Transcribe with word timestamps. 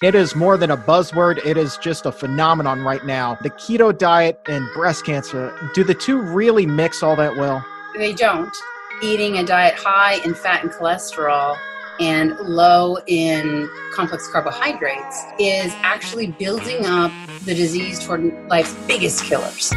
It 0.00 0.14
is 0.14 0.36
more 0.36 0.56
than 0.56 0.70
a 0.70 0.76
buzzword, 0.76 1.44
it 1.44 1.56
is 1.56 1.76
just 1.78 2.06
a 2.06 2.12
phenomenon 2.12 2.82
right 2.82 3.04
now. 3.04 3.36
The 3.42 3.50
keto 3.50 3.96
diet 3.96 4.38
and 4.46 4.64
breast 4.72 5.04
cancer, 5.04 5.52
do 5.74 5.82
the 5.82 5.92
two 5.92 6.20
really 6.20 6.66
mix 6.66 7.02
all 7.02 7.16
that 7.16 7.34
well? 7.34 7.64
They 7.96 8.12
don't. 8.12 8.56
Eating 9.02 9.38
a 9.38 9.44
diet 9.44 9.74
high 9.74 10.22
in 10.24 10.34
fat 10.34 10.62
and 10.62 10.70
cholesterol 10.70 11.58
and 11.98 12.38
low 12.38 12.98
in 13.08 13.68
complex 13.92 14.28
carbohydrates 14.28 15.24
is 15.40 15.72
actually 15.82 16.28
building 16.28 16.86
up 16.86 17.10
the 17.44 17.54
disease 17.56 17.98
toward 17.98 18.22
life's 18.48 18.74
biggest 18.86 19.24
killers. 19.24 19.72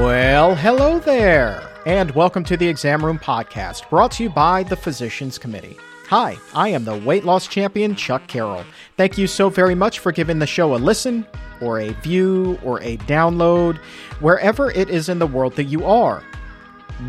Well, 0.00 0.54
hello 0.54 0.98
there, 0.98 1.62
and 1.84 2.10
welcome 2.12 2.42
to 2.44 2.56
the 2.56 2.66
Exam 2.66 3.04
Room 3.04 3.18
Podcast, 3.18 3.90
brought 3.90 4.12
to 4.12 4.22
you 4.22 4.30
by 4.30 4.62
the 4.62 4.74
Physicians 4.74 5.36
Committee. 5.36 5.76
Hi, 6.08 6.38
I 6.54 6.70
am 6.70 6.86
the 6.86 6.96
weight 6.96 7.26
loss 7.26 7.46
champion, 7.46 7.94
Chuck 7.94 8.26
Carroll. 8.26 8.64
Thank 8.96 9.18
you 9.18 9.26
so 9.26 9.50
very 9.50 9.74
much 9.74 9.98
for 9.98 10.10
giving 10.10 10.38
the 10.38 10.46
show 10.46 10.74
a 10.74 10.78
listen, 10.78 11.26
or 11.60 11.80
a 11.80 11.90
view, 11.92 12.58
or 12.64 12.80
a 12.82 12.96
download, 12.96 13.76
wherever 14.20 14.70
it 14.70 14.88
is 14.88 15.10
in 15.10 15.18
the 15.18 15.26
world 15.26 15.54
that 15.56 15.64
you 15.64 15.84
are. 15.84 16.24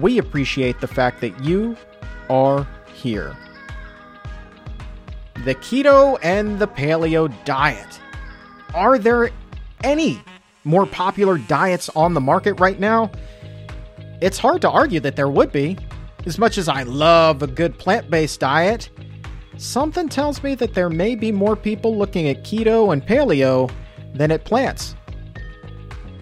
We 0.01 0.17
appreciate 0.17 0.81
the 0.81 0.87
fact 0.89 1.21
that 1.21 1.41
you 1.41 1.77
are 2.29 2.67
here. 2.93 3.37
The 5.45 5.55
keto 5.55 6.19
and 6.21 6.59
the 6.59 6.67
paleo 6.67 7.33
diet. 7.45 8.01
Are 8.73 8.99
there 8.99 9.29
any 9.81 10.21
more 10.63 10.85
popular 10.85 11.37
diets 11.37 11.89
on 11.89 12.13
the 12.13 12.21
market 12.21 12.53
right 12.59 12.79
now, 12.79 13.11
it's 14.21 14.37
hard 14.37 14.61
to 14.61 14.69
argue 14.69 14.99
that 14.99 15.15
there 15.15 15.29
would 15.29 15.51
be. 15.51 15.77
As 16.25 16.37
much 16.37 16.57
as 16.57 16.69
I 16.69 16.83
love 16.83 17.41
a 17.41 17.47
good 17.47 17.77
plant 17.79 18.09
based 18.09 18.39
diet, 18.39 18.89
something 19.57 20.07
tells 20.07 20.43
me 20.43 20.53
that 20.55 20.75
there 20.75 20.89
may 20.89 21.15
be 21.15 21.31
more 21.31 21.55
people 21.55 21.97
looking 21.97 22.27
at 22.27 22.43
keto 22.43 22.93
and 22.93 23.05
paleo 23.05 23.71
than 24.13 24.31
at 24.31 24.45
plants. 24.45 24.95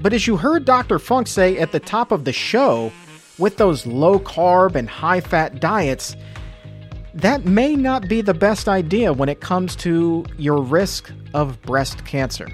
But 0.02 0.14
as 0.14 0.28
you 0.28 0.38
heard 0.38 0.64
Dr. 0.64 1.00
Funk 1.00 1.28
say 1.28 1.58
at 1.58 1.74
the 1.74 1.80
top 1.80 2.12
of 2.12 2.24
the 2.24 2.32
show, 2.32 2.92
with 3.38 3.58
those 3.58 3.86
low 3.86 4.20
carb 4.20 4.76
and 4.76 4.90
high 4.90 5.22
fat 5.22 5.60
diets, 5.60 6.16
that 7.14 7.46
may 7.46 7.76
not 7.76 8.08
be 8.08 8.22
the 8.22 8.34
best 8.34 8.70
idea 8.70 9.12
when 9.12 9.30
it 9.30 9.42
comes 9.42 9.76
to 9.78 10.26
your 10.38 10.62
risk 10.62 11.12
of 11.34 11.62
breast 11.64 12.06
cancer. 12.06 12.48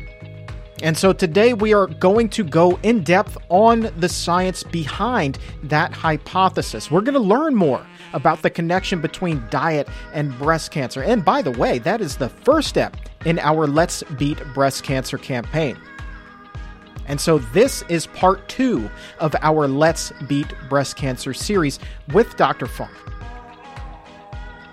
And 0.81 0.98
so 0.98 1.14
today 1.14 1.54
we 1.54 1.73
are 1.73 1.88
going 1.88 2.28
to 2.30 2.44
go 2.44 2.78
in 2.84 3.04
depth 3.04 3.38
on 3.50 3.92
the 3.98 4.09
science 4.09 4.62
behind 4.62 5.40
that 5.64 5.94
hypothesis. 5.94 6.92
We're 6.92 7.02
going 7.02 7.14
to 7.14 7.20
learn 7.20 7.56
more 7.56 7.86
about 8.12 8.42
the 8.42 8.50
connection 8.50 9.00
between 9.00 9.44
diet 9.50 9.88
and 10.14 10.38
breast 10.38 10.72
cancer. 10.72 11.02
And 11.02 11.23
by 11.23 11.42
the 11.42 11.52
way, 11.52 11.80
that 11.80 12.02
is 12.02 12.18
the 12.18 12.30
first 12.30 12.68
step 12.68 12.98
in 13.26 13.40
our 13.40 13.68
Let's 13.68 14.03
Beat 14.18 14.42
Breast 14.53 14.84
Cancer 14.84 15.18
campaign. 15.18 15.78
And 17.08 17.22
so 17.22 17.38
this 17.38 17.84
is 17.84 18.08
part 18.08 18.48
two 18.50 18.90
of 19.20 19.34
our 19.42 19.68
Let's 19.68 20.12
Beat 20.28 20.53
Breast 20.68 20.98
Cancer 20.98 21.34
series 21.34 21.80
with 22.12 22.36
Dr. 22.36 22.66
Funk. 22.66 22.92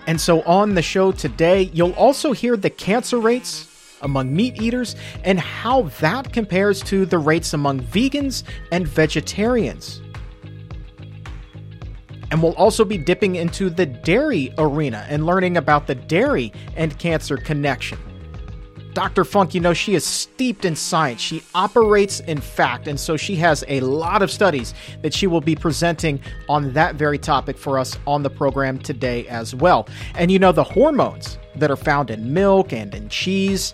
And 0.08 0.20
so 0.20 0.42
on 0.42 0.74
the 0.74 0.82
show 0.82 1.12
today, 1.12 1.70
you'll 1.72 1.92
also 1.92 2.32
hear 2.32 2.56
the 2.56 2.70
cancer 2.70 3.18
rates 3.20 3.68
among 4.02 4.34
meat 4.34 4.60
eaters 4.60 4.96
and 5.24 5.38
how 5.38 5.82
that 6.00 6.32
compares 6.32 6.82
to 6.82 7.06
the 7.06 7.18
rates 7.18 7.54
among 7.54 7.80
vegans 7.80 8.42
and 8.70 8.86
vegetarians. 8.86 10.00
And 12.30 12.42
we'll 12.42 12.54
also 12.54 12.84
be 12.84 12.96
dipping 12.96 13.36
into 13.36 13.68
the 13.68 13.84
dairy 13.84 14.54
arena 14.56 15.06
and 15.08 15.26
learning 15.26 15.58
about 15.58 15.86
the 15.86 15.94
dairy 15.94 16.52
and 16.76 16.98
cancer 16.98 17.36
connection. 17.36 17.98
Dr. 18.94 19.24
Funk, 19.24 19.54
you 19.54 19.60
know, 19.60 19.72
she 19.72 19.94
is 19.94 20.04
steeped 20.04 20.64
in 20.64 20.76
science. 20.76 21.20
She 21.20 21.42
operates 21.54 22.20
in 22.20 22.40
fact, 22.40 22.88
and 22.88 23.00
so 23.00 23.16
she 23.16 23.36
has 23.36 23.64
a 23.68 23.80
lot 23.80 24.22
of 24.22 24.30
studies 24.30 24.74
that 25.00 25.14
she 25.14 25.26
will 25.26 25.40
be 25.40 25.54
presenting 25.54 26.20
on 26.48 26.72
that 26.74 26.96
very 26.96 27.18
topic 27.18 27.56
for 27.56 27.78
us 27.78 27.98
on 28.06 28.22
the 28.22 28.30
program 28.30 28.78
today 28.78 29.26
as 29.28 29.54
well. 29.54 29.88
And 30.14 30.30
you 30.30 30.38
know, 30.38 30.52
the 30.52 30.64
hormones 30.64 31.38
that 31.56 31.70
are 31.70 31.76
found 31.76 32.10
in 32.10 32.32
milk 32.32 32.72
and 32.72 32.94
in 32.94 33.08
cheese, 33.08 33.72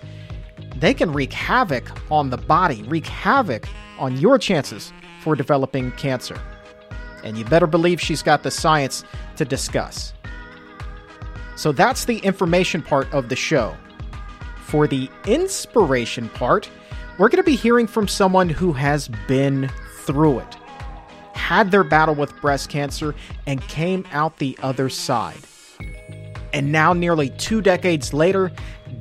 they 0.81 0.95
can 0.95 1.13
wreak 1.13 1.33
havoc 1.33 1.91
on 2.11 2.31
the 2.31 2.37
body, 2.37 2.83
wreak 2.85 3.07
havoc 3.07 3.69
on 3.99 4.17
your 4.17 4.39
chances 4.39 4.93
for 5.21 5.35
developing 5.35 5.93
cancer. 5.93 6.41
And 7.25 7.37
you 7.37 7.45
better 7.45 7.67
believe 7.67 8.01
she's 8.01 8.23
got 8.23 8.43
the 8.43 8.51
science 8.51 9.05
to 9.37 9.45
discuss. 9.45 10.13
So 11.57 11.73
that's 11.73 12.05
the 12.05 12.19
information 12.19 12.83
part 12.83 13.13
of 13.13 13.29
the 13.29 13.37
show. 13.37 13.77
For 14.67 14.87
the 14.87 15.11
inspiration 15.27 16.29
part, 16.29 16.71
we're 17.19 17.29
going 17.29 17.43
to 17.43 17.51
be 17.51 17.57
hearing 17.57 17.89
from 17.89 18.07
someone 18.07 18.49
who 18.49 18.73
has 18.73 19.09
been 19.27 19.69
through 20.03 20.39
it, 20.39 20.55
had 21.35 21.73
their 21.73 21.83
battle 21.83 22.15
with 22.15 22.39
breast 22.41 22.71
cancer, 22.71 23.15
and 23.47 23.61
came 23.63 24.07
out 24.13 24.39
the 24.39 24.57
other 24.63 24.89
side. 24.89 25.41
And 26.53 26.71
now, 26.71 26.93
nearly 26.93 27.31
two 27.31 27.61
decades 27.61 28.15
later, 28.15 28.53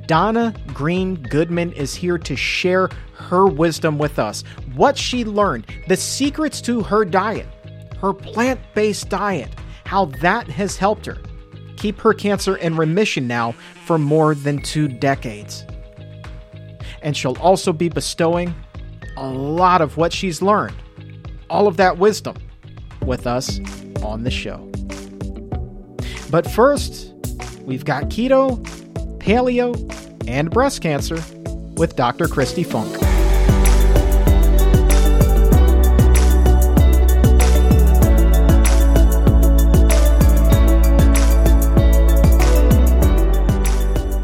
Donna 0.06 0.54
Green 0.68 1.14
Goodman 1.14 1.72
is 1.72 1.94
here 1.94 2.18
to 2.18 2.36
share 2.36 2.88
her 3.14 3.46
wisdom 3.46 3.98
with 3.98 4.18
us. 4.18 4.42
What 4.74 4.96
she 4.96 5.24
learned, 5.24 5.66
the 5.86 5.96
secrets 5.96 6.60
to 6.62 6.82
her 6.82 7.04
diet, 7.04 7.46
her 8.00 8.12
plant 8.12 8.60
based 8.74 9.08
diet, 9.08 9.54
how 9.84 10.06
that 10.22 10.46
has 10.48 10.76
helped 10.76 11.06
her 11.06 11.18
keep 11.78 12.00
her 12.00 12.12
cancer 12.12 12.56
in 12.56 12.76
remission 12.76 13.26
now 13.26 13.52
for 13.86 13.98
more 13.98 14.34
than 14.34 14.60
two 14.62 14.88
decades. 14.88 15.64
And 17.02 17.16
she'll 17.16 17.38
also 17.38 17.72
be 17.72 17.88
bestowing 17.88 18.54
a 19.16 19.28
lot 19.28 19.80
of 19.80 19.96
what 19.96 20.12
she's 20.12 20.42
learned, 20.42 20.74
all 21.48 21.68
of 21.68 21.76
that 21.76 21.98
wisdom, 21.98 22.36
with 23.02 23.26
us 23.26 23.60
on 24.02 24.24
the 24.24 24.30
show. 24.30 24.58
But 26.30 26.50
first, 26.50 27.14
we've 27.62 27.84
got 27.84 28.04
keto 28.04 28.66
paleo, 29.28 29.76
and 30.26 30.50
breast 30.50 30.80
cancer 30.80 31.22
with 31.76 31.94
Dr. 31.96 32.24
Kristi 32.28 32.64
Funk. 32.64 32.90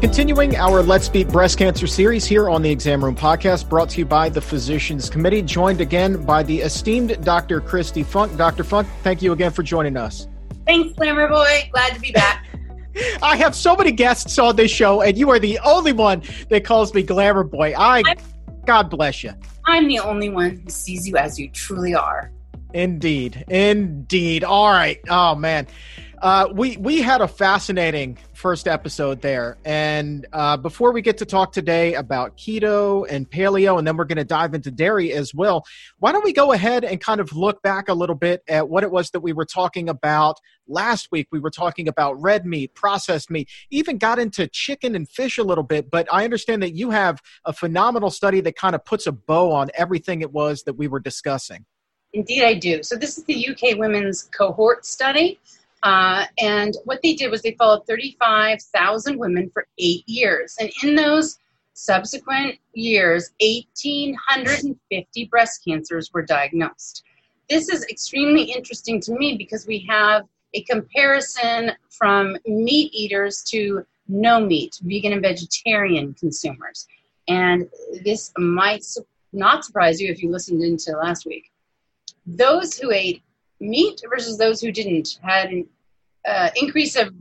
Continuing 0.01 0.55
our 0.55 0.81
Let's 0.81 1.07
Beat 1.07 1.27
Breast 1.27 1.59
Cancer 1.59 1.85
series 1.85 2.25
here 2.25 2.49
on 2.49 2.63
the 2.63 2.71
Exam 2.71 3.03
Room 3.03 3.15
podcast, 3.15 3.69
brought 3.69 3.89
to 3.91 3.99
you 3.99 4.05
by 4.05 4.29
the 4.29 4.41
Physicians 4.41 5.07
Committee, 5.07 5.43
joined 5.43 5.81
again 5.81 6.25
by 6.25 6.41
the 6.41 6.61
esteemed 6.61 7.23
Dr. 7.23 7.61
Kristi 7.61 8.03
Funk. 8.03 8.35
Dr. 8.37 8.63
Funk, 8.63 8.87
thank 9.03 9.21
you 9.21 9.33
again 9.33 9.51
for 9.51 9.61
joining 9.61 9.97
us. 9.97 10.27
Thanks, 10.65 10.93
Glamour 10.93 11.27
Boy. 11.27 11.69
Glad 11.71 11.93
to 11.93 11.99
be 11.99 12.11
back. 12.11 12.47
I 13.21 13.35
have 13.35 13.55
so 13.55 13.75
many 13.75 13.91
guests 13.91 14.37
on 14.39 14.55
this 14.55 14.71
show, 14.71 15.01
and 15.01 15.17
you 15.17 15.29
are 15.29 15.39
the 15.39 15.59
only 15.59 15.91
one 15.91 16.23
that 16.49 16.63
calls 16.63 16.93
me 16.93 17.03
Glamour 17.03 17.43
Boy. 17.43 17.73
I, 17.77 18.03
I'm, 18.05 18.17
God 18.65 18.89
bless 18.89 19.23
you. 19.23 19.33
I'm 19.65 19.87
the 19.87 19.99
only 19.99 20.29
one 20.29 20.61
who 20.63 20.69
sees 20.69 21.07
you 21.07 21.17
as 21.17 21.39
you 21.39 21.49
truly 21.49 21.93
are. 21.93 22.31
Indeed, 22.73 23.45
indeed. 23.47 24.43
All 24.43 24.69
right. 24.69 24.99
Oh 25.09 25.35
man, 25.35 25.67
uh, 26.21 26.49
we 26.53 26.77
we 26.77 27.01
had 27.01 27.21
a 27.21 27.27
fascinating 27.27 28.17
first 28.33 28.67
episode 28.67 29.21
there. 29.21 29.57
And 29.65 30.25
uh, 30.33 30.57
before 30.57 30.91
we 30.91 31.01
get 31.01 31.17
to 31.19 31.25
talk 31.25 31.51
today 31.51 31.93
about 31.95 32.37
keto 32.37 33.05
and 33.09 33.29
paleo, 33.29 33.77
and 33.77 33.87
then 33.87 33.97
we're 33.97 34.05
going 34.05 34.17
to 34.17 34.25
dive 34.25 34.53
into 34.53 34.71
dairy 34.71 35.11
as 35.11 35.33
well, 35.33 35.65
why 35.99 36.11
don't 36.11 36.23
we 36.23 36.33
go 36.33 36.51
ahead 36.53 36.83
and 36.83 36.99
kind 36.99 37.19
of 37.19 37.33
look 37.33 37.61
back 37.61 37.89
a 37.89 37.93
little 37.93 38.15
bit 38.15 38.43
at 38.47 38.69
what 38.69 38.83
it 38.83 38.91
was 38.91 39.11
that 39.11 39.21
we 39.21 39.33
were 39.33 39.45
talking 39.45 39.89
about 39.89 40.37
last 40.67 41.09
week? 41.11 41.27
We 41.31 41.39
were 41.39 41.51
talking 41.51 41.87
about 41.87 42.21
red 42.21 42.45
meat, 42.45 42.73
processed 42.75 43.29
meat, 43.29 43.49
even 43.69 43.97
got 43.97 44.19
into 44.19 44.47
chicken 44.47 44.95
and 44.95 45.09
fish 45.09 45.37
a 45.37 45.43
little 45.43 45.63
bit. 45.63 45.89
But 45.89 46.07
I 46.11 46.23
understand 46.23 46.63
that 46.63 46.75
you 46.75 46.91
have 46.91 47.21
a 47.45 47.53
phenomenal 47.53 48.09
study 48.09 48.41
that 48.41 48.55
kind 48.55 48.75
of 48.75 48.83
puts 48.85 49.07
a 49.07 49.11
bow 49.11 49.51
on 49.51 49.69
everything 49.73 50.21
it 50.21 50.31
was 50.31 50.63
that 50.63 50.73
we 50.73 50.87
were 50.87 50.99
discussing. 50.99 51.65
Indeed, 52.15 52.43
I 52.45 52.53
do. 52.53 52.81
So, 52.81 52.95
this 52.95 53.17
is 53.17 53.25
the 53.25 53.49
UK 53.49 53.77
Women's 53.77 54.23
Cohort 54.23 54.85
Study. 54.85 55.37
Uh, 55.85 56.25
and 56.39 56.75
what 56.85 56.99
they 57.03 57.13
did 57.13 57.29
was 57.29 57.43
they 57.43 57.51
followed 57.51 57.85
35,000 57.85 59.19
women 59.19 59.51
for 59.51 59.67
eight 59.77 60.03
years. 60.07 60.55
And 60.59 60.71
in 60.81 60.95
those 60.95 61.37
subsequent 61.73 62.55
years, 62.73 63.29
1,850 63.39 65.25
breast 65.25 65.63
cancers 65.63 66.11
were 66.11 66.23
diagnosed. 66.23 67.03
This 67.51 67.69
is 67.69 67.85
extremely 67.85 68.45
interesting 68.45 68.99
to 69.01 69.11
me 69.13 69.37
because 69.37 69.67
we 69.67 69.85
have 69.87 70.23
a 70.55 70.63
comparison 70.63 71.73
from 71.91 72.35
meat 72.47 72.91
eaters 72.91 73.43
to 73.49 73.85
no 74.07 74.39
meat, 74.39 74.79
vegan 74.81 75.13
and 75.13 75.21
vegetarian 75.21 76.15
consumers. 76.15 76.87
And 77.27 77.69
this 78.03 78.31
might 78.39 78.83
not 79.33 79.63
surprise 79.63 80.01
you 80.01 80.11
if 80.11 80.23
you 80.23 80.31
listened 80.31 80.63
into 80.63 80.93
last 80.93 81.27
week. 81.27 81.51
Those 82.25 82.75
who 82.75 82.91
ate 82.91 83.21
meat 83.59 84.01
versus 84.09 84.37
those 84.37 84.61
who 84.61 84.71
didn't 84.71 85.19
had 85.21 85.51
an 85.51 85.67
uh, 86.27 86.49
increase 86.55 86.95
of 86.95 87.13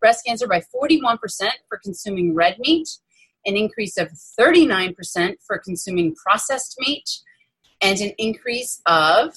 breast 0.00 0.24
cancer 0.24 0.46
by 0.46 0.62
41% 0.74 1.18
for 1.68 1.78
consuming 1.82 2.34
red 2.34 2.58
meat, 2.58 2.88
an 3.46 3.56
increase 3.56 3.96
of 3.96 4.08
39% 4.38 5.34
for 5.46 5.58
consuming 5.58 6.14
processed 6.14 6.76
meat, 6.80 7.08
and 7.82 8.00
an 8.00 8.12
increase 8.18 8.80
of 8.86 9.36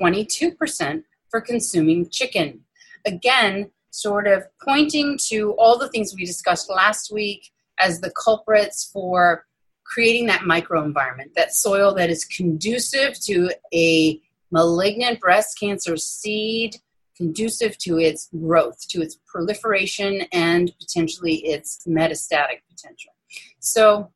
22% 0.00 1.02
for 1.30 1.40
consuming 1.40 2.08
chicken. 2.08 2.60
Again, 3.06 3.70
sort 3.90 4.26
of 4.26 4.44
pointing 4.62 5.18
to 5.28 5.52
all 5.52 5.78
the 5.78 5.88
things 5.88 6.14
we 6.14 6.24
discussed 6.24 6.70
last 6.70 7.12
week 7.12 7.50
as 7.78 8.00
the 8.00 8.10
culprits 8.10 8.90
for 8.92 9.46
creating 9.84 10.26
that 10.26 10.42
microenvironment, 10.42 11.34
that 11.34 11.52
soil 11.52 11.92
that 11.94 12.10
is 12.10 12.24
conducive 12.24 13.18
to 13.20 13.50
a 13.74 14.20
malignant 14.52 15.18
breast 15.20 15.58
cancer 15.58 15.96
seed, 15.96 16.76
conducive 17.20 17.76
to 17.76 17.98
its 17.98 18.30
growth, 18.40 18.78
to 18.88 19.02
its 19.02 19.18
proliferation, 19.26 20.22
and 20.32 20.72
potentially 20.80 21.34
its 21.34 21.86
metastatic 21.86 22.60
potential. 22.70 23.12
So, 23.58 24.10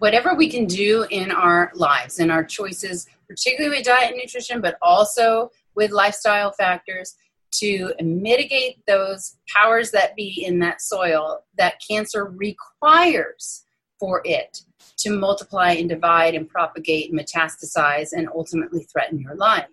whatever 0.00 0.34
we 0.34 0.48
can 0.50 0.66
do 0.66 1.06
in 1.10 1.30
our 1.30 1.70
lives 1.74 2.18
and 2.18 2.32
our 2.32 2.42
choices, 2.42 3.06
particularly 3.28 3.76
with 3.76 3.86
diet 3.86 4.10
and 4.10 4.16
nutrition, 4.16 4.60
but 4.60 4.76
also 4.82 5.50
with 5.76 5.92
lifestyle 5.92 6.50
factors, 6.50 7.14
to 7.52 7.92
mitigate 8.02 8.84
those 8.86 9.36
powers 9.54 9.92
that 9.92 10.16
be 10.16 10.44
in 10.44 10.58
that 10.60 10.80
soil 10.82 11.44
that 11.58 11.80
cancer 11.88 12.24
requires 12.24 13.64
for 14.00 14.20
it 14.24 14.62
to 14.96 15.10
multiply 15.10 15.72
and 15.72 15.88
divide 15.88 16.34
and 16.34 16.48
propagate 16.48 17.10
and 17.10 17.20
metastasize 17.20 18.08
and 18.12 18.28
ultimately 18.34 18.82
threaten 18.92 19.20
your 19.20 19.36
life. 19.36 19.68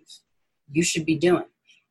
You 0.70 0.84
should 0.84 1.04
be 1.04 1.16
doing. 1.16 1.44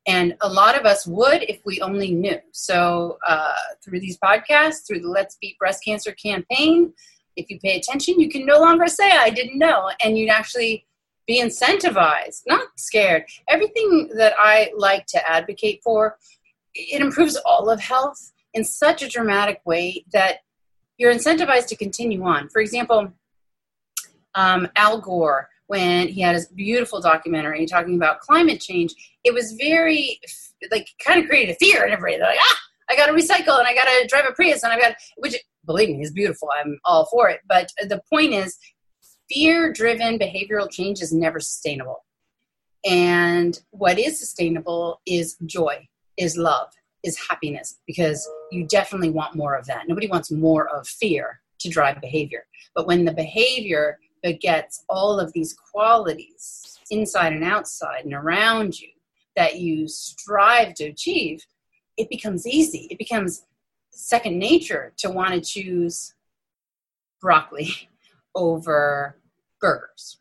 And 0.07 0.36
a 0.42 0.48
lot 0.48 0.80
of 0.80 0.86
us 0.86 1.06
would 1.06 1.44
if 1.44 1.59
we 1.65 1.81
only 1.81 2.12
knew. 2.12 2.39
So, 2.54 3.19
uh, 3.27 3.54
through 3.83 4.00
these 4.00 4.18
podcasts, 4.18 4.88
through 4.88 5.01
the 5.01 5.09
Let's 5.09 5.38
Beat 5.42 5.59
Breast 5.59 5.83
Cancer 5.83 6.13
campaign, 6.13 6.94
if 7.36 7.50
you 7.50 7.59
pay 7.59 7.77
attention, 7.77 8.19
you 8.19 8.30
can 8.30 8.45
no 8.45 8.59
longer 8.59 8.88
say, 8.88 9.12
I 9.12 9.30
didn't 9.30 9.59
know. 9.59 9.92
And 10.04 10.18
you'd 10.18 10.30
actually 10.30 10.86
be 11.27 11.42
incentivized, 11.42 12.44
not 12.48 12.68
scared. 12.77 13.25
Everything 13.50 14.09
that 14.15 14.33
I 14.39 14.71
like 14.75 15.06
to 15.07 15.30
advocate 15.30 15.81
for, 15.83 16.18
it 16.74 17.01
improves 17.01 17.36
all 17.45 17.69
of 17.69 17.81
health 17.81 18.31
in 18.54 18.63
such 18.63 19.04
a 19.04 19.09
dramatic 19.09 19.62
way 19.65 20.06
that 20.13 20.38
you're 20.98 21.13
incentivized 21.13 21.68
to 21.68 21.75
continue 21.75 22.24
on. 22.24 22.50
For 22.50 22.62
example, 22.62 23.13
um, 24.36 24.68
Al 24.75 25.01
Gore, 25.01 25.50
when 25.67 26.07
he 26.07 26.21
had 26.21 26.35
his 26.35 26.47
beautiful 26.47 26.99
documentary 26.99 27.65
talking 27.65 27.95
about 27.95 28.19
climate 28.19 28.59
change, 28.59 28.93
it 29.23 29.33
was 29.33 29.53
very, 29.53 30.19
like, 30.71 30.89
kind 31.05 31.21
of 31.21 31.29
created 31.29 31.53
a 31.53 31.55
fear 31.55 31.85
in 31.85 31.91
everybody. 31.91 32.17
They're 32.17 32.29
like, 32.29 32.39
ah, 32.41 32.59
I 32.89 32.95
got 32.95 33.07
to 33.07 33.13
recycle 33.13 33.59
and 33.59 33.67
I 33.67 33.73
got 33.73 33.85
to 33.85 34.07
drive 34.07 34.25
a 34.29 34.33
Prius 34.33 34.63
and 34.63 34.71
I 34.71 34.79
got, 34.79 34.95
which, 35.17 35.35
believe 35.65 35.89
me, 35.89 36.01
is 36.01 36.11
beautiful. 36.11 36.49
I'm 36.57 36.79
all 36.85 37.05
for 37.07 37.29
it. 37.29 37.41
But 37.47 37.69
the 37.81 38.01
point 38.11 38.33
is, 38.33 38.57
fear 39.29 39.73
driven 39.73 40.17
behavioral 40.17 40.71
change 40.71 41.01
is 41.01 41.11
never 41.11 41.39
sustainable. 41.41 42.05
And 42.85 43.59
what 43.71 43.99
is 43.99 44.17
sustainable 44.17 45.01
is 45.05 45.35
joy, 45.45 45.85
is 46.15 46.37
love, 46.37 46.69
is 47.03 47.19
happiness, 47.29 47.79
because 47.85 48.25
you 48.51 48.65
definitely 48.65 49.09
want 49.09 49.35
more 49.35 49.55
of 49.55 49.65
that. 49.65 49.89
Nobody 49.89 50.07
wants 50.07 50.31
more 50.31 50.69
of 50.69 50.87
fear 50.87 51.41
to 51.59 51.69
drive 51.69 51.99
behavior. 51.99 52.45
But 52.73 52.87
when 52.87 53.03
the 53.03 53.11
behavior 53.11 53.99
begets 54.27 54.83
all 54.89 55.21
of 55.21 55.31
these 55.31 55.53
qualities 55.53 56.79
inside 56.91 57.31
and 57.31 57.45
outside 57.45 58.03
and 58.03 58.13
around 58.13 58.77
you 58.79 58.89
that 59.38 59.57
you 59.57 59.88
strive 59.88 60.74
to 60.74 60.85
achieve, 60.85 61.45
it 61.95 62.09
becomes 62.09 62.45
easy. 62.45 62.88
It 62.91 62.97
becomes 62.97 63.45
second 63.89 64.38
nature 64.38 64.94
to 64.97 65.09
want 65.09 65.33
to 65.33 65.39
choose 65.41 66.13
broccoli 67.21 67.89
over 68.35 69.18
burgers. 69.62 70.18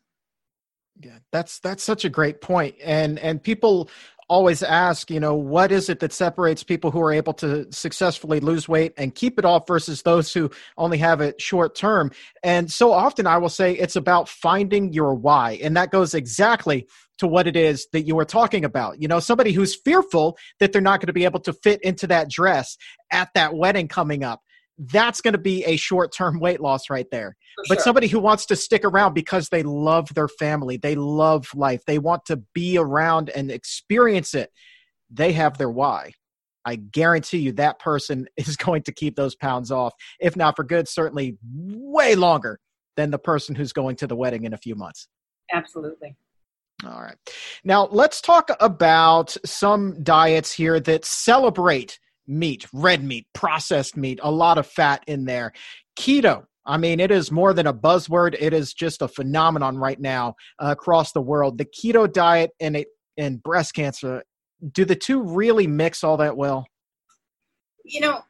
Yeah, 0.99 1.19
that's 1.31 1.59
that's 1.59 1.83
such 1.83 2.05
a 2.05 2.09
great 2.09 2.39
point. 2.41 2.75
And 2.83 3.19
and 3.19 3.43
people 3.43 3.89
always 4.29 4.61
ask, 4.61 5.09
you 5.09 5.19
know, 5.19 5.35
what 5.35 5.71
is 5.71 5.89
it 5.89 5.99
that 5.99 6.11
separates 6.11 6.63
people 6.63 6.91
who 6.91 7.01
are 7.01 7.13
able 7.13 7.33
to 7.33 7.71
successfully 7.71 8.39
lose 8.39 8.67
weight 8.67 8.93
and 8.97 9.15
keep 9.15 9.39
it 9.39 9.45
off 9.45 9.67
versus 9.67 10.01
those 10.01 10.33
who 10.33 10.51
only 10.77 10.97
have 10.97 11.21
it 11.21 11.41
short 11.41 11.75
term? 11.75 12.11
And 12.43 12.71
so 12.71 12.91
often 12.91 13.27
I 13.27 13.37
will 13.37 13.49
say 13.49 13.73
it's 13.73 13.95
about 13.95 14.27
finding 14.27 14.91
your 14.91 15.13
why. 15.13 15.59
And 15.63 15.77
that 15.77 15.91
goes 15.91 16.13
exactly 16.13 16.87
to 17.19 17.27
what 17.27 17.47
it 17.47 17.55
is 17.55 17.87
that 17.93 18.01
you 18.01 18.15
were 18.15 18.25
talking 18.25 18.63
about. 18.63 19.01
You 19.01 19.07
know, 19.07 19.19
somebody 19.19 19.51
who's 19.51 19.75
fearful 19.75 20.37
that 20.59 20.71
they're 20.71 20.81
not 20.81 20.99
going 20.99 21.07
to 21.07 21.13
be 21.13 21.25
able 21.25 21.39
to 21.41 21.53
fit 21.53 21.81
into 21.81 22.07
that 22.07 22.29
dress 22.29 22.77
at 23.11 23.29
that 23.33 23.55
wedding 23.55 23.87
coming 23.87 24.23
up 24.23 24.41
that's 24.77 25.21
going 25.21 25.33
to 25.33 25.39
be 25.39 25.63
a 25.65 25.75
short 25.75 26.13
term 26.13 26.39
weight 26.39 26.59
loss 26.59 26.89
right 26.89 27.07
there. 27.11 27.35
For 27.55 27.63
but 27.69 27.75
sure. 27.75 27.83
somebody 27.83 28.07
who 28.07 28.19
wants 28.19 28.45
to 28.47 28.55
stick 28.55 28.83
around 28.83 29.13
because 29.13 29.49
they 29.49 29.63
love 29.63 30.13
their 30.13 30.27
family, 30.27 30.77
they 30.77 30.95
love 30.95 31.47
life, 31.55 31.83
they 31.85 31.99
want 31.99 32.25
to 32.25 32.41
be 32.53 32.77
around 32.77 33.29
and 33.29 33.51
experience 33.51 34.33
it, 34.33 34.51
they 35.09 35.31
have 35.33 35.57
their 35.57 35.69
why. 35.69 36.11
I 36.65 36.75
guarantee 36.75 37.39
you 37.39 37.53
that 37.53 37.79
person 37.79 38.27
is 38.37 38.57
going 38.57 38.83
to 38.83 38.91
keep 38.91 39.15
those 39.15 39.35
pounds 39.35 39.71
off, 39.71 39.93
if 40.19 40.35
not 40.35 40.55
for 40.55 40.63
good, 40.63 40.87
certainly 40.87 41.37
way 41.43 42.15
longer 42.15 42.59
than 42.95 43.11
the 43.11 43.19
person 43.19 43.55
who's 43.55 43.73
going 43.73 43.95
to 43.97 44.07
the 44.07 44.15
wedding 44.15 44.43
in 44.43 44.53
a 44.53 44.57
few 44.57 44.75
months. 44.75 45.07
Absolutely. 45.53 46.15
All 46.85 47.01
right. 47.01 47.15
Now, 47.63 47.87
let's 47.87 48.21
talk 48.21 48.51
about 48.59 49.35
some 49.45 50.03
diets 50.03 50.51
here 50.51 50.79
that 50.81 51.05
celebrate 51.05 51.99
meat, 52.27 52.65
red 52.73 53.03
meat, 53.03 53.25
processed 53.33 53.97
meat, 53.97 54.19
a 54.21 54.31
lot 54.31 54.57
of 54.57 54.67
fat 54.67 55.03
in 55.07 55.25
there. 55.25 55.53
Keto, 55.99 56.45
I 56.65 56.77
mean, 56.77 56.99
it 56.99 57.11
is 57.11 57.31
more 57.31 57.53
than 57.53 57.67
a 57.67 57.73
buzzword. 57.73 58.35
It 58.39 58.53
is 58.53 58.73
just 58.73 59.01
a 59.01 59.07
phenomenon 59.07 59.77
right 59.77 59.99
now 59.99 60.35
uh, 60.61 60.67
across 60.71 61.13
the 61.13 61.21
world. 61.21 61.57
The 61.57 61.65
keto 61.65 62.11
diet 62.11 62.51
and 62.59 62.75
it 62.75 62.87
and 63.17 63.41
breast 63.41 63.73
cancer, 63.73 64.23
do 64.73 64.85
the 64.85 64.95
two 64.95 65.21
really 65.21 65.65
mix 65.65 66.03
all 66.03 66.17
that 66.17 66.37
well? 66.37 66.67
You 67.83 68.01
know, 68.01 68.21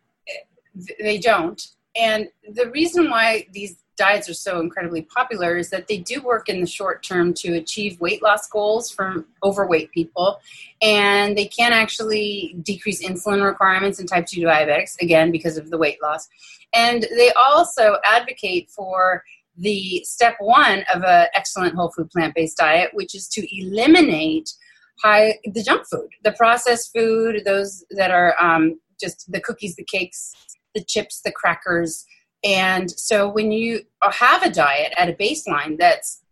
they 1.00 1.18
don't. 1.18 1.62
And 1.96 2.28
the 2.54 2.70
reason 2.70 3.10
why 3.10 3.48
these 3.52 3.78
diets 3.98 4.30
are 4.30 4.34
so 4.34 4.62
incredibly 4.62 5.02
popular 5.02 5.58
is 5.58 5.70
that 5.72 5.88
they 5.88 5.98
do 5.98 6.22
work 6.22 6.48
in 6.48 6.62
the 6.62 6.68
short 6.68 7.04
term 7.04 7.34
to 7.34 7.56
achieve 7.56 8.00
weight 8.00 8.22
loss 8.22 8.48
goals 8.48 8.90
from 8.90 9.26
overweight 9.44 9.92
people. 9.92 10.40
And 10.82 11.38
they 11.38 11.46
can 11.46 11.74
actually 11.74 12.56
decrease 12.62 13.04
insulin 13.04 13.44
requirements 13.44 14.00
in 14.00 14.08
type 14.08 14.28
2 14.28 14.42
diabetics 14.42 15.02
again 15.02 15.32
because 15.32 15.58
of 15.58 15.70
the 15.70 15.78
weight 15.78 16.02
loss. 16.02 16.30
And 16.74 17.08
they 17.16 17.32
also 17.32 17.98
advocate 18.06 18.70
for 18.70 19.24
the 19.58 20.04
step 20.06 20.36
one 20.40 20.84
of 20.94 21.04
an 21.04 21.28
excellent 21.34 21.76
whole 21.76 21.90
food 21.90 22.10
plant-based 22.12 22.58
diet 22.58 22.92
which 22.94 23.16
is 23.16 23.28
to 23.28 23.44
eliminate 23.60 24.54
high 25.02 25.40
the 25.46 25.64
junk 25.64 25.84
food 25.88 26.10
the 26.24 26.32
processed 26.34 26.94
food 26.96 27.42
those 27.44 27.84
that 27.90 28.12
are 28.12 28.36
um, 28.40 28.80
just 29.02 29.32
the 29.32 29.42
cookies 29.42 29.76
the 29.76 29.84
cakes 29.84 30.34
the 30.76 30.84
chips 30.84 31.22
the 31.22 31.32
crackers 31.32 32.06
and 32.44 32.90
so 32.92 33.28
when 33.28 33.52
you 33.52 33.82
have 34.02 34.44
a 34.44 34.50
diet 34.50 34.94
at 34.98 35.10
a 35.10 35.14
baseline 35.14 35.78
that's 35.78 36.24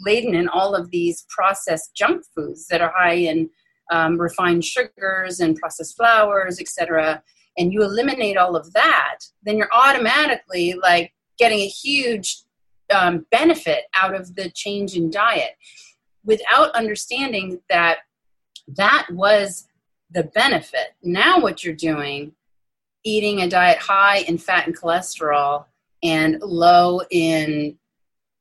laden 0.00 0.34
in 0.34 0.48
all 0.48 0.74
of 0.74 0.90
these 0.90 1.24
processed 1.28 1.94
junk 1.94 2.24
foods 2.34 2.66
that 2.68 2.80
are 2.80 2.92
high 2.94 3.14
in 3.14 3.48
um, 3.90 4.20
refined 4.20 4.64
sugars 4.64 5.40
and 5.40 5.56
processed 5.56 5.96
flours, 5.96 6.60
etc., 6.60 7.22
and 7.56 7.72
you 7.72 7.82
eliminate 7.82 8.36
all 8.36 8.56
of 8.56 8.72
that, 8.72 9.18
then 9.44 9.56
you're 9.56 9.72
automatically 9.72 10.74
like 10.82 11.12
getting 11.38 11.60
a 11.60 11.68
huge 11.68 12.38
um, 12.92 13.26
benefit 13.30 13.84
out 13.94 14.14
of 14.14 14.34
the 14.34 14.50
change 14.50 14.96
in 14.96 15.10
diet 15.10 15.56
without 16.24 16.74
understanding 16.74 17.60
that 17.70 17.98
that 18.66 19.06
was 19.10 19.68
the 20.10 20.24
benefit. 20.24 20.94
Now, 21.02 21.40
what 21.40 21.62
you're 21.62 21.74
doing 21.74 22.32
eating 23.04 23.42
a 23.42 23.48
diet 23.48 23.78
high 23.78 24.18
in 24.18 24.38
fat 24.38 24.66
and 24.66 24.76
cholesterol 24.76 25.66
and 26.02 26.40
low 26.40 27.00
in 27.10 27.76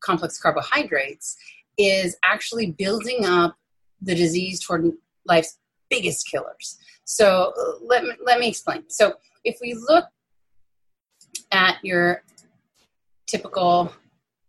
complex 0.02 0.40
carbohydrates 0.40 1.38
is 1.78 2.16
actually 2.24 2.72
building 2.72 3.26
up 3.26 3.56
the 4.02 4.16
disease 4.16 4.60
toward 4.60 4.92
life's 5.26 5.58
biggest 5.90 6.28
killers. 6.30 6.78
So 7.06 7.54
let 7.82 8.04
me, 8.04 8.12
let 8.24 8.40
me 8.40 8.48
explain. 8.48 8.84
So 8.90 9.16
if 9.44 9.58
we 9.62 9.74
look 9.74 10.06
at 11.52 11.78
your 11.84 12.24
typical 13.28 13.94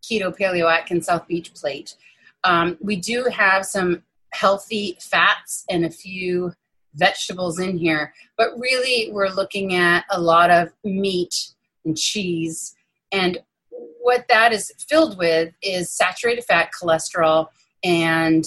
keto 0.03 0.37
paleo 0.37 0.71
Atkins 0.71 1.07
South 1.07 1.27
Beach 1.27 1.53
plate, 1.55 1.97
um, 2.45 2.77
we 2.81 2.97
do 2.97 3.25
have 3.33 3.65
some 3.65 4.03
healthy 4.33 4.99
fats 5.01 5.65
and 5.71 5.85
a 5.85 5.91
few 5.91 6.53
vegetables 6.95 7.59
in 7.59 7.79
here, 7.79 8.13
but 8.37 8.51
really 8.59 9.11
we're 9.13 9.29
looking 9.29 9.75
at 9.75 10.05
a 10.11 10.21
lot 10.21 10.51
of 10.51 10.71
meat 10.85 11.53
and 11.85 11.97
cheese. 11.97 12.75
And 13.13 13.39
what 14.01 14.27
that 14.29 14.53
is 14.53 14.73
filled 14.89 15.19
with 15.19 15.53
is 15.63 15.91
saturated 15.91 16.45
fat, 16.45 16.71
cholesterol, 16.79 17.49
and 17.83 18.45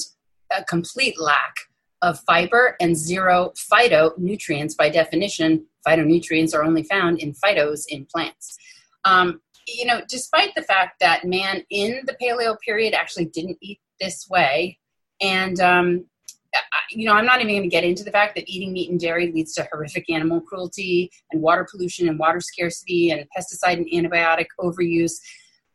a 0.55 0.63
complete 0.63 1.19
lack 1.19 1.55
of 2.01 2.19
fiber 2.21 2.75
and 2.79 2.95
zero 2.95 3.53
phytonutrients. 3.55 4.77
By 4.77 4.89
definition, 4.89 5.65
phytonutrients 5.85 6.53
are 6.53 6.63
only 6.63 6.83
found 6.83 7.19
in 7.19 7.33
phytos 7.33 7.85
in 7.89 8.05
plants. 8.05 8.57
Um, 9.03 9.41
you 9.67 9.85
know, 9.85 10.01
despite 10.07 10.55
the 10.55 10.61
fact 10.61 10.99
that 10.99 11.25
man 11.25 11.63
in 11.69 12.01
the 12.05 12.15
paleo 12.21 12.57
period 12.59 12.93
actually 12.93 13.25
didn't 13.25 13.57
eat 13.61 13.79
this 13.99 14.27
way, 14.29 14.77
and 15.19 15.59
um, 15.59 16.05
you 16.91 17.05
know, 17.05 17.13
I'm 17.13 17.25
not 17.25 17.41
even 17.41 17.53
going 17.53 17.63
to 17.63 17.69
get 17.69 17.83
into 17.83 18.03
the 18.03 18.11
fact 18.11 18.35
that 18.35 18.47
eating 18.47 18.73
meat 18.73 18.89
and 18.89 18.99
dairy 18.99 19.31
leads 19.31 19.53
to 19.53 19.67
horrific 19.71 20.09
animal 20.09 20.41
cruelty 20.41 21.11
and 21.31 21.41
water 21.41 21.67
pollution 21.69 22.07
and 22.07 22.19
water 22.19 22.39
scarcity 22.39 23.11
and 23.11 23.25
pesticide 23.37 23.77
and 23.77 23.87
antibiotic 23.87 24.47
overuse, 24.59 25.13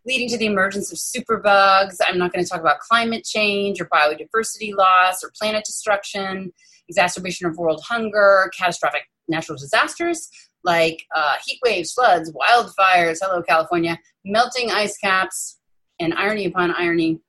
leading 0.07 0.29
to 0.29 0.39
the 0.39 0.47
emergence 0.47 0.93
of 0.93 0.99
superbugs. 0.99 1.97
I'm 2.07 2.19
not 2.19 2.33
going 2.33 2.45
to 2.45 2.49
talk 2.49 2.61
about 2.61 2.81
climate 2.81 3.25
change 3.25 3.81
or 3.81 3.87
biodiversity 3.87 4.75
loss 4.75 5.23
or 5.23 5.33
planet 5.39 5.65
destruction, 5.65 6.53
exacerbation 6.89 7.47
of 7.47 7.57
world 7.57 7.83
hunger, 7.89 8.51
catastrophic 8.57 9.03
natural 9.29 9.57
disasters 9.57 10.29
like 10.65 11.03
uh, 11.15 11.35
heat 11.45 11.59
waves, 11.65 11.93
floods, 11.93 12.33
wildfires, 12.33 13.19
hello, 13.21 13.43
California, 13.43 13.99
melting 14.25 14.71
ice 14.71 14.97
caps, 14.99 15.59
and 16.01 16.15
irony 16.15 16.47
upon 16.47 16.73
irony, 16.73 17.21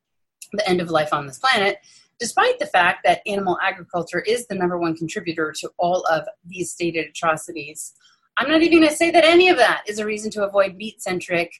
the 0.53 0.67
end 0.67 0.81
of 0.81 0.89
life 0.89 1.13
on 1.13 1.27
this 1.27 1.39
planet, 1.39 1.77
despite 2.23 2.57
the 2.57 2.65
fact 2.65 2.99
that 3.03 3.19
animal 3.27 3.57
agriculture 3.61 4.21
is 4.21 4.47
the 4.47 4.55
number 4.55 4.77
one 4.77 4.95
contributor 4.95 5.51
to 5.51 5.69
all 5.77 6.05
of 6.09 6.25
these 6.45 6.71
stated 6.71 7.07
atrocities. 7.07 7.91
I'm 8.37 8.49
not 8.49 8.61
even 8.61 8.79
going 8.79 8.89
to 8.89 8.95
say 8.95 9.11
that 9.11 9.25
any 9.25 9.49
of 9.49 9.57
that 9.57 9.83
is 9.89 9.99
a 9.99 10.05
reason 10.05 10.31
to 10.31 10.45
avoid 10.45 10.77
meat 10.77 11.01
centric, 11.01 11.51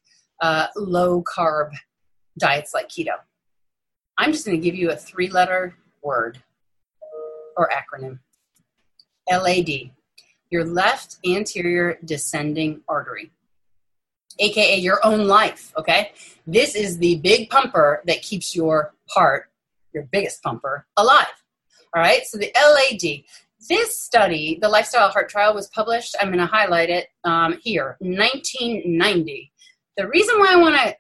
uh, 0.42 0.68
low 0.78 1.22
carb 1.22 1.72
diets 2.38 2.74
like 2.74 2.88
keto. 2.88 3.16
I'm 4.18 4.32
just 4.32 4.46
going 4.46 4.58
to 4.58 4.64
give 4.64 4.74
you 4.74 4.92
a 4.92 4.96
three 4.96 5.28
letter 5.28 5.76
word 6.02 6.42
or 7.58 7.70
acronym 7.70 8.20
LAD 9.30 9.92
your 10.50 10.64
left 10.64 11.18
anterior 11.26 11.98
descending 12.06 12.80
artery, 12.88 13.32
aka 14.40 14.78
your 14.78 15.06
own 15.06 15.28
life. 15.28 15.74
Okay, 15.78 16.14
this 16.48 16.74
is 16.74 17.00
the 17.00 17.16
big 17.18 17.50
pumper 17.50 18.02
that 18.06 18.22
keeps 18.22 18.56
your 18.56 18.94
heart, 19.10 19.50
your 19.94 20.08
biggest 20.12 20.42
pumper, 20.44 20.86
alive. 20.98 21.28
All 21.96 22.02
right, 22.02 22.26
so 22.26 22.38
the 22.38 22.52
LAD. 22.56 23.24
This 23.70 24.00
study, 24.00 24.58
the 24.62 24.68
Lifestyle 24.68 25.10
Heart 25.10 25.30
Trial, 25.30 25.54
was 25.54 25.70
published. 25.70 26.16
I'm 26.20 26.28
going 26.28 26.40
to 26.40 26.46
highlight 26.46 26.90
it 26.90 27.08
um, 27.24 27.58
here, 27.62 27.96
1990. 28.00 29.52
The 29.96 30.08
reason 30.08 30.38
why 30.38 30.54
I 30.54 30.58
want 30.58 30.76
to 30.76 30.96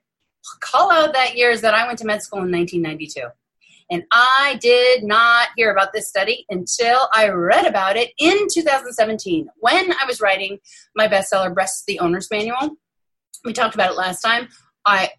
call 0.61 0.91
out 0.91 1.13
that 1.13 1.35
year 1.35 1.49
is 1.49 1.61
that 1.61 1.73
I 1.73 1.85
went 1.85 1.99
to 1.99 2.05
med 2.05 2.21
school 2.21 2.43
in 2.43 2.51
1992. 2.51 3.27
And 3.91 4.03
I 4.11 4.57
did 4.61 5.03
not 5.03 5.49
hear 5.57 5.71
about 5.71 5.93
this 5.93 6.07
study 6.07 6.45
until 6.49 7.09
I 7.13 7.29
read 7.29 7.65
about 7.65 7.97
it 7.97 8.11
in 8.17 8.47
2017 8.51 9.47
when 9.57 9.91
I 9.91 10.05
was 10.07 10.21
writing 10.21 10.59
my 10.95 11.07
bestseller, 11.07 11.53
Breast 11.53 11.83
the 11.85 11.99
Owner's 11.99 12.29
Manual. 12.31 12.77
We 13.43 13.53
talked 13.53 13.75
about 13.75 13.91
it 13.91 13.97
last 13.97 14.21
time. 14.21 14.47
I 14.85 15.09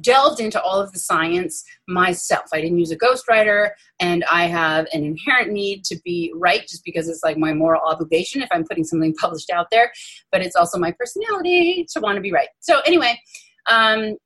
delved 0.00 0.40
into 0.40 0.60
all 0.60 0.80
of 0.80 0.92
the 0.92 0.98
science 0.98 1.64
myself. 1.88 2.46
I 2.52 2.60
didn't 2.60 2.78
use 2.78 2.90
a 2.90 2.98
ghostwriter, 2.98 3.70
and 4.00 4.24
I 4.30 4.46
have 4.46 4.86
an 4.92 5.04
inherent 5.04 5.50
need 5.50 5.84
to 5.84 6.00
be 6.04 6.32
right 6.36 6.66
just 6.66 6.84
because 6.84 7.08
it's 7.08 7.22
like 7.24 7.36
my 7.36 7.52
moral 7.52 7.82
obligation 7.84 8.42
if 8.42 8.48
I'm 8.52 8.64
putting 8.64 8.84
something 8.84 9.14
published 9.20 9.50
out 9.50 9.68
there, 9.70 9.92
but 10.30 10.42
it's 10.42 10.56
also 10.56 10.78
my 10.78 10.92
personality 10.92 11.86
to 11.92 12.00
want 12.00 12.16
to 12.16 12.22
be 12.22 12.32
right. 12.32 12.48
So, 12.60 12.80
anyway, 12.80 13.20
um, 13.68 14.16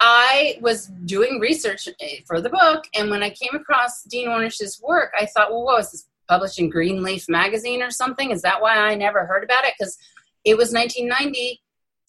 I 0.00 0.58
was 0.62 0.86
doing 1.04 1.40
research 1.40 1.86
eh, 2.00 2.20
for 2.26 2.40
the 2.40 2.48
book, 2.48 2.84
and 2.94 3.10
when 3.10 3.22
I 3.22 3.30
came 3.30 3.54
across 3.54 4.02
Dean 4.04 4.28
Ornish's 4.28 4.80
work, 4.82 5.12
I 5.18 5.26
thought, 5.26 5.50
well, 5.50 5.64
what 5.64 5.76
was 5.78 5.92
this 5.92 6.06
published 6.26 6.58
in 6.58 6.70
Greenleaf 6.70 7.28
magazine 7.28 7.82
or 7.82 7.90
something? 7.90 8.30
Is 8.30 8.42
that 8.42 8.62
why 8.62 8.76
I 8.76 8.94
never 8.94 9.26
heard 9.26 9.44
about 9.44 9.64
it? 9.64 9.74
Because 9.78 9.98
it 10.44 10.56
was 10.56 10.72
1990 10.72 11.60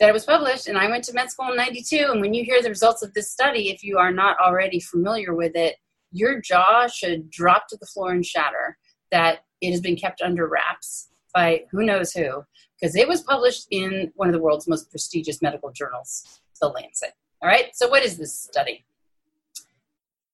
that 0.02 0.10
it 0.10 0.14
was 0.14 0.26
published, 0.26 0.68
and 0.68 0.80
I 0.80 0.90
went 0.90 1.04
to 1.06 1.14
med 1.14 1.30
school 1.30 1.52
in 1.52 1.56
92. 1.56 2.08
And 2.10 2.22
when 2.22 2.34
you 2.34 2.44
hear 2.44 2.60
the 2.60 2.70
results 2.70 3.04
of 3.04 3.14
this 3.14 3.30
study, 3.30 3.70
if 3.70 3.84
you 3.84 4.00
are 4.00 4.12
not 4.12 4.36
already 4.40 4.80
familiar 4.80 5.36
with 5.36 5.56
it, 5.56 5.76
your 6.12 6.42
jaw 6.42 6.88
should 6.88 7.30
drop 7.30 7.68
to 7.68 7.78
the 7.80 7.86
floor 7.86 8.12
and 8.12 8.26
shatter 8.26 8.80
that 9.12 9.46
it 9.62 9.70
has 9.70 9.80
been 9.80 9.96
kept 9.96 10.20
under 10.20 10.48
wraps 10.48 11.10
by 11.36 11.66
who 11.70 11.86
knows 11.86 12.14
who, 12.14 12.44
because 12.80 12.96
it 12.96 13.08
was 13.08 13.22
published 13.22 13.68
in 13.70 14.12
one 14.16 14.28
of 14.28 14.34
the 14.34 14.42
world's 14.42 14.68
most 14.68 14.90
prestigious 14.90 15.40
medical 15.40 15.72
journals, 15.72 16.42
The 16.60 16.70
Lancet. 16.70 17.14
All 17.44 17.48
right, 17.48 17.70
so 17.76 17.88
what 17.88 18.04
is 18.04 18.18
this 18.18 18.34
study? 18.34 18.84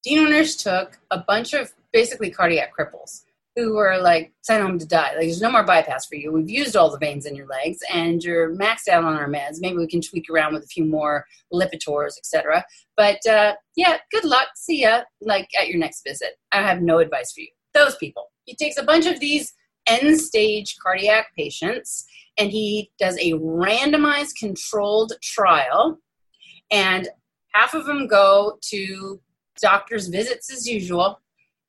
Dean 0.02 0.26
Ornish 0.26 0.64
took 0.64 0.98
a 1.12 1.20
bunch 1.20 1.54
of 1.54 1.74
basically 1.92 2.32
cardiac 2.32 2.72
cripples 2.74 3.24
who 3.58 3.74
were 3.74 3.98
like 3.98 4.32
sent 4.44 4.64
home 4.64 4.78
to 4.78 4.88
die. 4.88 5.10
Like, 5.16 5.22
there's 5.22 5.42
no 5.42 5.52
more 5.52 5.64
bypass 5.64 6.06
for 6.06 6.16
you. 6.16 6.32
We've 6.32 6.50
used 6.50 6.78
all 6.78 6.92
the 6.92 7.00
veins 7.00 7.26
in 7.26 7.36
your 7.36 7.48
legs, 7.48 7.80
and 7.92 8.24
you're 8.24 8.56
maxed 8.56 8.88
out 8.88 9.04
on 9.04 9.16
our 9.16 9.28
meds. 9.28 9.58
Maybe 9.60 9.78
we 9.78 9.88
can 9.88 10.00
tweak 10.00 10.30
around 10.30 10.54
with 10.54 10.64
a 10.64 10.68
few 10.68 10.86
more 10.86 11.26
Lipitors, 11.52 12.18
etc. 12.18 12.64
But 12.96 13.26
uh, 13.26 13.56
yeah, 13.76 13.98
good 14.12 14.26
luck. 14.26 14.50
See 14.56 14.84
ya. 14.84 15.02
Like 15.22 15.50
at 15.60 15.68
your 15.68 15.80
next 15.80 16.04
visit. 16.08 16.36
I 16.52 16.62
have 16.62 16.82
no 16.82 17.00
advice 17.00 17.34
for 17.34 17.42
you. 17.42 17.50
Those 17.74 17.96
people. 17.96 18.32
He 18.46 18.56
takes 18.56 18.78
a 18.78 18.84
bunch 18.84 19.08
of 19.08 19.20
these 19.20 19.54
end 19.88 20.22
stage 20.22 20.78
cardiac 20.82 21.36
patients, 21.36 22.06
and 22.38 22.52
he 22.52 22.92
does 23.00 23.18
a 23.18 23.34
randomized 23.34 24.36
controlled 24.40 25.14
trial 25.24 25.98
and 26.72 27.08
half 27.54 27.74
of 27.74 27.86
them 27.86 28.08
go 28.08 28.60
to 28.62 29.20
doctor's 29.62 30.08
visits 30.08 30.52
as 30.52 30.68
usual, 30.68 31.20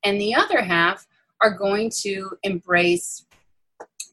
and 0.05 0.21
the 0.21 0.35
other 0.35 0.61
half 0.61 1.07
are 1.41 1.57
going 1.57 1.91
to 2.03 2.31
embrace 2.43 3.25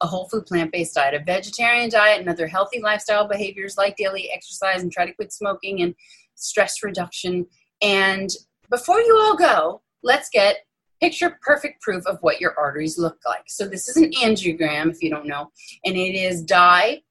a 0.02 0.08
whole 0.08 0.28
food 0.30 0.46
plant 0.46 0.72
based 0.72 0.96
diet, 0.96 1.14
a 1.14 1.24
vegetarian 1.24 1.90
diet, 1.90 2.20
and 2.20 2.30
other 2.30 2.48
healthy 2.48 2.82
lifestyle 2.82 3.28
behaviors 3.28 3.78
like 3.78 3.96
daily 3.96 4.30
exercise 4.32 4.82
and 4.82 4.92
try 4.92 5.06
to 5.06 5.14
quit 5.14 5.32
smoking 5.32 5.82
and 5.82 5.96
stress 6.36 6.84
reduction. 6.84 7.46
And 7.82 8.30
before 8.70 9.00
you 9.00 9.18
all 9.18 9.36
go, 9.36 9.82
let's 10.04 10.30
get 10.30 10.58
picture 11.02 11.38
perfect 11.42 11.82
proof 11.82 12.06
of 12.08 12.18
what 12.22 12.40
your 12.40 12.54
arteries 12.58 12.98
look 12.98 13.18
like. 13.26 13.44
So 13.48 13.68
this 13.68 13.90
is 13.90 13.98
an 13.98 14.12
angiogram, 14.12 14.92
if 14.92 15.02
you 15.02 15.10
don't 15.10 15.28
know, 15.28 15.52
and 15.84 15.96
it 15.96 16.16
is 16.16 16.44
dye 16.44 17.02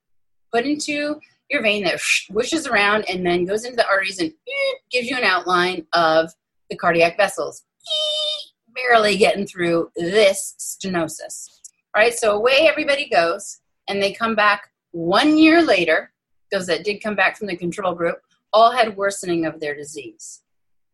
put 0.52 0.64
into 0.64 1.21
your 1.50 1.62
vein 1.62 1.85
that 1.85 1.99
whooshes 2.30 2.71
around 2.71 3.04
and 3.09 3.26
then 3.26 3.44
goes 3.44 3.64
into 3.64 3.76
the 3.76 3.87
arteries 3.87 4.21
and 4.21 4.33
gives 4.90 5.09
you 5.09 5.16
an 5.16 5.25
outline 5.25 5.87
of 5.92 6.33
the 6.71 6.76
cardiac 6.76 7.16
vessels. 7.16 7.64
Barely 8.75 9.16
getting 9.16 9.47
through 9.47 9.90
this 9.97 10.54
stenosis. 10.59 11.61
Right? 11.97 12.14
So 12.14 12.33
away 12.33 12.66
everybody 12.69 13.09
goes, 13.09 13.61
and 13.88 14.02
they 14.02 14.12
come 14.12 14.35
back 14.35 14.71
one 14.93 15.38
year 15.38 15.62
later. 15.62 16.11
Those 16.50 16.66
that 16.66 16.85
did 16.85 17.02
come 17.02 17.16
back 17.16 17.37
from 17.37 17.47
the 17.49 17.57
control 17.57 17.95
group 17.95 18.21
all 18.52 18.71
had 18.71 18.97
worsening 18.97 19.45
of 19.45 19.61
their 19.61 19.75
disease. 19.75 20.43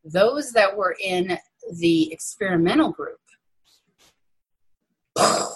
Those 0.04 0.52
that 0.52 0.76
were 0.76 0.96
in 1.02 1.38
the 1.78 2.12
experimental 2.12 2.90
group, 2.90 3.20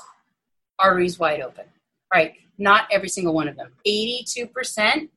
arteries 0.78 1.18
wide 1.18 1.40
open. 1.40 1.64
Right? 2.12 2.34
Not 2.58 2.86
every 2.92 3.08
single 3.08 3.34
one 3.34 3.48
of 3.48 3.56
them. 3.56 3.72
82% 3.86 5.08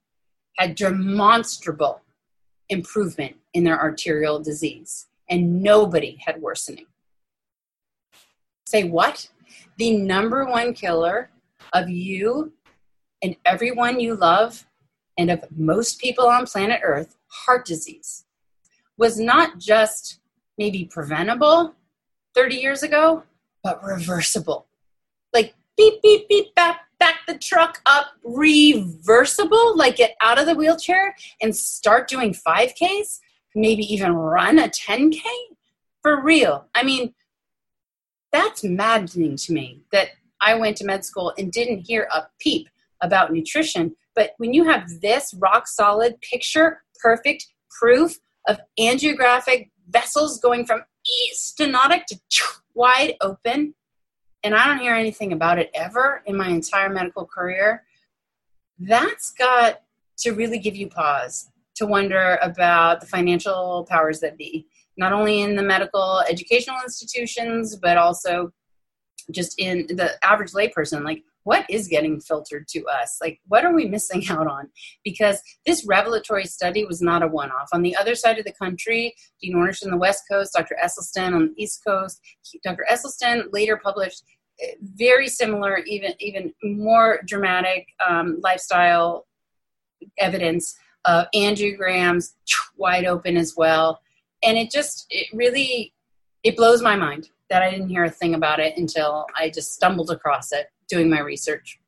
had 0.57 0.75
demonstrable 0.75 2.01
improvement 2.69 3.35
in 3.53 3.63
their 3.63 3.79
arterial 3.79 4.39
disease, 4.39 5.07
and 5.29 5.61
nobody 5.61 6.17
had 6.25 6.41
worsening. 6.41 6.85
Say 8.67 8.83
what? 8.83 9.29
The 9.77 9.95
number 9.95 10.43
one 10.43 10.73
killer 10.73 11.29
of 11.71 11.89
you 11.89 12.51
and 13.23 13.37
everyone 13.45 14.01
you 14.01 14.15
love 14.15 14.65
and 15.17 15.31
of 15.31 15.45
most 15.55 16.01
people 16.01 16.27
on 16.27 16.45
planet 16.45 16.81
Earth, 16.83 17.15
heart 17.27 17.65
disease, 17.65 18.25
was 18.97 19.17
not 19.17 19.57
just 19.57 20.19
maybe 20.57 20.83
preventable 20.83 21.75
30 22.35 22.55
years 22.55 22.83
ago, 22.83 23.23
but 23.63 23.81
reversible. 23.81 24.67
Like 25.33 25.55
beep, 25.77 26.01
beep, 26.01 26.27
beep, 26.27 26.53
bap, 26.53 26.81
back 26.99 27.19
the 27.25 27.37
truck 27.37 27.81
up 27.85 28.07
reversible, 28.21 29.77
like 29.77 29.95
get 29.95 30.17
out 30.21 30.39
of 30.39 30.45
the 30.45 30.55
wheelchair 30.55 31.15
and 31.41 31.55
start 31.55 32.09
doing 32.09 32.33
5Ks, 32.33 33.19
maybe 33.55 33.83
even 33.83 34.11
run 34.11 34.59
a 34.59 34.67
10K? 34.67 35.21
For 36.01 36.21
real. 36.21 36.67
I 36.75 36.83
mean, 36.83 37.13
that's 38.37 38.63
maddening 38.63 39.35
to 39.35 39.51
me 39.51 39.81
that 39.91 40.09
I 40.41 40.53
went 40.53 40.77
to 40.77 40.85
med 40.85 41.03
school 41.03 41.33
and 41.37 41.51
didn't 41.51 41.79
hear 41.79 42.07
a 42.13 42.27
peep 42.39 42.69
about 43.01 43.33
nutrition. 43.33 43.95
But 44.15 44.31
when 44.37 44.53
you 44.53 44.65
have 44.65 44.87
this 45.01 45.33
rock 45.39 45.67
solid 45.67 46.21
picture, 46.21 46.83
perfect 47.01 47.47
proof 47.79 48.19
of 48.47 48.59
angiographic 48.79 49.71
vessels 49.89 50.39
going 50.39 50.65
from 50.65 50.83
stenotic 51.35 52.05
to 52.05 52.19
wide 52.75 53.15
open, 53.21 53.73
and 54.43 54.55
I 54.55 54.67
don't 54.67 54.79
hear 54.79 54.93
anything 54.93 55.33
about 55.33 55.57
it 55.57 55.71
ever 55.73 56.21
in 56.27 56.37
my 56.37 56.49
entire 56.49 56.89
medical 56.89 57.25
career, 57.25 57.83
that's 58.79 59.31
got 59.31 59.81
to 60.19 60.31
really 60.31 60.59
give 60.59 60.75
you 60.75 60.87
pause 60.87 61.49
to 61.75 61.87
wonder 61.87 62.37
about 62.43 63.01
the 63.01 63.07
financial 63.07 63.87
powers 63.89 64.19
that 64.19 64.37
be 64.37 64.67
not 64.97 65.13
only 65.13 65.41
in 65.41 65.55
the 65.55 65.63
medical 65.63 66.21
educational 66.29 66.77
institutions, 66.83 67.75
but 67.75 67.97
also 67.97 68.51
just 69.31 69.59
in 69.59 69.85
the 69.87 70.13
average 70.23 70.51
layperson. 70.51 71.03
Like, 71.03 71.23
what 71.43 71.65
is 71.69 71.87
getting 71.87 72.19
filtered 72.19 72.67
to 72.67 72.83
us? 72.87 73.19
Like, 73.21 73.39
what 73.47 73.63
are 73.63 73.73
we 73.73 73.85
missing 73.85 74.23
out 74.29 74.47
on? 74.47 74.69
Because 75.03 75.41
this 75.65 75.85
revelatory 75.85 76.45
study 76.45 76.83
was 76.83 77.01
not 77.01 77.23
a 77.23 77.27
one 77.27 77.51
off. 77.51 77.69
On 77.71 77.81
the 77.81 77.95
other 77.95 78.15
side 78.15 78.37
of 78.37 78.45
the 78.45 78.51
country, 78.51 79.15
Dean 79.41 79.55
Ornish 79.55 79.83
on 79.83 79.91
the 79.91 79.97
West 79.97 80.23
Coast, 80.29 80.53
Dr. 80.53 80.75
Esselstyn 80.83 81.33
on 81.33 81.47
the 81.47 81.63
East 81.63 81.83
Coast, 81.87 82.19
Dr. 82.65 82.85
Esselstyn 82.91 83.45
later 83.53 83.79
published 83.81 84.23
eh, 84.61 84.73
very 84.81 85.29
similar, 85.29 85.77
even, 85.79 86.13
even 86.19 86.53
more 86.63 87.21
dramatic 87.25 87.87
um, 88.05 88.39
lifestyle 88.41 89.25
evidence 90.17 90.75
of 91.05 91.27
angiograms 91.33 92.33
wide 92.75 93.05
open 93.05 93.37
as 93.37 93.53
well. 93.55 94.01
And 94.43 94.57
it 94.57 94.71
just, 94.71 95.05
it 95.09 95.27
really, 95.33 95.93
it 96.43 96.55
blows 96.55 96.81
my 96.81 96.95
mind 96.95 97.29
that 97.49 97.63
I 97.63 97.69
didn't 97.69 97.89
hear 97.89 98.03
a 98.03 98.09
thing 98.09 98.35
about 98.35 98.59
it 98.59 98.77
until 98.77 99.25
I 99.35 99.49
just 99.49 99.73
stumbled 99.73 100.11
across 100.11 100.51
it 100.51 100.67
doing 100.89 101.09
my 101.09 101.19
research. 101.19 101.79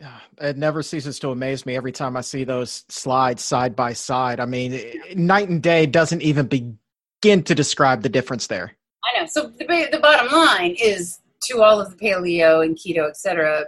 Yeah, 0.00 0.18
it 0.40 0.56
never 0.56 0.82
ceases 0.82 1.18
to 1.20 1.30
amaze 1.30 1.66
me 1.66 1.76
every 1.76 1.90
time 1.90 2.16
I 2.16 2.20
see 2.20 2.44
those 2.44 2.84
slides 2.88 3.42
side 3.42 3.74
by 3.74 3.94
side. 3.94 4.38
I 4.38 4.44
mean, 4.44 4.80
night 5.16 5.48
and 5.48 5.60
day 5.60 5.86
doesn't 5.86 6.22
even 6.22 6.46
begin 6.46 7.42
to 7.42 7.54
describe 7.54 8.02
the 8.02 8.08
difference 8.08 8.46
there. 8.46 8.76
I 9.04 9.20
know. 9.20 9.26
So 9.26 9.48
the, 9.48 9.88
the 9.90 9.98
bottom 10.00 10.30
line 10.32 10.76
is 10.80 11.18
to 11.44 11.62
all 11.62 11.80
of 11.80 11.90
the 11.90 11.96
paleo 11.96 12.64
and 12.64 12.76
keto, 12.76 13.08
etc., 13.08 13.66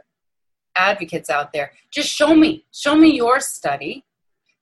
advocates 0.76 1.31
out 1.31 1.52
there, 1.52 1.73
just 1.90 2.09
show 2.09 2.35
me, 2.35 2.64
show 2.73 2.95
me 2.95 3.14
your 3.14 3.40
study 3.40 4.05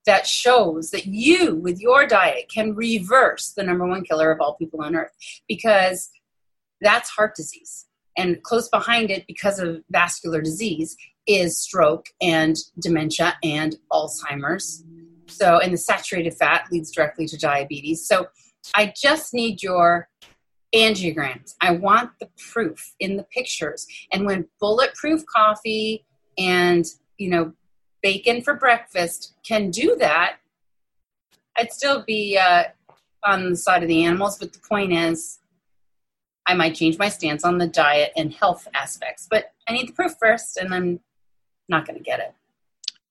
that 0.09 0.27
shows 0.27 0.91
that 0.91 1.05
you, 1.05 1.55
with 1.55 1.83
your 1.83 2.07
diet, 2.07 2.51
can 2.53 2.75
reverse 2.75 3.53
the 3.55 3.63
number 3.63 3.87
one 3.87 4.03
killer 4.03 4.33
of 4.33 4.41
all 4.41 4.55
people 4.55 4.81
on 4.81 4.97
earth 4.97 5.13
because 5.47 6.11
that's 6.81 7.11
heart 7.11 7.35
disease. 7.37 7.85
And 8.17 8.43
close 8.43 8.71
behind 8.71 9.11
it 9.11 9.27
because 9.27 9.59
of 9.59 9.83
vascular 9.91 10.41
disease 10.41 10.97
is 11.27 11.61
stroke 11.61 12.07
and 12.23 12.57
dementia 12.81 13.37
and 13.45 13.77
alzheimer's. 13.93 14.83
So 15.27 15.59
and 15.59 15.75
the 15.75 15.79
saturated 15.79 16.33
fat 16.33 16.65
leads 16.73 16.91
directly 16.91 17.27
to 17.27 17.37
diabetes. 17.37 18.09
So 18.09 18.29
i 18.75 18.93
just 18.97 19.35
need 19.35 19.63
your 19.63 20.09
angiograms. 20.75 21.55
I 21.61 21.73
want 21.73 22.13
the 22.19 22.31
proof 22.51 22.95
in 22.99 23.19
the 23.19 23.25
pictures. 23.25 23.87
And 24.11 24.25
when 24.25 24.49
bulletproof 24.59 25.27
coffee 25.27 26.07
and 26.39 26.87
you 27.19 27.29
know 27.29 27.53
bacon 28.03 28.43
for 28.43 28.55
breakfast 28.55 29.35
can 29.43 29.71
do 29.71 29.97
that 29.97 30.37
i'd 31.59 31.73
still 31.73 32.03
be 32.05 32.39
uh, 32.39 32.65
on 33.25 33.51
the 33.51 33.57
side 33.57 33.83
of 33.83 33.89
the 33.89 34.05
animals 34.05 34.39
but 34.39 34.53
the 34.53 34.61
point 34.61 34.93
is 34.93 35.39
I 36.49 36.55
might 36.55 36.75
change 36.75 36.99
my 36.99 37.11
stance 37.11 37.45
on 37.45 37.59
the 37.59 37.67
diet 37.67 38.13
and 38.17 38.33
health 38.33 38.67
aspects. 38.73 39.29
But 39.31 39.53
I 39.69 39.73
need 39.75 39.87
the 39.87 39.93
proof 39.93 40.15
first, 40.19 40.57
and 40.57 40.75
I'm 40.75 40.99
not 41.69 41.87
going 41.87 41.99
to 41.99 42.03
get 42.03 42.21
it. 42.21 42.35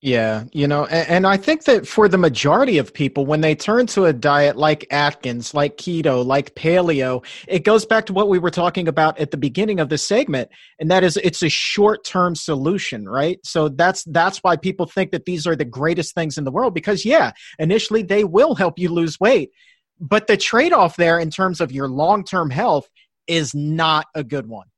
Yeah, 0.00 0.44
you 0.52 0.68
know, 0.68 0.84
and, 0.84 1.08
and, 1.08 1.26
I 1.26 1.36
think 1.36 1.64
that 1.64 1.88
for 1.88 2.08
the 2.08 2.18
majority 2.18 2.78
of 2.78 2.94
people, 2.94 3.26
when 3.26 3.40
they 3.40 3.56
turn 3.56 3.86
to 3.88 4.04
a 4.04 4.12
diet 4.12 4.56
like 4.56 4.86
Atkins, 4.92 5.54
like 5.54 5.76
keto, 5.76 6.24
like 6.24 6.54
paleo, 6.54 7.24
it 7.48 7.64
goes 7.64 7.84
back 7.84 8.06
to 8.06 8.12
what 8.12 8.28
we 8.28 8.38
were 8.38 8.52
talking 8.52 8.86
about 8.86 9.18
at 9.18 9.32
the 9.32 9.36
beginning 9.36 9.80
of 9.80 9.88
the 9.88 9.98
segment, 9.98 10.50
and 10.78 10.88
that 10.92 11.02
is 11.02 11.16
it's 11.16 11.42
a 11.42 11.48
short-term 11.48 12.36
solution, 12.36 13.08
right? 13.08 13.40
So 13.42 13.70
that's 13.70 14.04
that's 14.04 14.38
why 14.38 14.54
people 14.54 14.86
think 14.86 15.10
that 15.10 15.24
these 15.24 15.48
are 15.48 15.56
the 15.56 15.64
greatest 15.64 16.14
things 16.14 16.38
in 16.38 16.44
the 16.44 16.52
world 16.52 16.74
because 16.74 17.04
yeah, 17.04 17.32
initially 17.58 18.04
they 18.04 18.22
will 18.22 18.54
help 18.54 18.78
you 18.78 18.90
lose 18.90 19.18
weight, 19.18 19.50
but 19.98 20.28
the 20.28 20.36
trade-off 20.36 20.94
there 20.94 21.18
in 21.18 21.30
terms 21.30 21.60
of 21.60 21.72
your 21.72 21.88
long-term 21.88 22.50
health 22.50 22.88
is 23.26 23.52
not 23.52 24.06
a 24.14 24.22
good 24.22 24.46
one. 24.46 24.68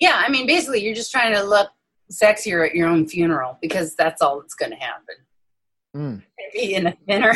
Yeah, 0.00 0.20
I 0.26 0.28
mean, 0.28 0.48
basically, 0.48 0.82
you're 0.82 0.94
just 0.94 1.12
trying 1.12 1.34
to 1.34 1.44
look 1.44 1.70
sexier 2.12 2.66
at 2.66 2.74
your 2.74 2.88
own 2.88 3.06
funeral 3.06 3.58
because 3.60 3.94
that's 3.94 4.22
all 4.22 4.40
that's 4.40 4.54
going 4.54 4.72
to 4.72 4.76
happen. 4.76 5.14
Mm. 5.96 6.22
Be 6.52 6.74
in 6.74 6.88
a 6.88 6.96
thinner, 7.06 7.34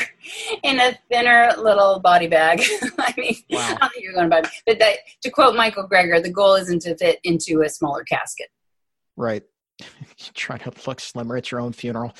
in 0.62 0.80
a 0.80 0.98
thinner 1.10 1.52
little 1.56 1.98
body 1.98 2.26
bag. 2.26 2.62
I 2.98 3.14
mean, 3.16 3.36
wow. 3.50 3.78
I 3.80 3.88
think 3.88 4.04
you're 4.04 4.12
going 4.12 4.28
to 4.28 4.42
buy, 4.42 4.48
but 4.66 4.78
that, 4.78 4.96
to 5.22 5.30
quote 5.30 5.56
Michael 5.56 5.88
Greger, 5.88 6.22
the 6.22 6.30
goal 6.30 6.54
isn't 6.56 6.82
to 6.82 6.96
fit 6.96 7.20
into 7.24 7.62
a 7.62 7.68
smaller 7.68 8.04
casket. 8.04 8.48
Right. 9.16 9.42
Try 10.34 10.58
to 10.58 10.72
look 10.86 11.00
slimmer 11.00 11.36
at 11.36 11.50
your 11.50 11.60
own 11.60 11.72
funeral 11.72 12.14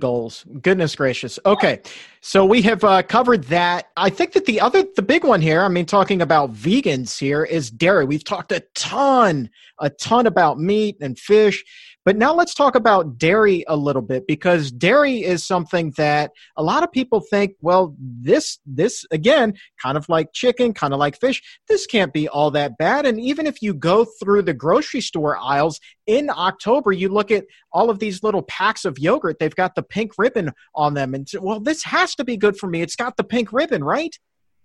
goals. 0.00 0.44
Goodness 0.62 0.96
gracious. 0.96 1.38
Okay. 1.46 1.80
So 2.20 2.44
we 2.44 2.62
have 2.62 2.82
uh, 2.82 3.02
covered 3.02 3.44
that. 3.44 3.86
I 3.96 4.10
think 4.10 4.32
that 4.32 4.44
the 4.44 4.60
other, 4.60 4.84
the 4.96 5.02
big 5.02 5.24
one 5.24 5.40
here, 5.40 5.62
I 5.62 5.68
mean, 5.68 5.86
talking 5.86 6.20
about 6.20 6.52
vegans 6.52 7.18
here 7.18 7.44
is 7.44 7.70
dairy. 7.70 8.04
We've 8.04 8.24
talked 8.24 8.52
a 8.52 8.64
ton, 8.74 9.50
a 9.80 9.90
ton 9.90 10.26
about 10.26 10.58
meat 10.58 10.96
and 11.00 11.18
fish. 11.18 11.64
But 12.06 12.16
now 12.16 12.32
let's 12.32 12.54
talk 12.54 12.76
about 12.76 13.18
dairy 13.18 13.64
a 13.66 13.76
little 13.76 14.00
bit 14.00 14.28
because 14.28 14.70
dairy 14.70 15.24
is 15.24 15.44
something 15.44 15.90
that 15.96 16.30
a 16.56 16.62
lot 16.62 16.84
of 16.84 16.92
people 16.92 17.18
think, 17.18 17.56
well, 17.60 17.96
this, 17.98 18.60
this 18.64 19.04
again, 19.10 19.54
kind 19.82 19.98
of 19.98 20.08
like 20.08 20.32
chicken, 20.32 20.72
kind 20.72 20.94
of 20.94 21.00
like 21.00 21.18
fish, 21.18 21.42
this 21.66 21.84
can't 21.84 22.12
be 22.12 22.28
all 22.28 22.52
that 22.52 22.78
bad. 22.78 23.06
And 23.06 23.20
even 23.20 23.44
if 23.44 23.60
you 23.60 23.74
go 23.74 24.04
through 24.04 24.42
the 24.42 24.54
grocery 24.54 25.00
store 25.00 25.36
aisles 25.36 25.80
in 26.06 26.30
October, 26.30 26.92
you 26.92 27.08
look 27.08 27.32
at 27.32 27.44
all 27.72 27.90
of 27.90 27.98
these 27.98 28.22
little 28.22 28.42
packs 28.42 28.84
of 28.84 29.00
yogurt, 29.00 29.40
they've 29.40 29.56
got 29.56 29.74
the 29.74 29.82
pink 29.82 30.12
ribbon 30.16 30.52
on 30.76 30.94
them. 30.94 31.12
And 31.12 31.28
well, 31.40 31.58
this 31.58 31.82
has 31.82 32.14
to 32.14 32.24
be 32.24 32.36
good 32.36 32.56
for 32.56 32.68
me. 32.68 32.82
It's 32.82 32.94
got 32.94 33.16
the 33.16 33.24
pink 33.24 33.52
ribbon, 33.52 33.82
right? 33.82 34.16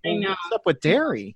I 0.05 0.13
know. 0.13 0.29
What's 0.29 0.53
up 0.53 0.65
with 0.67 0.79
dairy? 0.79 1.35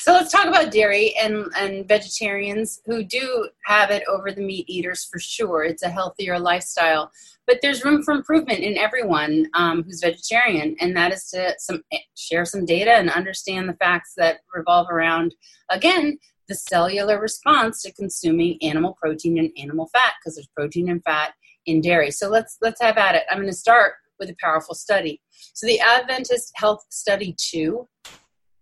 So 0.00 0.12
let's 0.12 0.32
talk 0.32 0.46
about 0.46 0.72
dairy 0.72 1.14
and, 1.16 1.46
and 1.56 1.86
vegetarians 1.86 2.80
who 2.86 3.04
do 3.04 3.48
have 3.66 3.90
it 3.90 4.02
over 4.08 4.32
the 4.32 4.42
meat 4.42 4.68
eaters 4.68 5.04
for 5.04 5.18
sure. 5.18 5.64
It's 5.64 5.82
a 5.82 5.88
healthier 5.88 6.38
lifestyle. 6.38 7.10
But 7.46 7.60
there's 7.62 7.84
room 7.84 8.02
for 8.02 8.12
improvement 8.12 8.60
in 8.60 8.76
everyone 8.76 9.46
um, 9.54 9.82
who's 9.82 10.00
vegetarian, 10.02 10.76
and 10.80 10.96
that 10.96 11.12
is 11.12 11.28
to 11.30 11.54
some, 11.58 11.82
share 12.16 12.44
some 12.44 12.64
data 12.64 12.92
and 12.92 13.10
understand 13.10 13.68
the 13.68 13.74
facts 13.74 14.14
that 14.16 14.40
revolve 14.54 14.88
around, 14.90 15.34
again, 15.70 16.18
the 16.48 16.54
cellular 16.54 17.20
response 17.20 17.82
to 17.82 17.92
consuming 17.92 18.58
animal 18.62 18.96
protein 19.00 19.38
and 19.38 19.50
animal 19.56 19.88
fat, 19.92 20.14
because 20.20 20.36
there's 20.36 20.48
protein 20.48 20.90
and 20.90 21.02
fat 21.04 21.32
in 21.66 21.80
dairy. 21.80 22.10
So 22.10 22.28
let's 22.28 22.58
let's 22.60 22.80
have 22.82 22.98
at 22.98 23.14
it. 23.14 23.22
I'm 23.30 23.38
going 23.38 23.48
to 23.48 23.56
start 23.56 23.94
with 24.18 24.30
a 24.30 24.36
powerful 24.40 24.74
study. 24.74 25.20
So 25.54 25.66
the 25.66 25.80
Adventist 25.80 26.52
Health 26.54 26.84
Study 26.90 27.34
2 27.38 27.88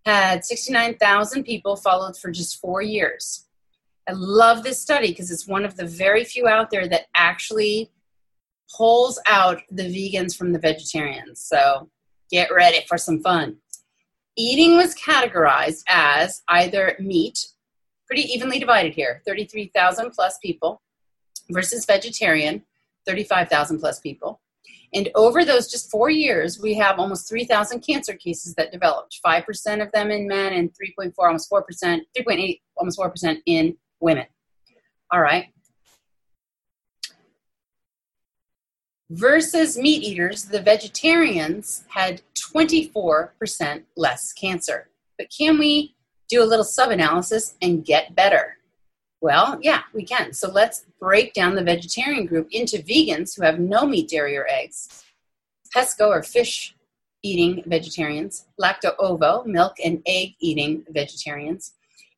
had 0.07 0.45
69,000 0.45 1.45
people 1.45 1.77
followed 1.77 2.17
for 2.17 2.31
just 2.31 2.61
four 2.61 2.83
years. 2.83 3.47
I 4.09 4.13
love 4.13 4.63
this 4.63 4.81
study 4.81 5.09
because 5.09 5.31
it's 5.31 5.47
one 5.47 5.65
of 5.65 5.77
the 5.77 5.87
very 5.87 6.25
few 6.25 6.49
out 6.49 6.71
there 6.71 6.89
that 6.89 7.07
actually 7.15 7.91
pulls 8.77 9.21
out 9.27 9.63
the 9.71 9.85
vegans 9.85 10.37
from 10.37 10.53
the 10.53 10.59
vegetarians. 10.59 11.41
So 11.41 11.91
get 12.31 12.53
ready 12.53 12.85
for 12.89 12.99
some 12.99 13.21
fun. 13.21 13.59
Eating 14.37 14.77
was 14.77 14.95
categorized 14.95 15.83
as 15.89 16.43
either 16.49 16.97
meat, 16.99 17.47
pretty 18.07 18.23
evenly 18.23 18.59
divided 18.59 18.95
here 18.95 19.23
33,000 19.27 20.13
plus 20.13 20.39
people, 20.43 20.81
versus 21.51 21.85
vegetarian, 21.85 22.63
35,000 23.07 23.79
plus 23.81 24.01
people. 24.01 24.41
And 24.93 25.09
over 25.15 25.45
those 25.45 25.71
just 25.71 25.91
four 25.91 26.11
years, 26.11 26.61
we 26.61 26.75
have 26.75 26.99
almost 26.99 27.29
3,000 27.29 27.81
cancer 27.81 28.15
cases 28.15 28.55
that 28.55 28.73
developed. 28.73 29.21
5% 29.25 29.83
of 29.83 29.93
them 29.93 30.11
in 30.11 30.27
men 30.27 30.53
and 30.53 30.71
3.4, 30.71 31.13
almost 31.19 31.51
4%, 31.51 31.63
3.8, 32.19 32.61
almost 32.77 32.99
4% 32.99 33.37
in 33.47 33.77
women. 34.01 34.27
All 35.13 35.21
right. 35.21 35.47
Versus 39.11 39.77
meat 39.77 40.03
eaters, 40.03 40.45
the 40.45 40.63
vegetarians 40.63 41.85
had 41.89 42.23
24% 42.55 43.83
less 43.97 44.33
cancer. 44.33 44.89
But 45.19 45.29
can 45.37 45.59
we 45.59 45.97
do 46.29 46.43
a 46.43 46.47
little 46.47 46.65
sub 46.65 46.91
analysis 46.91 47.55
and 47.61 47.85
get 47.85 48.15
better? 48.15 48.57
Well, 49.21 49.59
yeah, 49.63 49.83
we 49.93 50.05
can. 50.05 50.33
So 50.33 50.51
let's 50.51 50.87
break 50.99 51.35
down 51.35 51.55
the 51.55 51.63
vegetarian 51.63 52.27
group 52.27 52.49
into 52.51 52.79
vegans 52.79 53.37
who 53.37 53.43
have 53.43 53.59
no 53.59 53.87
meat, 53.87 54.09
dairy, 54.09 54.37
or 54.37 54.47
eggs, 54.49 55.05
pesco 55.75 56.09
or 56.09 56.23
fish 56.23 56.75
eating 57.23 57.63
vegetarians, 57.67 58.47
lacto 58.61 58.95
ovo, 58.99 59.45
milk 59.45 59.75
and 59.85 60.03
egg 60.07 60.31
eating 60.41 60.85
vegetarians, 60.89 61.75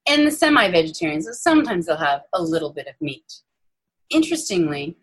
and 0.06 0.26
the 0.26 0.30
semi 0.30 0.70
vegetarians. 0.70 1.28
Sometimes 1.40 1.86
they'll 1.86 1.96
have 1.96 2.22
a 2.32 2.42
little 2.42 2.72
bit 2.72 2.86
of 2.86 2.94
meat. 3.00 3.40
Interestingly, 4.10 4.96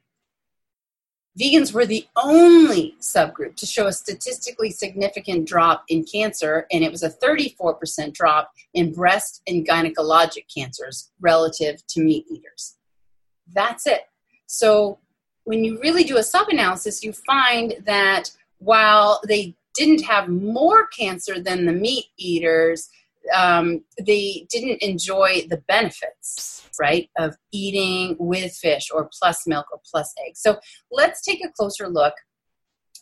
Vegans 1.39 1.74
were 1.74 1.86
the 1.86 2.08
only 2.15 2.96
subgroup 3.00 3.56
to 3.58 3.65
show 3.65 3.88
a 3.88 3.94
statistically 3.94 4.72
significant 4.72 5.48
drop 5.48 5.84
in 5.88 6.04
cancer, 6.04 6.65
and 6.72 6.84
it 6.84 6.92
was 6.92 7.04
a 7.04 7.10
34% 7.10 8.13
drop 8.13 8.52
in 8.74 8.92
breast 8.92 9.42
and 9.48 9.68
gynecologic 9.68 10.46
cancers 10.54 11.12
relative 11.22 11.86
to 11.88 12.02
meat 12.02 12.26
eaters. 12.30 12.76
That's 13.54 13.88
it. 13.88 14.02
So, 14.48 15.00
when 15.44 15.63
you 15.63 15.80
really 15.80 16.04
do 16.04 16.18
a 16.18 16.24
sub 16.24 16.48
analysis, 16.50 17.04
you 17.04 17.13
find 17.13 17.76
that 17.86 18.32
while 18.60 19.20
they 19.28 19.56
didn't 19.74 20.04
have 20.04 20.28
more 20.28 20.88
cancer 20.88 21.39
than 21.39 21.65
the 21.65 21.74
meat 21.74 22.06
eaters, 22.18 22.89
um, 23.36 23.84
they 24.06 24.48
didn't 24.50 24.82
enjoy 24.82 25.46
the 25.50 25.58
benefits, 25.68 26.68
right, 26.80 27.10
of 27.18 27.36
eating 27.52 28.15
with 28.20 28.54
fish 28.54 28.89
or 28.94 29.10
plus 29.20 29.46
milk 29.48 29.68
or 29.72 29.80
plus 29.89 30.13
eggs. 30.28 30.42
So 30.42 30.60
let's 30.92 31.22
take 31.22 31.44
a 31.44 31.52
closer 31.52 31.88
look 31.88 32.13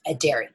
at 0.08 0.20
dairy. 0.20 0.50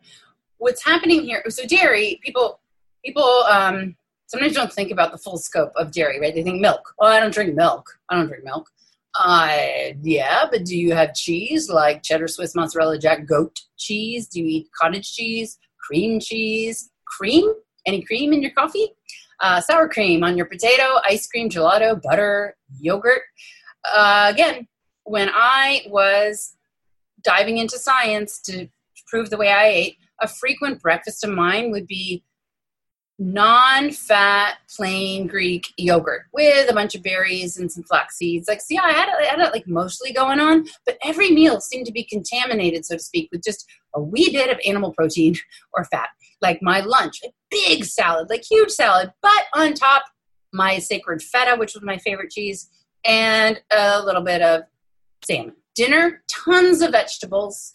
What's 0.59 0.85
happening 0.85 1.23
here? 1.23 1.43
So 1.49 1.67
dairy, 1.67 2.21
people, 2.23 2.61
people 3.05 3.45
um, 3.51 3.97
sometimes 4.27 4.55
don't 4.55 4.73
think 4.73 4.91
about 4.91 5.13
the 5.13 5.19
full 5.19 5.37
scope 5.37 5.73
of 5.77 5.93
dairy, 5.93 6.21
right? 6.21 6.35
They 6.35 6.43
think 6.43 6.61
milk. 6.61 6.95
Oh, 6.99 7.07
I 7.07 7.21
don't 7.21 7.35
drink 7.35 7.55
milk. 7.55 7.87
I 8.09 8.17
don't 8.17 8.29
drink 8.29 8.45
milk. 8.45 8.69
Uh, 9.19 9.93
yeah, 10.03 10.47
but 10.51 10.65
do 10.65 10.77
you 10.77 10.95
have 10.95 11.15
cheese 11.15 11.69
like 11.69 12.03
cheddar, 12.03 12.29
Swiss, 12.29 12.55
mozzarella, 12.55 12.99
jack, 12.99 13.27
goat 13.27 13.61
cheese? 13.77 14.27
Do 14.27 14.41
you 14.41 14.47
eat 14.47 14.69
cottage 14.81 15.13
cheese, 15.13 15.59
cream 15.79 16.19
cheese, 16.19 16.91
cream? 17.05 17.53
Any 17.85 18.03
cream 18.03 18.33
in 18.33 18.43
your 18.43 18.53
coffee? 18.53 18.95
Uh, 19.43 19.61
sour 19.61 19.89
cream 19.89 20.23
on 20.23 20.37
your 20.37 20.47
potato, 20.47 20.85
ice 21.05 21.27
cream, 21.27 21.51
gelato, 21.51 22.01
butter, 22.01 22.57
yogurt. 22.79 23.23
Uh, 23.85 24.31
again, 24.33 24.69
when 25.05 25.29
I 25.35 25.83
was 25.89 26.57
diving 27.25 27.59
into 27.59 27.77
science 27.77 28.41
to 28.43 28.69
prove 29.09 29.31
the 29.31 29.37
way 29.37 29.49
I 29.49 29.67
ate, 29.67 29.97
a 30.21 30.29
frequent 30.29 30.81
breakfast 30.81 31.25
of 31.25 31.31
mine 31.31 31.73
would 31.73 31.89
be 31.89 32.23
non-fat 33.19 34.59
plain 34.75 35.27
Greek 35.27 35.67
yogurt 35.77 36.23
with 36.33 36.69
a 36.71 36.75
bunch 36.75 36.95
of 36.95 37.03
berries 37.03 37.57
and 37.57 37.71
some 37.71 37.85
flax 37.85 38.17
seeds. 38.17 38.49
Like, 38.49 38.61
see, 38.61 38.79
I 38.79 38.93
had, 38.93 39.09
I 39.09 39.25
had 39.25 39.39
it 39.41 39.53
like 39.53 39.67
mostly 39.67 40.13
going 40.13 40.41
on, 40.41 40.67
but 40.87 40.99
every 41.05 41.31
meal 41.31 41.61
seemed 41.61 41.87
to 41.87 41.93
be 41.93 42.05
contaminated, 42.05 42.85
so 42.85 42.97
to 42.97 43.03
speak, 43.03 43.29
with 43.31 43.43
just 43.43 43.67
a 43.95 44.01
wee 44.01 44.31
bit 44.33 44.51
of 44.51 44.59
animal 44.67 44.93
protein 44.93 45.37
or 45.73 45.85
fat. 45.85 46.09
Like 46.43 46.61
my 46.61 46.81
lunch, 46.81 47.21
a 47.25 47.29
big 47.51 47.85
salad, 47.85 48.29
like 48.29 48.45
huge 48.45 48.71
salad, 48.71 49.13
but 49.23 49.45
on 49.55 49.75
top 49.75 50.05
my 50.53 50.79
sacred 50.79 51.23
feta, 51.23 51.57
which 51.57 51.75
was 51.75 51.83
my 51.83 51.97
favorite 51.99 52.31
cheese, 52.31 52.69
and 53.05 53.61
a 53.71 54.03
little 54.03 54.23
bit 54.23 54.43
of 54.43 54.63
salmon. 55.25 55.55
Dinner, 55.75 56.23
tons 56.31 56.83
of 56.83 56.91
vegetables, 56.91 57.73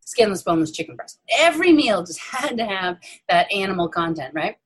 skinless, 0.00 0.42
boneless 0.42 0.70
chicken 0.70 0.96
breast. 0.96 1.20
Every 1.38 1.72
meal 1.72 2.02
just 2.02 2.20
had 2.32 2.56
to 2.56 2.64
have 2.64 2.98
that 3.28 3.50
animal 3.52 3.88
content, 3.88 4.34
right? 4.34 4.56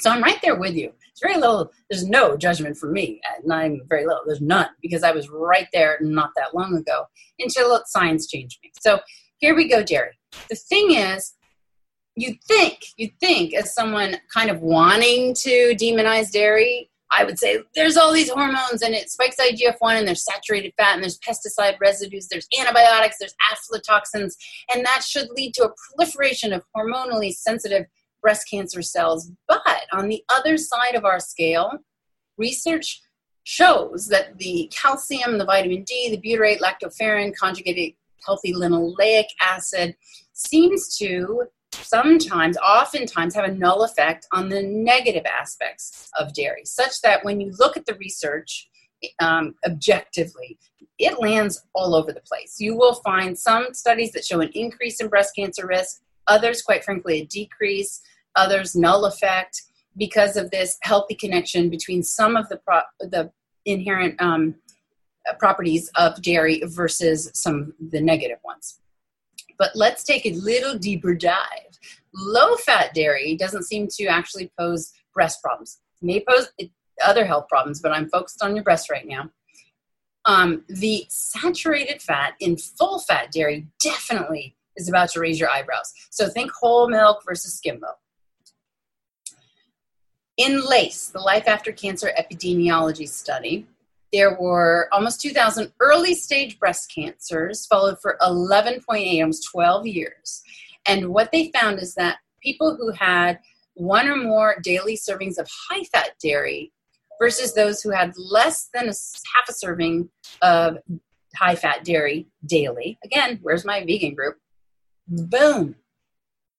So 0.00 0.10
I'm 0.10 0.22
right 0.22 0.40
there 0.42 0.56
with 0.56 0.74
you. 0.74 0.92
It's 1.10 1.20
very 1.20 1.38
little, 1.38 1.70
there's 1.90 2.08
no 2.08 2.36
judgment 2.36 2.76
for 2.76 2.90
me. 2.90 3.20
And 3.42 3.52
I'm 3.52 3.82
very 3.86 4.06
little, 4.06 4.22
there's 4.26 4.40
none 4.40 4.68
because 4.80 5.02
I 5.02 5.12
was 5.12 5.28
right 5.28 5.68
there 5.74 5.98
not 6.00 6.30
that 6.36 6.54
long 6.54 6.74
ago 6.76 7.04
until 7.38 7.82
science 7.86 8.26
changed 8.26 8.58
me. 8.62 8.70
So 8.80 9.00
here 9.38 9.54
we 9.54 9.68
go, 9.68 9.82
Jerry. 9.82 10.18
The 10.48 10.56
thing 10.56 10.94
is, 10.94 11.34
you 12.16 12.34
think, 12.46 12.78
you 12.96 13.10
think 13.20 13.54
as 13.54 13.74
someone 13.74 14.16
kind 14.32 14.50
of 14.50 14.60
wanting 14.60 15.34
to 15.34 15.74
demonize 15.76 16.30
dairy, 16.30 16.90
I 17.12 17.24
would 17.24 17.38
say 17.38 17.58
there's 17.74 17.96
all 17.96 18.12
these 18.12 18.30
hormones 18.30 18.82
and 18.82 18.94
it 18.94 19.10
spikes 19.10 19.36
IGF 19.36 19.76
1 19.80 19.96
and 19.96 20.06
there's 20.06 20.24
saturated 20.24 20.72
fat 20.76 20.94
and 20.94 21.02
there's 21.02 21.18
pesticide 21.18 21.78
residues, 21.80 22.28
there's 22.28 22.46
antibiotics, 22.58 23.16
there's 23.18 23.34
aflatoxins, 23.52 24.34
and 24.72 24.84
that 24.84 25.02
should 25.02 25.28
lead 25.30 25.54
to 25.54 25.64
a 25.64 25.74
proliferation 25.96 26.52
of 26.52 26.62
hormonally 26.76 27.32
sensitive 27.32 27.86
breast 28.22 28.48
cancer 28.48 28.82
cells. 28.82 29.30
But 29.48 29.86
on 29.92 30.08
the 30.08 30.22
other 30.28 30.56
side 30.56 30.94
of 30.94 31.04
our 31.04 31.18
scale, 31.18 31.72
research 32.36 33.00
shows 33.42 34.06
that 34.06 34.38
the 34.38 34.70
calcium, 34.72 35.38
the 35.38 35.44
vitamin 35.44 35.82
D, 35.82 36.10
the 36.10 36.20
butyrate, 36.20 36.60
lactoferrin, 36.60 37.34
conjugated 37.34 37.94
healthy 38.24 38.52
linoleic 38.52 39.24
acid 39.40 39.96
seems 40.32 40.96
to 40.98 41.44
sometimes, 41.82 42.56
oftentimes, 42.58 43.34
have 43.34 43.44
a 43.44 43.54
null 43.54 43.82
effect 43.84 44.26
on 44.32 44.48
the 44.48 44.62
negative 44.62 45.24
aspects 45.26 46.10
of 46.18 46.32
dairy, 46.34 46.64
such 46.64 47.00
that 47.02 47.24
when 47.24 47.40
you 47.40 47.52
look 47.58 47.76
at 47.76 47.86
the 47.86 47.94
research 47.94 48.68
um, 49.20 49.54
objectively, 49.66 50.58
it 50.98 51.18
lands 51.20 51.62
all 51.74 51.94
over 51.94 52.12
the 52.12 52.20
place. 52.20 52.56
You 52.58 52.76
will 52.76 52.94
find 52.94 53.38
some 53.38 53.72
studies 53.72 54.12
that 54.12 54.24
show 54.24 54.40
an 54.40 54.50
increase 54.54 55.00
in 55.00 55.08
breast 55.08 55.34
cancer 55.34 55.66
risk, 55.66 56.02
others, 56.26 56.62
quite 56.62 56.84
frankly, 56.84 57.20
a 57.20 57.26
decrease, 57.26 58.02
others, 58.36 58.76
null 58.76 59.06
effect 59.06 59.62
because 59.96 60.36
of 60.36 60.50
this 60.50 60.78
healthy 60.82 61.14
connection 61.14 61.68
between 61.70 62.02
some 62.02 62.36
of 62.36 62.48
the 62.48 62.56
pro- 62.58 62.82
the 63.00 63.30
inherent 63.64 64.20
um, 64.20 64.54
properties 65.38 65.90
of 65.96 66.20
dairy 66.22 66.62
versus 66.66 67.30
some 67.34 67.74
of 67.80 67.90
the 67.90 68.00
negative 68.00 68.38
ones. 68.44 68.80
But 69.60 69.72
let's 69.76 70.04
take 70.04 70.24
a 70.24 70.32
little 70.32 70.78
deeper 70.78 71.14
dive. 71.14 71.78
Low 72.14 72.56
fat 72.56 72.94
dairy 72.94 73.36
doesn't 73.36 73.64
seem 73.64 73.88
to 73.98 74.06
actually 74.06 74.50
pose 74.58 74.90
breast 75.12 75.42
problems. 75.42 75.80
It 76.00 76.06
may 76.06 76.24
pose 76.26 76.48
other 77.04 77.26
health 77.26 77.46
problems, 77.48 77.82
but 77.82 77.92
I'm 77.92 78.08
focused 78.08 78.42
on 78.42 78.56
your 78.56 78.64
breast 78.64 78.90
right 78.90 79.06
now. 79.06 79.30
Um, 80.24 80.64
the 80.68 81.04
saturated 81.10 82.00
fat 82.00 82.34
in 82.40 82.56
full 82.56 83.00
fat 83.00 83.32
dairy 83.32 83.66
definitely 83.84 84.56
is 84.76 84.88
about 84.88 85.10
to 85.10 85.20
raise 85.20 85.38
your 85.38 85.50
eyebrows. 85.50 85.92
So 86.08 86.30
think 86.30 86.50
whole 86.52 86.88
milk 86.88 87.22
versus 87.26 87.52
skim 87.52 87.80
milk. 87.80 87.98
In 90.38 90.66
LACE, 90.66 91.08
the 91.08 91.20
Life 91.20 91.46
After 91.46 91.70
Cancer 91.70 92.12
Epidemiology 92.18 93.06
Study, 93.06 93.66
there 94.12 94.36
were 94.40 94.88
almost 94.92 95.20
2,000 95.20 95.72
early 95.80 96.14
stage 96.14 96.58
breast 96.58 96.92
cancers, 96.94 97.66
followed 97.66 98.00
for 98.00 98.16
11.8, 98.20 99.20
almost 99.20 99.48
12 99.50 99.86
years. 99.86 100.42
And 100.86 101.10
what 101.10 101.30
they 101.32 101.50
found 101.52 101.78
is 101.78 101.94
that 101.94 102.18
people 102.42 102.76
who 102.76 102.90
had 102.90 103.38
one 103.74 104.08
or 104.08 104.16
more 104.16 104.56
daily 104.62 104.96
servings 104.96 105.38
of 105.38 105.48
high 105.68 105.84
fat 105.84 106.10
dairy 106.22 106.72
versus 107.20 107.54
those 107.54 107.82
who 107.82 107.90
had 107.90 108.12
less 108.16 108.68
than 108.74 108.84
a 108.84 108.94
half 109.34 109.48
a 109.48 109.52
serving 109.52 110.08
of 110.42 110.78
high 111.36 111.54
fat 111.54 111.84
dairy 111.84 112.26
daily. 112.44 112.98
Again, 113.04 113.38
where's 113.42 113.64
my 113.64 113.84
vegan 113.84 114.14
group? 114.14 114.38
Boom! 115.06 115.76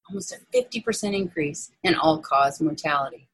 Almost 0.10 0.34
a 0.34 0.58
50% 0.58 1.16
increase 1.16 1.72
in 1.84 1.96
all 1.96 2.20
cause 2.20 2.62
mortality. 2.62 3.28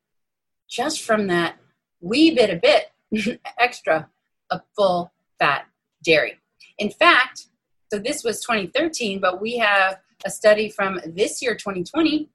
Just 0.70 1.02
from 1.02 1.28
that 1.28 1.58
wee 2.02 2.34
bit 2.34 2.50
of 2.50 2.62
bit 2.62 2.92
extra 3.60 4.10
of 4.50 4.62
full 4.76 5.12
fat 5.40 5.68
dairy. 6.04 6.40
In 6.78 6.90
fact, 6.90 7.48
so 7.92 8.00
this 8.00 8.24
was 8.24 8.42
2013, 8.42 9.20
but 9.20 9.42
we 9.42 9.58
have 9.58 9.98
a 10.26 10.30
study 10.30 10.70
from 10.70 11.00
this 11.06 11.42
year, 11.42 11.56
2020, 11.56 12.30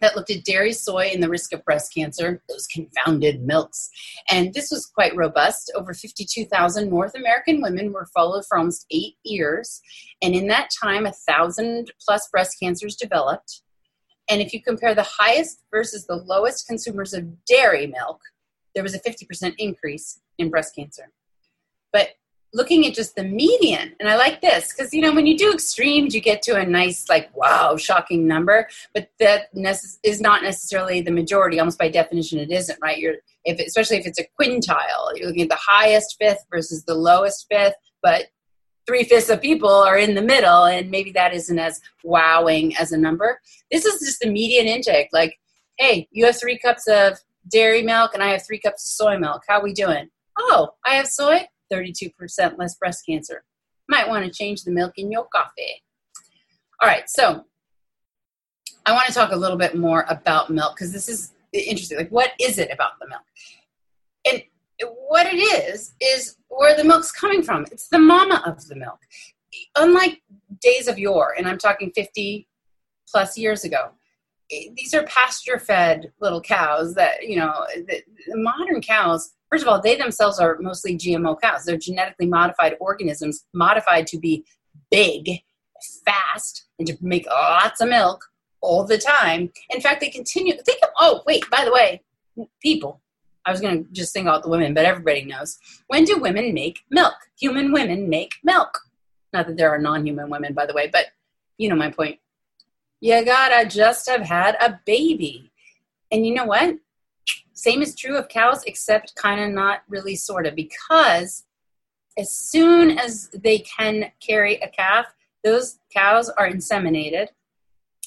that 0.00 0.16
looked 0.16 0.30
at 0.30 0.44
dairy, 0.44 0.72
soy, 0.72 1.10
and 1.12 1.22
the 1.22 1.28
risk 1.28 1.52
of 1.52 1.64
breast 1.64 1.92
cancer, 1.94 2.42
those 2.48 2.66
confounded 2.66 3.42
milks. 3.42 3.90
And 4.30 4.54
this 4.54 4.70
was 4.70 4.86
quite 4.86 5.14
robust. 5.14 5.70
Over 5.76 5.92
52,000 5.92 6.88
North 6.88 7.14
American 7.14 7.60
women 7.60 7.92
were 7.92 8.08
followed 8.14 8.44
for 8.46 8.56
almost 8.58 8.86
eight 8.90 9.16
years. 9.24 9.80
And 10.22 10.34
in 10.34 10.46
that 10.48 10.70
time, 10.82 11.06
a 11.06 11.12
thousand 11.12 11.92
plus 12.04 12.28
breast 12.30 12.56
cancers 12.60 12.96
developed. 12.96 13.62
And 14.30 14.40
if 14.40 14.54
you 14.54 14.62
compare 14.62 14.94
the 14.94 15.06
highest 15.06 15.64
versus 15.70 16.06
the 16.06 16.16
lowest 16.16 16.66
consumers 16.66 17.12
of 17.12 17.44
dairy 17.44 17.86
milk, 17.86 18.20
there 18.74 18.82
was 18.82 18.94
a 18.94 19.00
50% 19.00 19.54
increase 19.58 20.20
in 20.38 20.50
breast 20.50 20.74
cancer. 20.74 21.10
But 21.92 22.10
looking 22.52 22.86
at 22.86 22.94
just 22.94 23.14
the 23.14 23.24
median, 23.24 23.94
and 24.00 24.08
I 24.08 24.16
like 24.16 24.40
this 24.40 24.72
because 24.72 24.92
you 24.92 25.00
know 25.00 25.12
when 25.12 25.26
you 25.26 25.36
do 25.36 25.52
extremes, 25.52 26.14
you 26.14 26.20
get 26.20 26.42
to 26.42 26.56
a 26.56 26.64
nice 26.64 27.08
like 27.08 27.34
wow, 27.36 27.76
shocking 27.76 28.26
number, 28.26 28.68
but 28.94 29.10
that 29.18 29.48
is 30.02 30.20
not 30.20 30.42
necessarily 30.42 31.00
the 31.00 31.10
majority. 31.10 31.58
Almost 31.58 31.78
by 31.78 31.88
definition, 31.88 32.38
it 32.38 32.50
isn't 32.50 32.78
right. 32.82 32.98
You're 32.98 33.16
if 33.44 33.58
especially 33.60 33.98
if 33.98 34.06
it's 34.06 34.20
a 34.20 34.26
quintile, 34.40 35.16
you're 35.16 35.26
looking 35.26 35.42
at 35.42 35.48
the 35.48 35.58
highest 35.60 36.16
fifth 36.20 36.44
versus 36.50 36.84
the 36.84 36.94
lowest 36.94 37.46
fifth, 37.50 37.74
but 38.02 38.26
three 38.86 39.04
fifths 39.04 39.30
of 39.30 39.40
people 39.40 39.70
are 39.70 39.98
in 39.98 40.14
the 40.14 40.22
middle, 40.22 40.64
and 40.64 40.90
maybe 40.90 41.12
that 41.12 41.34
isn't 41.34 41.58
as 41.58 41.80
wowing 42.02 42.76
as 42.76 42.92
a 42.92 42.98
number. 42.98 43.40
This 43.70 43.84
is 43.84 44.00
just 44.00 44.20
the 44.20 44.30
median 44.30 44.66
intake. 44.66 45.08
Like, 45.12 45.38
hey, 45.78 46.08
you 46.10 46.26
have 46.26 46.38
three 46.38 46.58
cups 46.58 46.88
of 46.88 47.18
dairy 47.48 47.82
milk, 47.82 48.12
and 48.14 48.22
I 48.22 48.28
have 48.28 48.44
three 48.46 48.58
cups 48.58 48.84
of 48.84 48.90
soy 48.90 49.18
milk. 49.18 49.42
How 49.48 49.62
we 49.62 49.72
doing? 49.72 50.08
Oh, 50.38 50.70
I 50.84 50.94
have 50.94 51.06
soy 51.06 51.46
32% 51.72 52.58
less 52.58 52.76
breast 52.76 53.04
cancer. 53.06 53.44
Might 53.88 54.08
want 54.08 54.24
to 54.24 54.30
change 54.30 54.62
the 54.62 54.70
milk 54.70 54.92
in 54.96 55.10
your 55.10 55.26
coffee. 55.34 55.82
All 56.80 56.88
right, 56.88 57.08
so 57.08 57.44
I 58.86 58.92
want 58.92 59.06
to 59.08 59.14
talk 59.14 59.32
a 59.32 59.36
little 59.36 59.58
bit 59.58 59.76
more 59.76 60.06
about 60.08 60.50
milk 60.50 60.76
because 60.76 60.92
this 60.92 61.08
is 61.08 61.32
interesting. 61.52 61.98
Like, 61.98 62.10
what 62.10 62.32
is 62.40 62.58
it 62.58 62.70
about 62.72 62.92
the 63.00 63.08
milk? 63.08 63.22
And 64.26 64.42
what 65.08 65.26
it 65.26 65.36
is, 65.36 65.94
is 66.00 66.36
where 66.48 66.76
the 66.76 66.84
milk's 66.84 67.12
coming 67.12 67.42
from. 67.42 67.66
It's 67.70 67.88
the 67.88 67.98
mama 67.98 68.42
of 68.46 68.66
the 68.66 68.76
milk. 68.76 68.98
Unlike 69.76 70.22
days 70.60 70.88
of 70.88 70.98
yore, 70.98 71.34
and 71.36 71.46
I'm 71.46 71.58
talking 71.58 71.92
50 71.94 72.46
plus 73.10 73.36
years 73.36 73.64
ago, 73.64 73.90
these 74.50 74.94
are 74.94 75.04
pasture 75.04 75.58
fed 75.58 76.12
little 76.20 76.40
cows 76.40 76.94
that, 76.94 77.26
you 77.26 77.36
know, 77.36 77.66
the, 77.74 78.02
the 78.26 78.36
modern 78.36 78.80
cows 78.82 79.32
First 79.50 79.64
of 79.64 79.68
all, 79.68 79.80
they 79.80 79.96
themselves 79.96 80.38
are 80.38 80.58
mostly 80.60 80.96
GMO 80.96 81.40
cows. 81.40 81.64
They're 81.64 81.76
genetically 81.76 82.26
modified 82.26 82.76
organisms, 82.78 83.46
modified 83.52 84.06
to 84.08 84.18
be 84.18 84.44
big, 84.90 85.40
fast, 86.04 86.66
and 86.78 86.86
to 86.86 86.96
make 87.00 87.26
lots 87.26 87.80
of 87.80 87.88
milk 87.88 88.24
all 88.60 88.84
the 88.84 88.96
time. 88.96 89.50
In 89.70 89.80
fact, 89.80 90.00
they 90.00 90.08
continue. 90.08 90.54
Think 90.54 90.78
of, 90.84 90.90
oh, 90.98 91.22
wait, 91.26 91.44
by 91.50 91.64
the 91.64 91.72
way, 91.72 92.02
people. 92.62 93.00
I 93.44 93.50
was 93.50 93.60
going 93.60 93.84
to 93.84 93.90
just 93.90 94.12
single 94.12 94.32
out 94.32 94.44
the 94.44 94.50
women, 94.50 94.72
but 94.72 94.84
everybody 94.84 95.24
knows. 95.24 95.58
When 95.88 96.04
do 96.04 96.18
women 96.18 96.54
make 96.54 96.80
milk? 96.90 97.14
Human 97.40 97.72
women 97.72 98.08
make 98.08 98.34
milk. 98.44 98.78
Not 99.32 99.48
that 99.48 99.56
there 99.56 99.70
are 99.70 99.78
non 99.78 100.06
human 100.06 100.30
women, 100.30 100.54
by 100.54 100.66
the 100.66 100.74
way, 100.74 100.88
but 100.92 101.06
you 101.58 101.68
know 101.68 101.74
my 101.74 101.90
point. 101.90 102.20
You 103.00 103.24
gotta 103.24 103.68
just 103.68 104.08
have 104.10 104.22
had 104.22 104.56
a 104.60 104.78
baby. 104.84 105.50
And 106.12 106.26
you 106.26 106.34
know 106.34 106.44
what? 106.44 106.76
Same 107.54 107.82
is 107.82 107.94
true 107.94 108.16
of 108.16 108.28
cows, 108.28 108.62
except 108.64 109.14
kind 109.16 109.40
of 109.40 109.50
not 109.50 109.82
really, 109.88 110.16
sort 110.16 110.46
of, 110.46 110.54
because 110.54 111.44
as 112.18 112.30
soon 112.34 112.98
as 112.98 113.30
they 113.32 113.58
can 113.58 114.12
carry 114.20 114.56
a 114.56 114.68
calf, 114.68 115.06
those 115.44 115.78
cows 115.94 116.28
are 116.28 116.50
inseminated, 116.50 117.28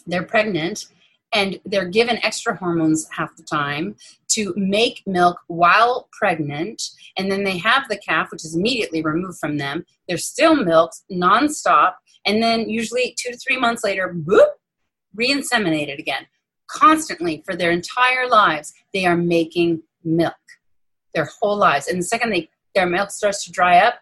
they're 0.06 0.24
pregnant, 0.24 0.86
and 1.34 1.60
they're 1.66 1.88
given 1.88 2.24
extra 2.24 2.56
hormones 2.56 3.08
half 3.10 3.36
the 3.36 3.44
time 3.44 3.96
to 4.30 4.54
make 4.56 5.02
milk 5.08 5.40
while 5.48 6.08
pregnant. 6.12 6.82
And 7.18 7.32
then 7.32 7.44
they 7.44 7.58
have 7.58 7.88
the 7.90 7.98
calf, 7.98 8.32
which 8.32 8.46
is 8.46 8.56
immediately 8.56 9.02
removed 9.02 9.40
from 9.40 9.58
them. 9.58 9.86
They're 10.08 10.18
still 10.18 10.56
milked 10.56 11.02
nonstop. 11.12 11.94
And 12.26 12.42
then, 12.42 12.70
usually, 12.70 13.16
two 13.18 13.32
to 13.32 13.38
three 13.38 13.58
months 13.58 13.84
later, 13.84 14.14
boop, 14.14 14.46
re 15.16 15.30
inseminated 15.30 16.00
again. 16.00 16.26
Constantly 16.68 17.44
for 17.46 17.56
their 17.56 17.72
entire 17.72 18.28
lives, 18.28 18.74
they 18.94 19.06
are 19.06 19.18
making 19.18 19.84
milk 20.04 20.36
their 21.14 21.30
whole 21.40 21.58
lives. 21.58 21.88
And 21.88 22.00
the 22.00 22.06
second 22.06 22.32
they, 22.32 22.50
their 22.74 22.88
milk 22.88 23.12
starts 23.12 23.44
to 23.46 23.52
dry 23.52 23.80
up, 23.80 23.96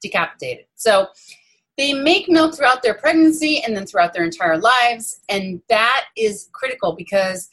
decapitated. 0.00 0.66
So 0.74 1.08
they 1.78 1.92
make 1.92 2.28
milk 2.28 2.54
throughout 2.54 2.82
their 2.82 2.94
pregnancy 2.94 3.62
and 3.64 3.76
then 3.76 3.86
throughout 3.86 4.12
their 4.12 4.24
entire 4.24 4.58
lives. 4.58 5.20
And 5.28 5.62
that 5.68 6.04
is 6.16 6.48
critical 6.52 6.94
because 6.94 7.48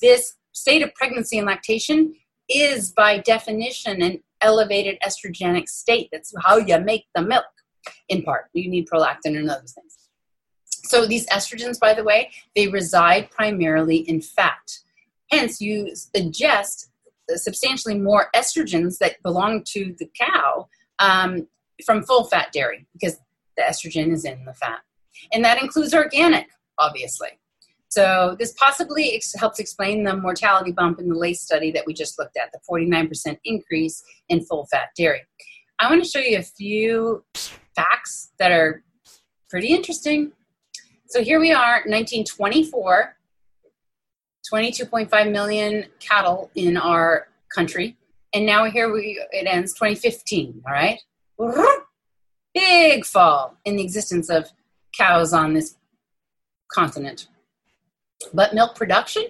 this 0.00 0.36
state 0.52 0.82
of 0.82 0.94
pregnancy 0.94 1.38
and 1.38 1.46
lactation 1.46 2.14
is, 2.48 2.92
by 2.92 3.18
definition, 3.18 4.02
an 4.02 4.22
elevated 4.40 4.98
estrogenic 5.00 5.68
state. 5.68 6.08
That's 6.12 6.32
how 6.44 6.58
you 6.58 6.78
make 6.78 7.06
the 7.14 7.22
milk, 7.22 7.44
in 8.08 8.22
part. 8.22 8.46
You 8.52 8.70
need 8.70 8.86
prolactin 8.86 9.36
and 9.36 9.50
other 9.50 9.66
things. 9.66 10.03
So, 10.84 11.06
these 11.06 11.26
estrogens, 11.26 11.78
by 11.80 11.94
the 11.94 12.04
way, 12.04 12.30
they 12.54 12.68
reside 12.68 13.30
primarily 13.30 13.98
in 13.98 14.20
fat. 14.20 14.78
Hence, 15.30 15.60
you 15.60 15.92
ingest 16.16 16.88
substantially 17.30 17.98
more 17.98 18.28
estrogens 18.34 18.98
that 18.98 19.22
belong 19.22 19.62
to 19.64 19.94
the 19.98 20.10
cow 20.18 20.68
um, 20.98 21.46
from 21.84 22.02
full 22.02 22.24
fat 22.24 22.52
dairy 22.52 22.86
because 22.92 23.18
the 23.56 23.62
estrogen 23.62 24.12
is 24.12 24.24
in 24.24 24.44
the 24.44 24.52
fat. 24.54 24.80
And 25.32 25.44
that 25.44 25.62
includes 25.62 25.94
organic, 25.94 26.48
obviously. 26.78 27.28
So 27.88 28.34
this 28.38 28.52
possibly 28.52 29.14
ex- 29.14 29.34
helps 29.36 29.60
explain 29.60 30.02
the 30.02 30.16
mortality 30.16 30.72
bump 30.72 30.98
in 30.98 31.08
the 31.08 31.14
LACE 31.14 31.40
study 31.40 31.70
that 31.72 31.84
we 31.86 31.94
just 31.94 32.18
looked 32.18 32.36
at, 32.36 32.50
the 32.52 32.58
49% 32.68 33.38
increase 33.44 34.02
in 34.28 34.44
full 34.44 34.66
fat 34.66 34.88
dairy. 34.96 35.22
I 35.78 35.88
want 35.88 36.02
to 36.02 36.08
show 36.08 36.18
you 36.18 36.38
a 36.38 36.42
few 36.42 37.24
facts 37.76 38.32
that 38.38 38.50
are 38.50 38.82
pretty 39.48 39.68
interesting. 39.68 40.32
So 41.14 41.22
here 41.22 41.38
we 41.38 41.52
are, 41.52 41.74
1924, 41.86 43.14
22.5 44.52 45.30
million 45.30 45.84
cattle 46.00 46.50
in 46.56 46.76
our 46.76 47.28
country. 47.54 47.96
And 48.34 48.44
now 48.44 48.64
here 48.64 48.92
we 48.92 49.24
it 49.30 49.46
ends 49.46 49.74
2015, 49.74 50.64
all 50.66 50.72
right? 50.72 50.98
Big 52.52 53.04
fall 53.04 53.56
in 53.64 53.76
the 53.76 53.84
existence 53.84 54.28
of 54.28 54.50
cows 54.98 55.32
on 55.32 55.54
this 55.54 55.76
continent. 56.72 57.28
But 58.32 58.52
milk 58.52 58.74
production 58.74 59.26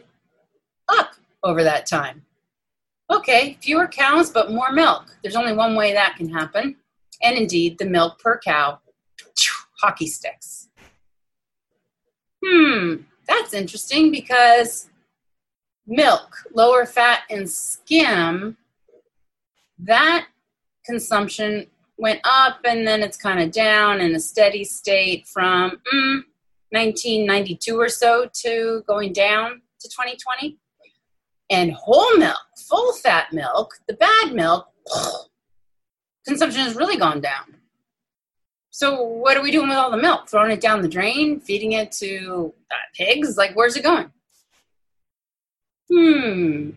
up 0.89 1.11
over 1.43 1.63
that 1.65 1.85
time. 1.85 2.25
Okay, 3.11 3.59
fewer 3.61 3.89
cows 3.89 4.31
but 4.31 4.51
more 4.51 4.73
milk. 4.73 5.15
There's 5.23 5.37
only 5.37 5.53
one 5.53 5.75
way 5.75 5.93
that 5.93 6.17
can 6.17 6.31
happen. 6.31 6.77
And 7.23 7.37
indeed, 7.37 7.77
the 7.77 7.85
milk 7.85 8.21
per 8.21 8.39
cow 8.39 8.79
hockey 9.83 10.07
sticks. 10.07 10.64
Hmm, 12.45 12.95
that's 13.27 13.55
interesting 13.55 14.11
because 14.11 14.89
milk, 15.87 16.37
lower 16.55 16.85
fat 16.85 17.21
and 17.31 17.49
skim, 17.51 18.57
that 19.79 20.27
consumption 20.85 21.67
went 21.97 22.21
up 22.25 22.59
and 22.65 22.87
then 22.87 23.03
it's 23.03 23.17
kind 23.17 23.41
of 23.41 23.51
down 23.51 24.01
in 24.01 24.15
a 24.15 24.21
steady 24.21 24.65
state 24.65 25.27
from 25.27 25.71
mm, 25.93 26.23
1992 26.71 27.79
or 27.79 27.89
so 27.89 28.29
to 28.43 28.83
going 28.87 29.13
down 29.13 29.63
to 29.81 29.89
2020. 29.89 30.59
And 31.51 31.73
whole 31.73 32.17
milk, 32.17 32.39
full 32.69 32.93
fat 32.95 33.33
milk, 33.33 33.75
the 33.87 33.95
bad 33.95 34.33
milk, 34.33 34.67
consumption 36.27 36.63
has 36.63 36.75
really 36.75 36.97
gone 36.97 37.21
down. 37.21 37.57
So 38.77 39.01
what 39.03 39.37
are 39.37 39.41
we 39.41 39.53
doing 39.53 39.69
with 39.69 39.77
all 39.77 39.93
the 39.93 39.97
milk? 39.97 40.29
Throwing 40.29 40.51
it 40.51 40.61
down 40.61 40.83
the 40.83 40.89
drain, 40.89 41.39
feeding 41.39 41.73
it 41.73 41.93
to 41.93 42.53
uh, 42.73 42.75
pigs? 42.93 43.37
Like, 43.37 43.55
where's 43.55 43.77
it 43.77 43.85
going? 43.85 44.11
Hmm. 45.89 46.71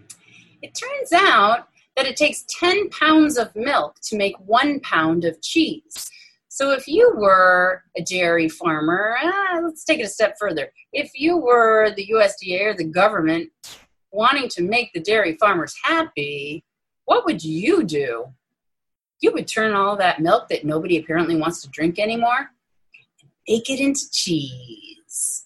It 0.61 0.75
turns 0.75 1.11
out 1.11 1.69
that 1.95 2.05
it 2.05 2.15
takes 2.15 2.45
10 2.59 2.91
pounds 2.91 3.39
of 3.39 3.49
milk 3.55 3.95
to 4.03 4.15
make 4.15 4.35
one 4.45 4.79
pound 4.81 5.25
of 5.25 5.41
cheese. 5.41 6.07
So 6.49 6.69
if 6.69 6.87
you 6.87 7.13
were 7.15 7.81
a 7.97 8.03
dairy 8.03 8.47
farmer, 8.47 9.17
ah, 9.19 9.61
let's 9.63 9.83
take 9.83 9.99
it 9.99 10.05
a 10.05 10.07
step 10.07 10.35
further. 10.39 10.71
If 10.93 11.09
you 11.15 11.37
were 11.37 11.95
the 11.95 12.11
USDA 12.13 12.63
or 12.65 12.73
the 12.75 12.83
government 12.83 13.49
wanting 14.11 14.49
to 14.49 14.61
make 14.61 14.93
the 14.93 15.01
dairy 15.01 15.35
farmers 15.37 15.75
happy, 15.81 16.63
what 17.05 17.25
would 17.25 17.43
you 17.43 17.83
do? 17.83 18.27
You 19.19 19.31
would 19.33 19.47
turn 19.47 19.73
all 19.73 19.95
that 19.97 20.21
milk 20.21 20.49
that 20.49 20.65
nobody 20.65 20.97
apparently 20.97 21.35
wants 21.35 21.61
to 21.61 21.69
drink 21.69 21.99
anymore 21.99 22.37
and 22.37 23.29
make 23.47 23.69
it 23.69 23.79
into 23.79 24.09
cheese. 24.11 25.45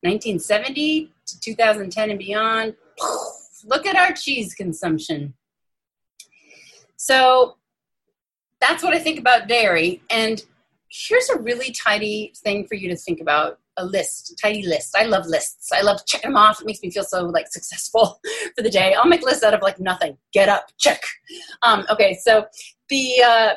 1970 0.00 1.10
to 1.26 1.40
2010 1.40 2.10
and 2.10 2.18
beyond, 2.18 2.74
look 3.64 3.86
at 3.86 3.96
our 3.96 4.12
cheese 4.12 4.54
consumption. 4.54 5.34
So 6.96 7.56
that's 8.60 8.82
what 8.82 8.94
I 8.94 8.98
think 8.98 9.18
about 9.18 9.48
dairy. 9.48 10.02
And 10.10 10.44
here's 10.90 11.28
a 11.28 11.38
really 11.38 11.70
tidy 11.70 12.32
thing 12.36 12.66
for 12.66 12.74
you 12.74 12.88
to 12.88 12.96
think 12.96 13.20
about 13.20 13.58
a 13.76 13.84
list, 13.84 14.38
tidy 14.40 14.66
list. 14.66 14.96
I 14.96 15.04
love 15.04 15.26
lists. 15.26 15.70
I 15.72 15.82
love 15.82 16.04
checking 16.06 16.30
them 16.30 16.36
off. 16.36 16.60
It 16.60 16.66
makes 16.66 16.82
me 16.82 16.90
feel 16.90 17.04
so 17.04 17.24
like 17.26 17.48
successful 17.48 18.20
for 18.56 18.62
the 18.62 18.70
day. 18.70 18.94
I'll 18.94 19.06
make 19.06 19.22
lists 19.22 19.42
out 19.42 19.54
of 19.54 19.62
like 19.62 19.80
nothing. 19.80 20.16
Get 20.32 20.48
up, 20.48 20.70
check. 20.78 21.00
Um, 21.62 21.84
okay, 21.90 22.18
so 22.22 22.46
the 22.88 23.22
uh, 23.26 23.54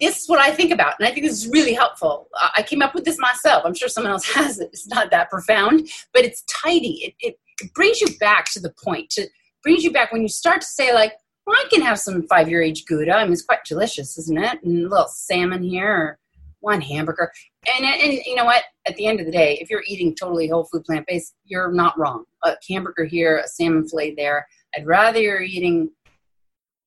this 0.00 0.22
is 0.22 0.28
what 0.28 0.40
I 0.40 0.52
think 0.52 0.72
about, 0.72 0.94
and 0.98 1.08
I 1.08 1.12
think 1.12 1.26
this 1.26 1.44
is 1.44 1.48
really 1.48 1.74
helpful. 1.74 2.28
I 2.56 2.62
came 2.62 2.82
up 2.82 2.94
with 2.94 3.04
this 3.04 3.18
myself. 3.18 3.64
I'm 3.64 3.74
sure 3.74 3.88
someone 3.88 4.12
else 4.12 4.26
has 4.34 4.60
it. 4.60 4.70
It's 4.72 4.86
not 4.86 5.10
that 5.10 5.30
profound, 5.30 5.88
but 6.12 6.24
it's 6.24 6.42
tidy. 6.42 7.02
It, 7.04 7.14
it, 7.20 7.38
it 7.60 7.74
brings 7.74 8.00
you 8.00 8.08
back 8.18 8.50
to 8.52 8.60
the 8.60 8.72
point. 8.84 9.10
To 9.10 9.28
brings 9.62 9.82
you 9.82 9.92
back 9.92 10.12
when 10.12 10.22
you 10.22 10.28
start 10.28 10.60
to 10.60 10.66
say 10.66 10.94
like, 10.94 11.12
well, 11.46 11.56
I 11.56 11.68
can 11.70 11.82
have 11.82 11.98
some 11.98 12.26
five 12.28 12.48
year 12.48 12.62
age 12.62 12.84
Gouda. 12.86 13.12
I 13.12 13.24
mean, 13.24 13.32
it's 13.32 13.42
quite 13.42 13.64
delicious, 13.64 14.16
isn't 14.18 14.38
it? 14.38 14.62
And 14.62 14.86
a 14.86 14.88
little 14.88 15.08
salmon 15.08 15.62
here 15.62 15.88
or 15.88 16.18
one 16.60 16.80
hamburger. 16.80 17.32
And, 17.74 17.84
and 17.84 18.12
you 18.24 18.34
know 18.36 18.44
what? 18.44 18.62
At 18.86 18.96
the 18.96 19.06
end 19.06 19.18
of 19.20 19.26
the 19.26 19.32
day, 19.32 19.58
if 19.60 19.70
you're 19.70 19.82
eating 19.86 20.14
totally 20.14 20.48
whole 20.48 20.64
food 20.64 20.84
plant 20.84 21.06
based, 21.06 21.34
you're 21.44 21.72
not 21.72 21.98
wrong. 21.98 22.24
A 22.44 22.54
hamburger 22.68 23.04
here, 23.04 23.38
a 23.38 23.48
salmon 23.48 23.88
fillet 23.88 24.14
there. 24.16 24.46
I'd 24.76 24.86
rather 24.86 25.20
you're 25.20 25.42
eating 25.42 25.90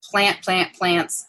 plant, 0.03 0.41
plant, 0.41 0.73
plants 0.73 1.25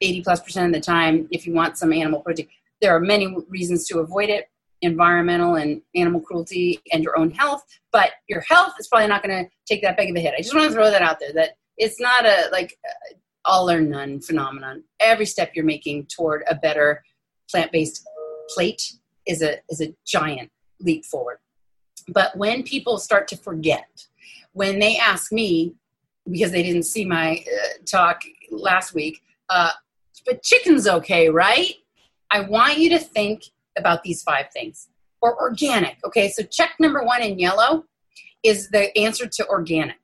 80 0.00 0.22
plus 0.22 0.40
percent 0.40 0.66
of 0.66 0.72
the 0.72 0.84
time 0.84 1.28
if 1.30 1.46
you 1.46 1.54
want 1.54 1.78
some 1.78 1.92
animal 1.92 2.20
protein. 2.20 2.48
There 2.80 2.94
are 2.94 3.00
many 3.00 3.34
reasons 3.48 3.86
to 3.88 4.00
avoid 4.00 4.28
it 4.28 4.48
environmental 4.82 5.54
and 5.54 5.80
animal 5.94 6.20
cruelty 6.20 6.78
and 6.92 7.02
your 7.02 7.18
own 7.18 7.30
health, 7.30 7.64
but 7.90 8.10
your 8.28 8.42
health 8.42 8.74
is 8.78 8.86
probably 8.86 9.08
not 9.08 9.22
going 9.22 9.44
to 9.44 9.50
take 9.66 9.82
that 9.82 9.96
big 9.96 10.10
of 10.10 10.16
a 10.16 10.20
hit. 10.20 10.34
I 10.36 10.42
just 10.42 10.54
want 10.54 10.68
to 10.68 10.74
throw 10.74 10.90
that 10.90 11.00
out 11.00 11.18
there 11.18 11.32
that 11.32 11.56
it's 11.78 11.98
not 11.98 12.26
a 12.26 12.48
like 12.52 12.76
all 13.44 13.70
or 13.70 13.80
none 13.80 14.20
phenomenon. 14.20 14.84
Every 15.00 15.26
step 15.26 15.52
you're 15.54 15.64
making 15.64 16.06
toward 16.06 16.44
a 16.48 16.54
better 16.54 17.02
plant-based 17.50 18.06
plate 18.50 18.94
is 19.26 19.42
a 19.42 19.58
is 19.70 19.80
a 19.80 19.94
giant 20.06 20.50
leap 20.80 21.04
forward. 21.04 21.38
But 22.08 22.36
when 22.36 22.62
people 22.62 22.98
start 22.98 23.28
to 23.28 23.36
forget, 23.36 24.06
when 24.52 24.78
they 24.78 24.96
ask 24.98 25.32
me 25.32 25.74
because 26.30 26.52
they 26.52 26.62
didn't 26.62 26.84
see 26.84 27.04
my 27.04 27.44
uh, 27.46 27.68
talk 27.84 28.22
last 28.50 28.94
week, 28.94 29.20
uh, 29.50 29.70
but 30.26 30.42
chicken's 30.42 30.86
okay, 30.86 31.28
right? 31.28 31.74
I 32.30 32.40
want 32.40 32.78
you 32.78 32.88
to 32.90 32.98
think 32.98 33.44
about 33.76 34.02
these 34.02 34.22
five 34.22 34.46
things. 34.52 34.88
Or 35.20 35.40
organic. 35.40 35.96
Okay, 36.04 36.30
so 36.30 36.42
check 36.42 36.72
number 36.78 37.02
one 37.02 37.22
in 37.22 37.38
yellow 37.38 37.84
is 38.42 38.70
the 38.70 38.96
answer 38.96 39.26
to 39.26 39.48
organic. 39.48 39.96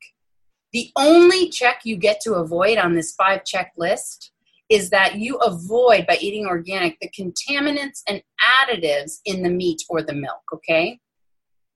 The 0.73 0.91
only 0.97 1.49
check 1.51 1.81
you 1.85 1.97
get 1.97 2.21
to 2.23 2.35
avoid 2.35 2.79
on 2.79 2.95
this 2.95 3.15
five 3.15 3.45
check 3.45 3.73
list 3.77 4.33
is 4.71 4.91
that 4.91 5.17
you 5.17 5.37
avoid 5.39 6.07
by 6.07 6.17
eating 6.21 6.47
organic 6.47 6.99
the 7.01 7.11
contaminants 7.11 8.03
and 8.09 8.23
additives 8.63 9.19
in 9.25 9.43
the 9.43 9.51
meat 9.51 9.83
or 9.91 10.03
the 10.03 10.15
milk, 10.15 10.43
okay? 10.55 10.99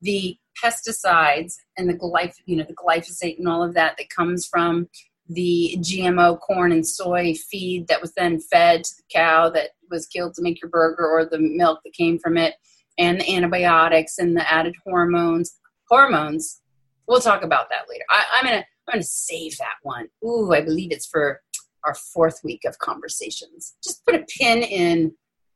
the 0.04 0.36
pesticides 0.62 1.54
and 1.76 1.88
the 1.88 1.94
glyph 1.94 2.34
you 2.46 2.56
know 2.56 2.64
the 2.64 2.74
glyphosate 2.74 3.38
and 3.38 3.48
all 3.48 3.62
of 3.62 3.74
that 3.74 3.96
that 3.98 4.08
comes 4.08 4.46
from 4.46 4.86
the 5.30 5.76
GMO 5.80 6.38
corn 6.38 6.70
and 6.70 6.86
soy 6.86 7.34
feed 7.34 7.88
that 7.88 8.02
was 8.02 8.12
then 8.12 8.38
fed 8.38 8.84
to 8.84 8.94
the 8.96 9.02
cow 9.10 9.48
that 9.48 9.70
was 9.90 10.06
killed 10.06 10.34
to 10.34 10.42
make 10.42 10.60
your 10.60 10.68
burger 10.68 11.06
or 11.08 11.24
the 11.24 11.38
milk 11.38 11.80
that 11.82 11.94
came 11.94 12.18
from 12.18 12.36
it 12.36 12.54
and 12.98 13.20
the 13.20 13.34
antibiotics 13.34 14.18
and 14.18 14.36
the 14.36 14.52
added 14.52 14.76
hormones 14.84 15.58
hormones. 15.88 16.60
We'll 17.08 17.20
talk 17.20 17.42
about 17.42 17.68
that 17.70 17.86
later. 17.90 18.04
I, 18.10 18.24
i'm 18.34 18.44
gonna 18.44 18.64
i'm 18.88 18.92
gonna 18.92 19.02
save 19.02 19.56
that 19.58 19.76
one. 19.82 20.06
Ooh 20.24 20.52
i 20.52 20.60
believe 20.60 20.92
it's 20.92 21.06
for 21.06 21.40
our 21.84 21.94
fourth 21.94 22.40
week 22.42 22.64
of 22.64 22.78
conversations. 22.78 23.74
Just 23.82 24.04
put 24.04 24.14
a 24.14 24.24
pin 24.38 24.62
in 24.62 25.14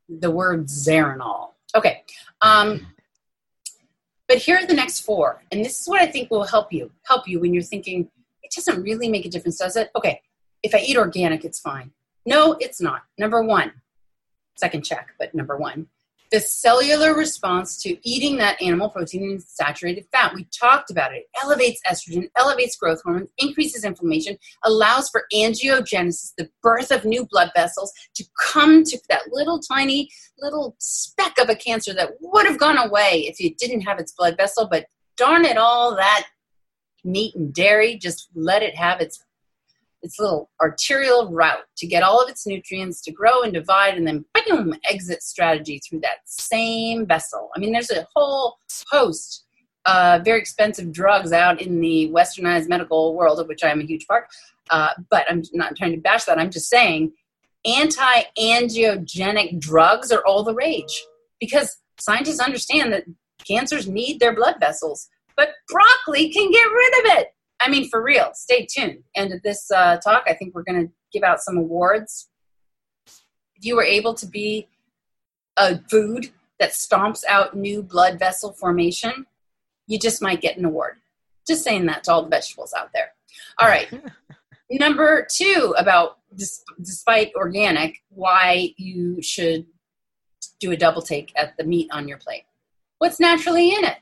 the 0.09 0.31
word 0.31 0.67
zeranol 0.67 1.51
okay 1.77 2.03
um, 2.41 2.87
but 4.27 4.39
here 4.39 4.57
are 4.57 4.67
the 4.67 4.75
next 4.75 5.01
four 5.01 5.43
and 5.53 5.65
this 5.65 5.81
is 5.81 5.89
what 5.89 6.01
i 6.01 6.07
think 6.07 6.31
will 6.31 6.45
help 6.45 6.73
you 6.73 6.91
help 7.05 7.29
you 7.29 7.39
when 7.41 7.53
you're 7.53 7.63
thinking 7.63 8.09
it 8.43 8.53
doesn't 8.55 8.83
really 8.83 9.09
make 9.09 9.27
a 9.27 9.29
difference 9.29 9.59
does 9.59 9.77
it? 9.77 9.91
Okay 9.95 10.21
if 10.63 10.75
i 10.75 10.79
eat 10.79 10.97
organic 10.97 11.45
it's 11.45 11.61
fine. 11.61 11.91
No 12.27 12.57
it's 12.61 12.81
not. 12.81 13.03
Number 13.19 13.43
one 13.43 13.73
second 14.57 14.85
check 14.85 15.09
but 15.19 15.35
number 15.35 15.57
one 15.57 15.89
the 16.31 16.41
cellular 16.41 17.15
response 17.15 17.81
to 17.83 17.97
eating 18.09 18.37
that 18.37 18.61
animal 18.61 18.91
protein 18.91 19.25
and 19.25 19.43
saturated 19.43 20.07
fat. 20.13 20.35
We 20.35 20.45
talked 20.45 20.91
about 20.91 21.13
it. 21.13 21.19
It 21.19 21.27
elevates 21.43 21.81
estrogen, 21.87 22.29
elevates 22.37 22.77
growth 22.77 23.01
hormones, 23.03 23.29
increases 23.39 23.85
inflammation, 23.85 24.37
allows 24.65 25.09
for 25.09 25.25
angiogenesis, 25.33 26.35
the 26.37 26.51
birth 26.63 26.91
of 26.91 27.05
new 27.05 27.27
blood 27.31 27.51
vessels, 27.55 27.93
to 28.15 28.25
come 28.39 28.85
to 28.85 28.99
that 29.09 29.23
little 29.31 29.59
tiny 29.59 30.11
little 30.39 30.77
speck 30.79 31.39
of 31.41 31.49
a 31.49 31.55
cancer 31.55 31.95
that 31.95 32.13
would 32.21 32.47
have 32.47 32.59
gone 32.59 32.79
away 32.79 33.25
if 33.27 33.41
you 33.41 33.55
didn't 33.55 33.83
have 33.83 33.99
its 33.99 34.13
blood 34.13 34.37
vessel. 34.37 34.69
But 34.71 34.87
darn 35.17 35.45
it 35.45 35.57
all, 35.57 35.97
that 35.97 36.27
meat 37.05 37.35
and 37.35 37.53
dairy 37.55 37.97
just 37.97 38.29
let 38.35 38.63
it 38.63 38.77
have 38.77 39.01
its 39.01 39.25
its 40.03 40.19
little 40.19 40.51
arterial 40.61 41.29
route 41.31 41.65
to 41.77 41.87
get 41.87 42.03
all 42.03 42.23
of 42.23 42.29
its 42.29 42.47
nutrients 42.47 43.01
to 43.03 43.13
grow 43.13 43.43
and 43.43 43.53
divide 43.53 43.97
and 43.97 44.07
then 44.07 44.25
boom, 44.47 44.75
exit 44.89 45.23
strategy 45.23 45.81
through 45.81 46.01
that 46.01 46.19
same 46.25 47.07
vessel. 47.07 47.51
I 47.57 47.59
mean, 47.59 47.73
there's 47.73 47.91
a 47.91 48.07
whole 48.15 48.59
host 48.91 49.45
of 49.87 50.25
very 50.25 50.39
expensive 50.39 50.93
drugs 50.93 51.33
out 51.33 51.61
in 51.61 51.81
the 51.81 52.11
westernized 52.13 52.69
medical 52.69 53.15
world, 53.15 53.41
of 53.41 53.49
which 53.49 53.65
I'm 53.65 53.81
a 53.81 53.85
huge 53.85 54.07
part. 54.07 54.27
Uh, 54.71 54.91
but 55.11 55.25
I'm 55.31 55.43
not 55.55 55.77
trying 55.77 55.93
to 55.93 56.01
bash 56.01 56.25
that. 56.25 56.39
I'm 56.39 56.51
just 56.51 56.69
saying 56.69 57.13
anti 57.65 58.23
angiogenic 58.39 59.59
drugs 59.59 60.13
are 60.13 60.25
all 60.27 60.43
the 60.43 60.55
rage 60.55 61.05
because 61.41 61.79
scientists 61.99 62.41
understand 62.41 62.93
that 62.93 63.05
cancers 63.47 63.89
need 63.89 64.21
their 64.21 64.35
blood 64.35 64.57
vessels, 64.61 65.09
but 65.37 65.51
broccoli 65.69 66.29
can 66.31 66.51
get 66.51 66.65
rid 66.65 66.99
of 66.99 67.19
it. 67.19 67.29
I 67.61 67.69
mean, 67.69 67.89
for 67.89 68.03
real, 68.03 68.31
stay 68.35 68.67
tuned. 68.67 69.03
And 69.17 69.33
at 69.33 69.43
this 69.43 69.71
uh, 69.71 69.99
talk, 69.99 70.25
I 70.27 70.35
think 70.35 70.55
we're 70.55 70.63
going 70.63 70.87
to 70.87 70.93
give 71.13 71.23
out 71.23 71.41
some 71.41 71.57
awards. 71.57 72.29
If 73.07 73.65
you 73.65 73.77
were 73.77 73.85
able 73.85 74.15
to 74.15 74.27
be 74.27 74.69
a 75.57 75.79
food 75.91 76.31
that 76.61 76.71
stomps 76.71 77.25
out 77.29 77.57
new 77.57 77.83
blood 77.83 78.19
vessel 78.19 78.53
formation, 78.53 79.27
you 79.87 79.99
just 79.99 80.23
might 80.23 80.41
get 80.41 80.57
an 80.57 80.65
award. 80.65 80.97
Just 81.47 81.65
saying 81.65 81.87
that 81.87 82.05
to 82.05 82.13
all 82.13 82.23
the 82.23 82.29
vegetables 82.29 82.75
out 82.77 82.91
there. 82.93 83.13
All 83.59 83.69
right. 83.69 83.89
Number 84.71 85.27
two, 85.31 85.75
about 85.79 86.19
despite 86.81 87.33
organic, 87.35 88.03
why 88.11 88.75
you 88.77 89.23
should 89.23 89.67
do 90.61 90.73
a 90.73 90.77
double 90.77 91.03
take 91.03 91.33
at 91.37 91.57
the 91.57 91.65
meat 91.65 91.89
on 91.91 92.07
your 92.07 92.19
plate. 92.19 92.45
What's 92.99 93.19
naturally 93.19 93.71
in 93.71 93.85
it? 93.85 93.97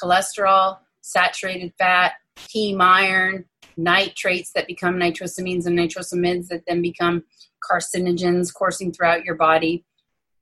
Cholesterol, 0.00 0.78
saturated 1.02 1.72
fat, 1.78 2.12
heme 2.54 2.80
iron, 2.80 3.44
nitrates 3.76 4.52
that 4.52 4.66
become 4.66 4.96
nitrosamines 4.96 5.66
and 5.66 5.78
nitrosamides 5.78 6.48
that 6.48 6.62
then 6.66 6.82
become 6.82 7.24
carcinogens 7.68 8.52
coursing 8.52 8.92
throughout 8.92 9.24
your 9.24 9.34
body. 9.34 9.84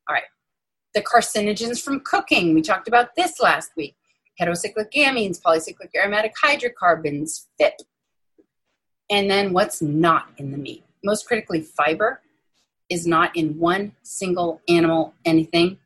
All 0.09 0.15
right. 0.15 0.25
The 0.95 1.03
carcinogens 1.03 1.83
from 1.83 2.01
cooking. 2.01 2.55
We 2.55 2.63
talked 2.63 2.89
about 2.89 3.15
this 3.17 3.41
last 3.41 3.71
week. 3.77 3.97
Heterocyclic 4.41 4.93
amines, 4.95 5.41
polycyclic 5.41 5.91
aromatic 5.97 6.33
hydrocarbons, 6.43 7.49
PhIP. 7.59 7.75
And 9.11 9.31
then 9.31 9.53
what's 9.53 9.81
not 9.81 10.29
in 10.37 10.53
the 10.53 10.59
meat? 10.59 10.85
Most 11.05 11.27
critically, 11.27 11.63
fiber 11.63 12.21
is 12.89 13.07
not 13.07 13.35
in 13.37 13.59
one 13.59 13.93
single 14.03 14.61
animal 14.69 15.15
anything 15.25 15.79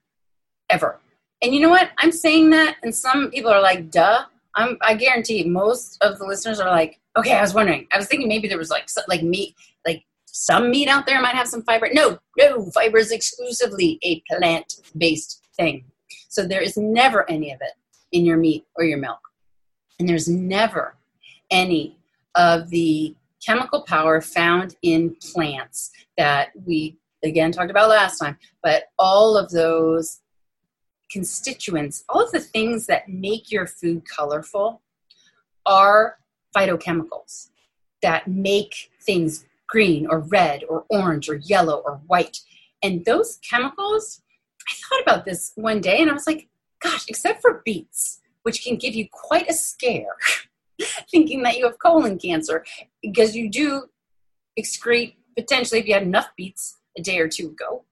ever. 0.69 0.99
And 1.43 1.55
you 1.55 1.61
know 1.61 1.71
what? 1.71 1.91
I'm 1.99 2.13
saying 2.13 2.51
that, 2.51 2.77
and 2.83 2.95
some 2.95 3.31
people 3.31 3.51
are 3.51 3.63
like, 3.63 3.91
duh. 3.91 4.25
I'm, 4.61 4.77
I 4.81 4.95
guarantee 4.95 5.45
most 5.45 5.99
of 6.03 6.19
the 6.19 6.27
listeners 6.27 6.61
are 6.61 6.71
like, 6.71 7.01
okay, 7.17 7.35
I 7.35 7.41
was 7.41 7.55
wondering. 7.55 7.87
I 7.93 7.99
was 7.99 8.07
thinking 8.07 8.29
maybe 8.29 8.49
there 8.49 8.59
was 8.59 8.71
like 8.71 8.89
like 9.09 9.23
meat, 9.23 9.55
like 9.87 10.05
some 10.27 10.71
meat 10.71 10.89
out 10.89 11.07
there 11.07 11.21
might 11.21 11.35
have 11.35 11.49
some 11.49 11.63
fiber. 11.63 11.89
No, 11.93 12.19
no, 12.39 12.71
fiber 12.71 12.99
is 12.99 13.11
exclusively 13.11 13.99
a 14.03 14.23
plant-based 14.29 15.43
thing. 15.57 15.85
So 16.29 16.47
there 16.47 16.61
is 16.61 16.77
never 16.77 17.29
any 17.29 17.53
of 17.53 17.61
it 17.61 17.73
in 18.13 18.25
your 18.25 18.37
meat 18.37 18.65
or 18.77 18.85
your 18.85 18.99
milk, 18.99 19.21
and 19.99 20.09
there's 20.09 20.29
never 20.29 20.97
any 21.51 21.97
of 22.37 22.71
the 22.71 23.15
chemical 23.45 23.83
power 23.83 24.21
found 24.21 24.77
in 24.83 25.17
plants 25.33 25.91
that 26.17 26.51
we 26.67 26.97
again 27.25 27.53
talked 27.53 27.71
about 27.71 27.89
last 27.89 28.19
time. 28.19 28.39
But 28.63 28.85
all 28.99 29.37
of 29.37 29.51
those 29.51 30.21
constituents, 31.11 32.05
all 32.09 32.25
of 32.25 32.33
the 32.33 32.41
things 32.41 32.87
that 32.87 33.09
make 33.09 33.51
your 33.51 33.67
food 33.67 34.03
colorful 34.09 34.83
are 35.67 36.19
phytochemicals 36.57 37.49
that 38.03 38.29
make 38.29 38.91
things 39.03 39.45
green 39.69 40.07
or 40.07 40.21
red 40.21 40.65
or 40.69 40.85
orange 40.89 41.29
or 41.29 41.37
yellow 41.37 41.83
or 41.85 42.01
white. 42.07 42.41
And 42.83 43.05
those 43.05 43.39
chemicals, 43.49 44.23
I 44.69 44.73
thought 44.75 45.03
about 45.03 45.25
this 45.25 45.53
one 45.55 45.81
day 45.81 46.01
and 46.01 46.11
I 46.11 46.15
was 46.15 46.27
like, 46.27 46.49
gosh, 46.81 47.05
except 47.09 47.41
for 47.41 47.63
beets, 47.65 48.21
which 48.43 48.65
can 48.65 48.77
give 48.77 48.95
you 48.95 49.07
quite 49.13 49.49
a 49.49 49.53
scare, 49.53 50.17
thinking 51.11 51.43
that 51.43 51.57
you 51.57 51.67
have 51.67 51.79
colon 51.79 52.19
cancer, 52.19 52.65
because 53.03 53.37
you 53.37 53.51
do 53.51 53.85
excrete, 54.59 55.15
potentially, 55.37 55.81
if 55.81 55.87
you 55.87 55.95
had 55.95 56.03
enough 56.03 56.31
beets 56.37 56.79
a 56.99 57.03
day 57.03 57.19
or 57.19 57.29
two 57.29 57.49
ago, 57.49 57.85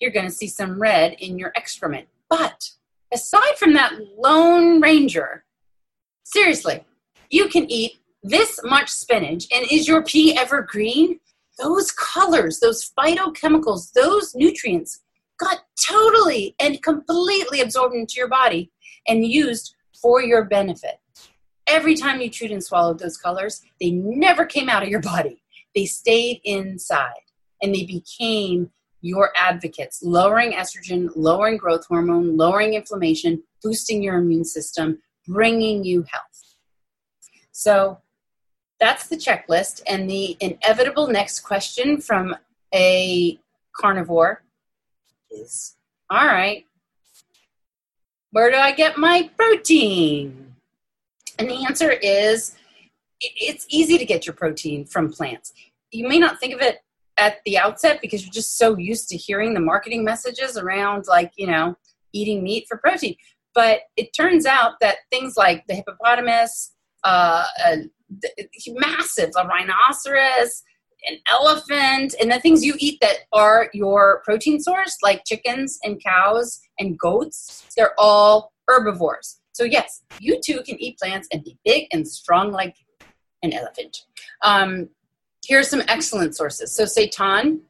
you're 0.00 0.12
going 0.12 0.26
to 0.26 0.32
see 0.32 0.48
some 0.48 0.80
red 0.80 1.14
in 1.14 1.38
your 1.38 1.52
excrement. 1.56 2.08
But 2.28 2.70
aside 3.12 3.56
from 3.56 3.74
that 3.74 3.92
Lone 4.16 4.80
Ranger, 4.80 5.44
seriously, 6.24 6.84
you 7.30 7.48
can 7.48 7.70
eat 7.70 7.92
this 8.22 8.58
much 8.64 8.88
spinach, 8.88 9.46
and 9.54 9.66
is 9.70 9.86
your 9.86 10.02
pea 10.02 10.36
ever 10.36 10.62
green? 10.62 11.20
Those 11.58 11.92
colors, 11.92 12.60
those 12.60 12.90
phytochemicals, 12.98 13.92
those 13.92 14.34
nutrients 14.34 15.00
got 15.38 15.60
totally 15.88 16.54
and 16.58 16.82
completely 16.82 17.60
absorbed 17.60 17.94
into 17.94 18.14
your 18.16 18.28
body 18.28 18.70
and 19.06 19.26
used 19.26 19.74
for 20.00 20.22
your 20.22 20.44
benefit. 20.44 20.98
Every 21.66 21.94
time 21.94 22.20
you 22.20 22.28
chewed 22.28 22.52
and 22.52 22.62
swallowed 22.62 22.98
those 22.98 23.16
colors, 23.16 23.62
they 23.80 23.90
never 23.90 24.44
came 24.44 24.68
out 24.68 24.82
of 24.82 24.88
your 24.88 25.00
body. 25.00 25.42
They 25.74 25.86
stayed 25.86 26.40
inside 26.44 27.10
and 27.62 27.74
they 27.74 27.84
became 27.84 28.70
your 29.06 29.30
advocates, 29.36 30.02
lowering 30.02 30.52
estrogen, 30.52 31.08
lowering 31.14 31.56
growth 31.56 31.86
hormone, 31.86 32.36
lowering 32.36 32.74
inflammation, 32.74 33.42
boosting 33.62 34.02
your 34.02 34.16
immune 34.16 34.44
system, 34.44 35.00
bringing 35.26 35.84
you 35.84 36.04
health. 36.10 36.56
So 37.52 37.98
that's 38.80 39.06
the 39.08 39.16
checklist. 39.16 39.82
And 39.86 40.10
the 40.10 40.36
inevitable 40.40 41.06
next 41.06 41.40
question 41.40 42.00
from 42.00 42.34
a 42.74 43.38
carnivore 43.74 44.42
is 45.30 45.76
all 46.10 46.26
right, 46.26 46.66
where 48.32 48.50
do 48.50 48.56
I 48.56 48.72
get 48.72 48.98
my 48.98 49.30
protein? 49.36 50.54
And 51.38 51.48
the 51.48 51.64
answer 51.64 51.90
is 51.90 52.56
it's 53.20 53.66
easy 53.68 53.98
to 53.98 54.04
get 54.04 54.26
your 54.26 54.34
protein 54.34 54.84
from 54.84 55.12
plants. 55.12 55.52
You 55.90 56.08
may 56.08 56.18
not 56.18 56.40
think 56.40 56.54
of 56.54 56.60
it 56.60 56.80
at 57.18 57.38
the 57.44 57.58
outset 57.58 58.00
because 58.00 58.22
you're 58.24 58.32
just 58.32 58.58
so 58.58 58.76
used 58.76 59.08
to 59.08 59.16
hearing 59.16 59.54
the 59.54 59.60
marketing 59.60 60.04
messages 60.04 60.56
around 60.56 61.06
like 61.08 61.32
you 61.36 61.46
know 61.46 61.76
eating 62.12 62.42
meat 62.42 62.66
for 62.68 62.78
protein. 62.78 63.16
But 63.54 63.80
it 63.96 64.14
turns 64.14 64.44
out 64.44 64.74
that 64.80 64.96
things 65.10 65.36
like 65.36 65.66
the 65.66 65.74
hippopotamus 65.74 66.72
uh, 67.04 67.44
uh, 67.64 67.76
massive 68.68 69.30
a 69.36 69.46
rhinoceros 69.46 70.62
an 71.08 71.18
elephant 71.30 72.14
and 72.20 72.32
the 72.32 72.40
things 72.40 72.64
you 72.64 72.74
eat 72.78 72.98
that 73.00 73.18
are 73.32 73.70
your 73.74 74.22
protein 74.24 74.60
source 74.60 74.96
like 75.02 75.22
chickens 75.26 75.78
and 75.84 76.02
cows 76.02 76.60
and 76.78 76.98
goats 76.98 77.66
they're 77.76 77.94
all 77.98 78.52
herbivores. 78.66 79.40
So 79.52 79.64
yes 79.64 80.02
you 80.20 80.40
too 80.44 80.62
can 80.66 80.80
eat 80.80 80.98
plants 80.98 81.28
and 81.32 81.44
be 81.44 81.58
big 81.64 81.86
and 81.92 82.06
strong 82.06 82.50
like 82.50 82.74
an 83.42 83.52
elephant. 83.52 83.98
Um, 84.42 84.88
here 85.46 85.60
are 85.60 85.64
some 85.64 85.82
excellent 85.86 86.34
sources. 86.34 86.72
So 86.72 86.84
seitan, 86.84 87.60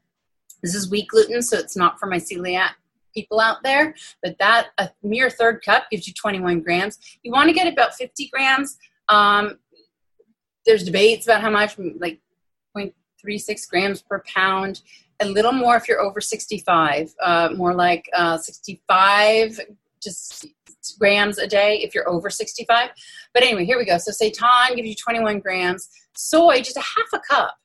this 0.62 0.74
is 0.74 0.90
wheat 0.90 1.08
gluten, 1.08 1.42
so 1.42 1.58
it's 1.58 1.76
not 1.76 2.00
for 2.00 2.06
my 2.06 2.16
celiac 2.16 2.70
people 3.14 3.38
out 3.38 3.58
there, 3.62 3.94
but 4.22 4.38
that 4.38 4.68
a 4.78 4.90
mere 5.02 5.28
third 5.28 5.62
cup 5.62 5.84
gives 5.90 6.06
you 6.06 6.14
21 6.14 6.60
grams. 6.60 6.98
You 7.22 7.32
want 7.32 7.48
to 7.48 7.54
get 7.54 7.70
about 7.70 7.94
50 7.94 8.28
grams. 8.32 8.78
Um, 9.08 9.58
there's 10.64 10.84
debates 10.84 11.26
about 11.26 11.42
how 11.42 11.50
much, 11.50 11.78
like 11.98 12.20
0.36 12.76 13.68
grams 13.68 14.02
per 14.02 14.22
pound. 14.34 14.80
A 15.20 15.26
little 15.26 15.52
more 15.52 15.76
if 15.76 15.86
you're 15.86 16.00
over 16.00 16.20
65, 16.20 17.14
uh, 17.22 17.50
more 17.54 17.74
like 17.74 18.08
uh, 18.14 18.38
65 18.38 19.60
just 20.02 20.46
grams 20.98 21.38
a 21.38 21.46
day 21.46 21.80
if 21.82 21.94
you're 21.94 22.08
over 22.08 22.30
65. 22.30 22.90
But 23.34 23.42
anyway, 23.42 23.64
here 23.64 23.78
we 23.78 23.84
go. 23.84 23.98
So 23.98 24.12
seitan 24.12 24.76
gives 24.76 24.88
you 24.88 24.94
21 24.94 25.40
grams. 25.40 25.88
Soy, 26.14 26.60
just 26.62 26.76
a 26.76 26.80
half 26.80 27.08
a 27.12 27.18
cup, 27.18 27.56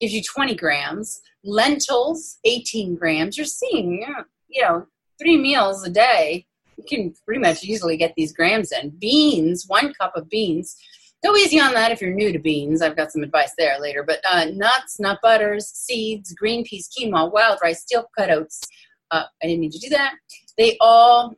gives 0.00 0.12
you 0.12 0.22
20 0.22 0.54
grams. 0.54 1.20
Lentils, 1.44 2.38
18 2.44 2.96
grams. 2.96 3.36
You're 3.36 3.46
seeing, 3.46 4.04
you 4.48 4.62
know, 4.62 4.86
three 5.20 5.36
meals 5.36 5.84
a 5.86 5.90
day. 5.90 6.46
You 6.76 6.84
can 6.88 7.14
pretty 7.24 7.40
much 7.40 7.64
easily 7.64 7.96
get 7.96 8.14
these 8.16 8.32
grams 8.32 8.70
in. 8.72 8.90
Beans, 8.90 9.64
one 9.66 9.92
cup 9.94 10.12
of 10.14 10.28
beans. 10.28 10.76
Go 11.24 11.34
easy 11.34 11.58
on 11.58 11.74
that 11.74 11.90
if 11.90 12.00
you're 12.00 12.14
new 12.14 12.32
to 12.32 12.38
beans. 12.38 12.80
I've 12.80 12.96
got 12.96 13.10
some 13.10 13.24
advice 13.24 13.52
there 13.58 13.80
later. 13.80 14.04
But 14.04 14.20
uh, 14.30 14.46
nuts, 14.52 15.00
nut 15.00 15.18
butters, 15.20 15.66
seeds, 15.66 16.32
green 16.34 16.64
peas, 16.64 16.88
quinoa, 16.88 17.32
wild 17.32 17.58
rice, 17.62 17.82
steel 17.82 18.08
cut 18.16 18.30
oats. 18.30 18.60
Uh, 19.10 19.24
I 19.42 19.46
didn't 19.46 19.60
mean 19.60 19.70
to 19.70 19.78
do 19.78 19.88
that. 19.90 20.14
They 20.56 20.76
all 20.80 21.34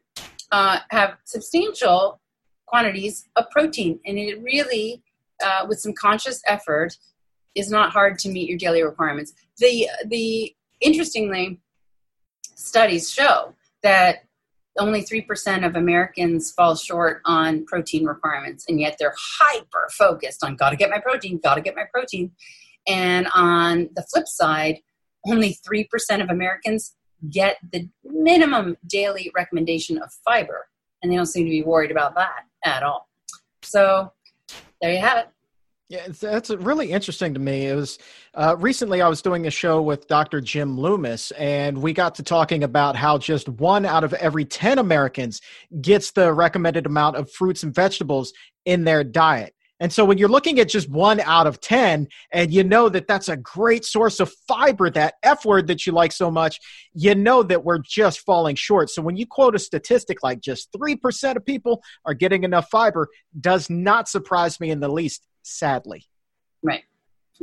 uh, 0.52 0.80
have 0.90 1.16
substantial 1.24 2.20
quantities 2.66 3.28
of 3.36 3.48
protein, 3.50 4.00
and 4.04 4.18
it 4.18 4.42
really, 4.42 5.02
uh, 5.44 5.66
with 5.68 5.80
some 5.80 5.92
conscious 5.92 6.42
effort, 6.46 6.96
is 7.54 7.70
not 7.70 7.90
hard 7.90 8.18
to 8.20 8.28
meet 8.28 8.48
your 8.48 8.58
daily 8.58 8.82
requirements. 8.82 9.32
The 9.58 9.88
the 10.06 10.54
interestingly, 10.80 11.60
studies 12.54 13.10
show 13.10 13.54
that 13.82 14.24
only 14.78 15.02
3% 15.02 15.66
of 15.66 15.76
Americans 15.76 16.52
fall 16.52 16.76
short 16.76 17.20
on 17.24 17.64
protein 17.66 18.04
requirements, 18.04 18.66
and 18.68 18.80
yet 18.80 18.96
they're 18.98 19.14
hyper 19.18 19.88
focused 19.92 20.44
on 20.44 20.56
gotta 20.56 20.76
get 20.76 20.90
my 20.90 20.98
protein, 20.98 21.40
gotta 21.42 21.60
get 21.60 21.74
my 21.74 21.84
protein. 21.92 22.30
And 22.86 23.26
on 23.34 23.90
the 23.94 24.02
flip 24.12 24.26
side, 24.26 24.78
only 25.26 25.58
3% 25.68 26.22
of 26.22 26.30
Americans 26.30 26.94
get 27.30 27.58
the 27.72 27.88
minimum 28.04 28.76
daily 28.86 29.30
recommendation 29.34 29.98
of 29.98 30.10
fiber, 30.24 30.68
and 31.02 31.10
they 31.10 31.16
don't 31.16 31.26
seem 31.26 31.44
to 31.44 31.50
be 31.50 31.62
worried 31.62 31.90
about 31.90 32.14
that 32.14 32.44
at 32.64 32.82
all. 32.82 33.08
So 33.62 34.12
there 34.80 34.92
you 34.92 35.00
have 35.00 35.18
it. 35.18 35.28
Yeah, 35.90 36.06
that's 36.20 36.50
really 36.50 36.92
interesting 36.92 37.34
to 37.34 37.40
me. 37.40 37.66
It 37.66 37.74
was 37.74 37.98
uh, 38.34 38.54
recently 38.56 39.02
I 39.02 39.08
was 39.08 39.22
doing 39.22 39.48
a 39.48 39.50
show 39.50 39.82
with 39.82 40.06
Dr. 40.06 40.40
Jim 40.40 40.78
Loomis, 40.78 41.32
and 41.32 41.82
we 41.82 41.92
got 41.92 42.14
to 42.14 42.22
talking 42.22 42.62
about 42.62 42.94
how 42.94 43.18
just 43.18 43.48
one 43.48 43.84
out 43.84 44.04
of 44.04 44.14
every 44.14 44.44
10 44.44 44.78
Americans 44.78 45.40
gets 45.80 46.12
the 46.12 46.32
recommended 46.32 46.86
amount 46.86 47.16
of 47.16 47.28
fruits 47.32 47.64
and 47.64 47.74
vegetables 47.74 48.32
in 48.64 48.84
their 48.84 49.02
diet. 49.02 49.52
And 49.80 49.92
so 49.92 50.04
when 50.04 50.16
you're 50.16 50.28
looking 50.28 50.60
at 50.60 50.68
just 50.68 50.88
one 50.88 51.18
out 51.20 51.48
of 51.48 51.60
10, 51.60 52.06
and 52.32 52.52
you 52.52 52.62
know 52.62 52.88
that 52.88 53.08
that's 53.08 53.28
a 53.28 53.36
great 53.36 53.84
source 53.84 54.20
of 54.20 54.32
fiber, 54.46 54.90
that 54.90 55.14
F 55.24 55.44
word 55.44 55.66
that 55.66 55.86
you 55.86 55.92
like 55.92 56.12
so 56.12 56.30
much, 56.30 56.60
you 56.92 57.16
know 57.16 57.42
that 57.42 57.64
we're 57.64 57.78
just 57.78 58.20
falling 58.20 58.54
short. 58.54 58.90
So 58.90 59.02
when 59.02 59.16
you 59.16 59.26
quote 59.26 59.56
a 59.56 59.58
statistic 59.58 60.22
like 60.22 60.40
just 60.40 60.70
3% 60.72 61.36
of 61.36 61.44
people 61.44 61.82
are 62.04 62.14
getting 62.14 62.44
enough 62.44 62.68
fiber, 62.70 63.08
does 63.40 63.68
not 63.68 64.08
surprise 64.08 64.60
me 64.60 64.70
in 64.70 64.78
the 64.78 64.88
least, 64.88 65.26
sadly. 65.42 66.06
Right. 66.62 66.84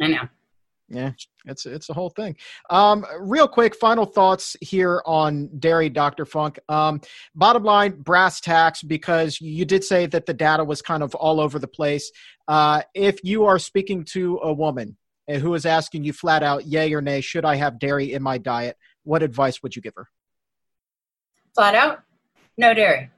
I 0.02 0.08
know. 0.08 0.28
Yeah, 0.90 1.12
it's 1.46 1.66
it's 1.66 1.90
a 1.90 1.94
whole 1.94 2.10
thing. 2.10 2.38
Um, 2.70 3.06
real 3.20 3.48
quick, 3.48 3.76
final 3.76 4.06
thoughts 4.06 4.56
here 4.62 5.02
on 5.06 5.50
dairy, 5.60 5.90
Doctor 5.90 6.26
Funk. 6.26 6.60
Um, 6.70 7.02
bottom 7.36 7.64
line, 7.64 8.02
brass 8.02 8.40
tacks, 8.40 8.82
because 8.84 9.42
you 9.42 9.66
did 9.66 9.84
say 9.84 10.06
that 10.06 10.26
the 10.26 10.34
data 10.34 10.64
was 10.64 10.82
kind 10.82 11.04
of 11.04 11.14
all 11.16 11.42
over 11.42 11.60
the 11.60 11.68
place. 11.68 12.10
Uh, 12.48 12.84
if 12.94 13.20
you 13.22 13.46
are 13.46 13.60
speaking 13.60 14.06
to 14.06 14.40
a 14.42 14.54
woman 14.54 14.96
who 15.28 15.54
is 15.56 15.66
asking 15.66 16.06
you 16.06 16.14
flat 16.14 16.42
out, 16.42 16.66
yay 16.66 16.94
or 16.94 17.02
nay, 17.02 17.20
should 17.20 17.44
I 17.44 17.56
have 17.56 17.80
dairy 17.80 18.14
in 18.14 18.24
my 18.24 18.38
diet? 18.38 18.78
What 19.04 19.24
advice 19.24 19.62
would 19.62 19.76
you 19.76 19.82
give 19.82 19.94
her? 19.96 20.08
Flat 21.54 21.76
out, 21.76 22.04
no 22.58 22.74
dairy. 22.74 23.10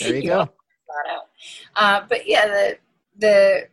There 0.00 0.16
you 0.16 0.22
go. 0.22 0.44
Flat 0.86 1.16
out. 1.16 1.28
Uh, 1.76 2.06
but 2.08 2.28
yeah, 2.28 2.46
the 2.46 2.78
the 3.18 3.68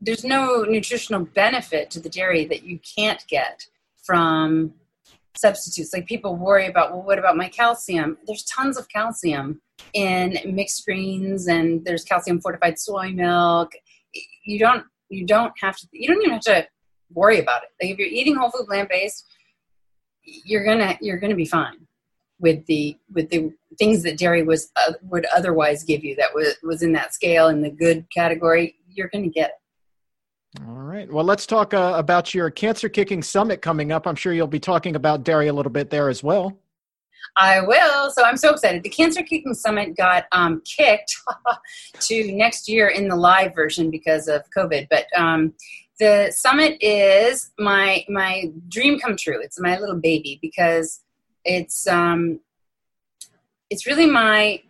there's 0.00 0.24
no 0.24 0.62
nutritional 0.62 1.24
benefit 1.24 1.90
to 1.90 2.00
the 2.00 2.08
dairy 2.08 2.44
that 2.44 2.62
you 2.62 2.78
can't 2.96 3.24
get 3.28 3.66
from 4.04 4.74
substitutes. 5.36 5.92
Like 5.92 6.06
people 6.06 6.36
worry 6.36 6.66
about, 6.66 6.92
well, 6.92 7.02
what 7.02 7.18
about 7.18 7.36
my 7.36 7.48
calcium? 7.48 8.16
There's 8.26 8.44
tons 8.44 8.78
of 8.78 8.88
calcium 8.88 9.60
in 9.94 10.38
mixed 10.54 10.84
greens, 10.84 11.48
and 11.48 11.84
there's 11.84 12.04
calcium 12.04 12.40
fortified 12.40 12.78
soy 12.78 13.10
milk. 13.10 13.72
You 14.44 14.58
don't 14.58 14.84
you 15.08 15.26
don't 15.26 15.52
have 15.60 15.76
to 15.76 15.88
you 15.92 16.08
don't 16.08 16.20
even 16.22 16.32
have 16.32 16.42
to 16.42 16.66
worry 17.12 17.40
about 17.40 17.62
it. 17.62 17.70
Like 17.82 17.92
if 17.92 17.98
you're 17.98 18.08
eating 18.08 18.36
whole 18.36 18.50
food 18.50 18.66
plant 18.66 18.88
based, 18.88 19.26
you're 20.22 20.64
gonna 20.64 20.96
you're 21.00 21.18
gonna 21.18 21.34
be 21.34 21.46
fine 21.46 21.87
with 22.40 22.64
the 22.66 22.96
with 23.12 23.28
the 23.30 23.52
things 23.78 24.02
that 24.02 24.18
dairy 24.18 24.42
was 24.42 24.70
uh, 24.76 24.92
would 25.02 25.26
otherwise 25.34 25.84
give 25.84 26.04
you 26.04 26.14
that 26.16 26.34
was 26.34 26.56
was 26.62 26.82
in 26.82 26.92
that 26.92 27.14
scale 27.14 27.48
in 27.48 27.60
the 27.60 27.70
good 27.70 28.06
category. 28.14 28.76
You're 28.88 29.08
gonna 29.08 29.28
get 29.28 29.50
it. 29.50 29.54
All 30.66 30.74
right. 30.74 31.10
Well, 31.12 31.24
let's 31.24 31.46
talk 31.46 31.74
uh, 31.74 31.94
about 31.96 32.34
your 32.34 32.50
Cancer 32.50 32.88
Kicking 32.88 33.22
Summit 33.22 33.60
coming 33.60 33.92
up. 33.92 34.06
I'm 34.06 34.16
sure 34.16 34.32
you'll 34.32 34.46
be 34.46 34.58
talking 34.58 34.96
about 34.96 35.22
dairy 35.22 35.48
a 35.48 35.52
little 35.52 35.70
bit 35.70 35.90
there 35.90 36.08
as 36.08 36.22
well. 36.22 36.58
I 37.36 37.60
will. 37.60 38.10
So 38.10 38.24
I'm 38.24 38.36
so 38.36 38.52
excited. 38.52 38.82
The 38.82 38.88
Cancer 38.88 39.22
Kicking 39.22 39.54
Summit 39.54 39.96
got 39.96 40.24
um, 40.32 40.62
kicked 40.64 41.14
to 42.00 42.32
next 42.32 42.68
year 42.68 42.88
in 42.88 43.08
the 43.08 43.16
live 43.16 43.54
version 43.54 43.90
because 43.90 44.26
of 44.26 44.42
COVID. 44.56 44.88
But 44.90 45.06
um, 45.16 45.52
the 45.98 46.32
summit 46.34 46.78
is 46.80 47.50
my 47.58 48.04
my 48.08 48.50
dream 48.68 48.98
come 48.98 49.16
true. 49.16 49.40
It's 49.40 49.60
my 49.60 49.78
little 49.78 49.96
baby 50.00 50.38
because 50.40 51.00
it's 51.48 51.86
um, 51.88 52.40
it's 53.70 53.86
really 53.86 54.06
my 54.06 54.62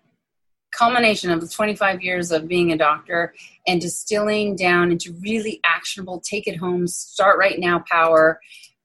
culmination 0.70 1.30
of 1.30 1.40
the 1.40 1.48
25 1.48 2.02
years 2.02 2.30
of 2.30 2.46
being 2.46 2.72
a 2.72 2.76
doctor 2.76 3.34
and 3.66 3.80
distilling 3.80 4.54
down 4.54 4.92
into 4.92 5.12
really 5.20 5.60
actionable, 5.64 6.20
take 6.20 6.46
it 6.46 6.56
home, 6.56 6.86
start 6.86 7.38
right 7.38 7.58
now 7.58 7.82
power, 7.90 8.38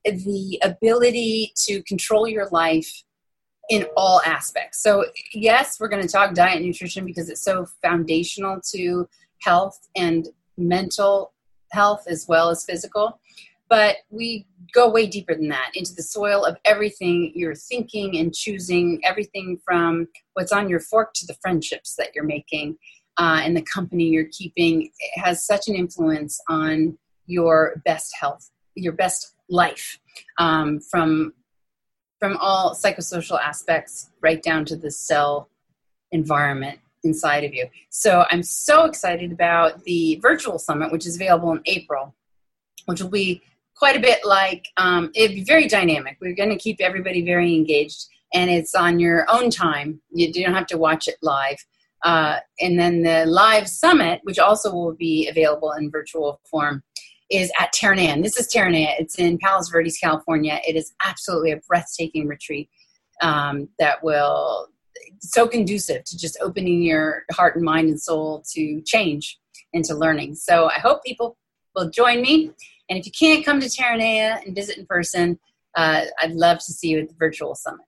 the 0.06 0.60
ability 0.64 1.52
to 1.56 1.84
control 1.84 2.28
your 2.28 2.48
life 2.48 3.04
in 3.70 3.86
all 3.96 4.22
aspects. 4.26 4.82
So, 4.82 5.06
yes, 5.34 5.80
we're 5.80 5.88
going 5.88 6.02
to 6.02 6.08
talk 6.08 6.34
diet 6.34 6.58
and 6.58 6.66
nutrition 6.66 7.06
because 7.06 7.30
it's 7.30 7.44
so 7.44 7.68
foundational 7.82 8.60
to 8.74 9.08
health 9.42 9.88
and 9.96 10.28
mental 10.58 11.34
health 11.72 12.06
as 12.08 12.26
well 12.28 12.50
as 12.50 12.66
physical. 12.66 13.20
But 13.74 13.96
we 14.12 14.46
go 14.72 14.88
way 14.88 15.08
deeper 15.08 15.34
than 15.34 15.50
that 15.50 15.72
into 15.74 15.96
the 15.96 16.04
soil 16.04 16.46
of 16.46 16.58
everything 16.64 17.32
you're 17.34 17.56
thinking 17.56 18.20
and 18.20 18.32
choosing, 18.32 19.02
everything 19.04 19.60
from 19.66 20.10
what's 20.36 20.52
on 20.52 20.70
your 20.70 20.80
fork 20.80 21.16
to 21.16 21.26
the 21.26 21.34
friendships 21.42 21.96
that 21.96 22.10
you're 22.14 22.24
making 22.24 22.78
uh, 23.18 23.42
and 23.44 23.58
the 23.58 23.64
company 23.64 24.04
you're 24.04 24.30
keeping. 24.32 24.84
It 24.84 25.20
has 25.20 25.44
such 25.44 25.68
an 25.70 25.74
influence 25.74 26.40
on 26.48 27.00
your 27.26 27.82
best 27.84 28.16
health, 28.16 28.52
your 28.76 28.94
best 28.94 29.34
life, 29.50 29.98
um, 30.38 30.80
from 30.80 31.34
from 32.20 32.38
all 32.38 32.76
psychosocial 32.76 33.42
aspects 33.42 34.12
right 34.22 34.44
down 34.44 34.66
to 34.66 34.76
the 34.76 34.92
cell 34.92 35.50
environment 36.12 36.78
inside 37.04 37.44
of 37.44 37.56
you. 37.56 37.66
So 37.90 38.26
I'm 38.30 38.44
so 38.44 38.86
excited 38.86 39.32
about 39.32 39.84
the 39.84 40.20
virtual 40.22 40.60
summit, 40.60 40.92
which 40.92 41.08
is 41.08 41.16
available 41.16 41.52
in 41.54 41.62
April, 41.66 42.14
which 42.86 43.02
will 43.02 43.10
be 43.10 43.42
quite 43.76 43.96
a 43.96 44.00
bit 44.00 44.26
like 44.26 44.68
um, 44.78 45.12
it'd 45.16 45.36
be 45.36 45.44
very 45.44 45.68
dynamic. 45.68 46.18
We're 46.22 46.36
going 46.36 46.50
to 46.50 46.58
keep 46.58 46.78
everybody 46.80 47.24
very 47.24 47.54
engaged, 47.54 48.06
and 48.34 48.50
it's 48.50 48.76
on 48.76 49.00
your 49.00 49.26
own 49.30 49.50
time. 49.50 50.02
You 50.12 50.32
don't 50.32 50.54
have 50.54 50.68
to 50.68 50.78
watch 50.78 51.08
it 51.08 51.16
live. 51.22 51.58
Uh, 52.04 52.40
and 52.60 52.78
then 52.78 53.02
the 53.02 53.26
live 53.26 53.68
summit, 53.68 54.20
which 54.24 54.38
also 54.38 54.74
will 54.74 54.94
be 54.94 55.30
available 55.30 55.72
in 55.72 55.90
virtual 55.90 56.42
form, 56.50 56.84
is 57.32 57.52
at 57.60 57.74
Terranea. 57.74 58.22
This 58.22 58.38
is 58.38 58.48
Terranea. 58.54 58.94
It's 59.00 59.18
in 59.18 59.38
Palos 59.38 59.70
Verdes, 59.70 59.98
California. 59.98 60.60
It 60.68 60.76
is 60.76 60.94
absolutely 61.04 61.52
a 61.52 61.62
breathtaking 61.68 62.28
retreat 62.28 62.70
um, 63.22 63.70
that 63.80 64.04
will 64.04 64.68
so 65.22 65.48
conducive 65.48 66.04
to 66.04 66.18
just 66.18 66.38
opening 66.42 66.84
your 66.84 67.24
heart 67.32 67.56
and 67.56 67.64
mind 67.64 67.90
and 67.90 68.02
soul 68.02 68.44
to 68.54 68.82
change 68.82 69.40
and 69.74 69.84
to 69.86 69.96
learning. 69.96 70.36
So 70.36 70.68
I 70.68 70.80
hope 70.80 71.04
people 71.04 71.38
will 71.76 71.90
join 71.90 72.22
me. 72.22 72.52
And 72.94 73.00
if 73.00 73.08
you 73.08 73.12
can't 73.12 73.44
come 73.44 73.60
to 73.60 73.66
Terranea 73.66 74.46
and 74.46 74.54
visit 74.54 74.78
in 74.78 74.86
person, 74.86 75.40
uh, 75.76 76.02
I'd 76.22 76.34
love 76.34 76.60
to 76.60 76.72
see 76.72 76.90
you 76.90 77.00
at 77.00 77.10
the 77.10 77.16
virtual 77.18 77.56
summit. 77.56 77.88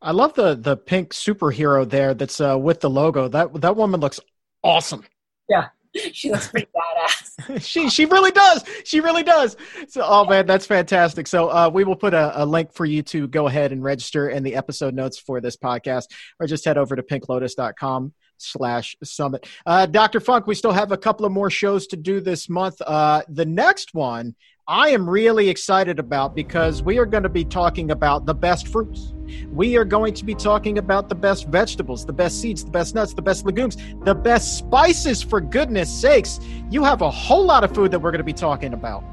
I 0.00 0.12
love 0.12 0.32
the 0.32 0.54
the 0.54 0.74
pink 0.74 1.12
superhero 1.12 1.86
there 1.86 2.14
that's 2.14 2.40
uh, 2.40 2.58
with 2.58 2.80
the 2.80 2.88
logo. 2.88 3.28
That 3.28 3.60
that 3.60 3.76
woman 3.76 4.00
looks 4.00 4.18
awesome. 4.62 5.04
Yeah, 5.50 5.66
she 6.12 6.30
looks 6.30 6.48
pretty 6.48 6.66
badass. 6.74 7.60
she 7.62 7.90
she 7.90 8.06
really 8.06 8.30
does. 8.30 8.64
She 8.84 9.00
really 9.00 9.22
does. 9.22 9.54
So 9.88 10.02
oh 10.02 10.24
man, 10.24 10.46
that's 10.46 10.64
fantastic. 10.64 11.26
So 11.26 11.48
uh, 11.48 11.70
we 11.70 11.84
will 11.84 11.96
put 11.96 12.14
a, 12.14 12.42
a, 12.42 12.46
link 12.46 12.72
for 12.72 12.86
you 12.86 13.02
to 13.02 13.28
go 13.28 13.48
ahead 13.48 13.70
and 13.70 13.84
register 13.84 14.30
in 14.30 14.42
the 14.44 14.54
episode 14.54 14.94
notes 14.94 15.18
for 15.18 15.42
this 15.42 15.58
podcast, 15.58 16.06
or 16.40 16.46
just 16.46 16.64
head 16.64 16.78
over 16.78 16.96
to 16.96 17.02
pinklotus.com 17.02 18.14
slash 18.38 18.96
summit. 19.02 19.46
Uh, 19.64 19.86
Dr. 19.86 20.20
Funk, 20.20 20.46
we 20.46 20.54
still 20.54 20.72
have 20.72 20.92
a 20.92 20.96
couple 20.96 21.26
of 21.26 21.32
more 21.32 21.50
shows 21.50 21.86
to 21.88 21.96
do 21.96 22.20
this 22.20 22.48
month. 22.48 22.80
Uh, 22.82 23.22
the 23.28 23.46
next 23.46 23.94
one 23.94 24.34
I 24.68 24.88
am 24.88 25.08
really 25.08 25.48
excited 25.48 26.00
about 26.00 26.34
because 26.34 26.82
we 26.82 26.98
are 26.98 27.06
going 27.06 27.22
to 27.22 27.28
be 27.28 27.44
talking 27.44 27.92
about 27.92 28.26
the 28.26 28.34
best 28.34 28.66
fruits. 28.66 29.14
We 29.52 29.76
are 29.76 29.84
going 29.84 30.12
to 30.14 30.24
be 30.24 30.34
talking 30.34 30.78
about 30.78 31.08
the 31.08 31.14
best 31.14 31.46
vegetables, 31.46 32.04
the 32.04 32.12
best 32.12 32.40
seeds, 32.40 32.64
the 32.64 32.72
best 32.72 32.92
nuts, 32.92 33.14
the 33.14 33.22
best 33.22 33.46
legumes, 33.46 33.76
the 34.02 34.14
best 34.14 34.58
spices, 34.58 35.22
for 35.22 35.40
goodness 35.40 35.88
sakes. 35.88 36.40
You 36.68 36.82
have 36.82 37.02
a 37.02 37.10
whole 37.10 37.44
lot 37.44 37.62
of 37.62 37.72
food 37.76 37.92
that 37.92 38.00
we're 38.00 38.10
going 38.10 38.18
to 38.18 38.24
be 38.24 38.32
talking 38.32 38.74
about. 38.74 39.04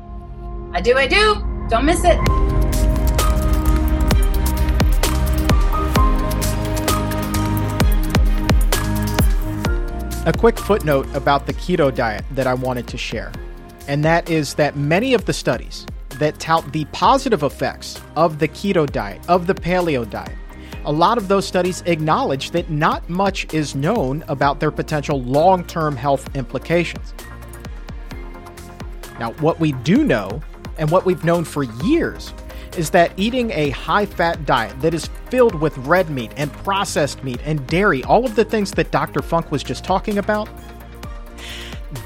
I 0.73 0.81
do, 0.81 0.97
I 0.97 1.05
do. 1.05 1.35
Don't 1.69 1.85
miss 1.85 2.03
it. 2.03 2.62
A 10.25 10.33
quick 10.33 10.57
footnote 10.57 11.07
about 11.15 11.47
the 11.47 11.53
keto 11.53 11.93
diet 11.93 12.23
that 12.31 12.47
I 12.47 12.53
wanted 12.53 12.87
to 12.87 12.97
share 12.97 13.31
and 13.87 14.03
that 14.05 14.29
is 14.29 14.53
that 14.55 14.75
many 14.75 15.13
of 15.13 15.25
the 15.25 15.33
studies 15.33 15.85
that 16.19 16.39
tout 16.39 16.71
the 16.71 16.85
positive 16.85 17.43
effects 17.43 17.99
of 18.15 18.39
the 18.39 18.47
keto 18.47 18.89
diet, 18.89 19.19
of 19.27 19.47
the 19.47 19.53
paleo 19.53 20.09
diet, 20.09 20.37
a 20.85 20.91
lot 20.91 21.17
of 21.17 21.27
those 21.27 21.45
studies 21.45 21.81
acknowledge 21.85 22.51
that 22.51 22.69
not 22.69 23.09
much 23.09 23.51
is 23.53 23.75
known 23.75 24.23
about 24.27 24.59
their 24.59 24.71
potential 24.71 25.21
long 25.21 25.63
term 25.65 25.95
health 25.95 26.33
implications. 26.35 27.13
Now, 29.19 29.31
what 29.33 29.59
we 29.59 29.71
do 29.71 30.03
know, 30.03 30.41
and 30.77 30.89
what 30.89 31.05
we've 31.05 31.23
known 31.23 31.45
for 31.45 31.63
years, 31.63 32.33
is 32.77 32.89
that 32.91 33.11
eating 33.17 33.51
a 33.51 33.69
high 33.71 34.05
fat 34.05 34.45
diet 34.45 34.79
that 34.81 34.93
is 34.93 35.07
filled 35.29 35.55
with 35.55 35.77
red 35.79 36.09
meat 36.09 36.31
and 36.37 36.51
processed 36.51 37.23
meat 37.23 37.39
and 37.43 37.65
dairy, 37.67 38.03
all 38.03 38.25
of 38.25 38.35
the 38.35 38.45
things 38.45 38.71
that 38.71 38.91
Dr. 38.91 39.21
Funk 39.21 39.51
was 39.51 39.63
just 39.63 39.83
talking 39.83 40.17
about, 40.17 40.49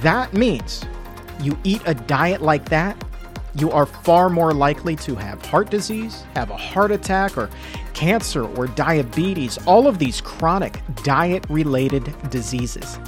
that 0.01 0.33
means 0.33 0.85
you 1.41 1.57
eat 1.63 1.81
a 1.85 1.93
diet 1.93 2.41
like 2.41 2.69
that, 2.69 3.01
you 3.55 3.71
are 3.71 3.85
far 3.85 4.29
more 4.29 4.53
likely 4.53 4.95
to 4.97 5.15
have 5.15 5.43
heart 5.45 5.69
disease, 5.69 6.23
have 6.35 6.51
a 6.51 6.57
heart 6.57 6.91
attack, 6.91 7.37
or 7.37 7.49
cancer 7.93 8.45
or 8.55 8.67
diabetes, 8.67 9.57
all 9.65 9.87
of 9.87 9.97
these 9.97 10.21
chronic 10.21 10.81
diet 11.03 11.43
related 11.49 12.13
diseases. 12.29 12.99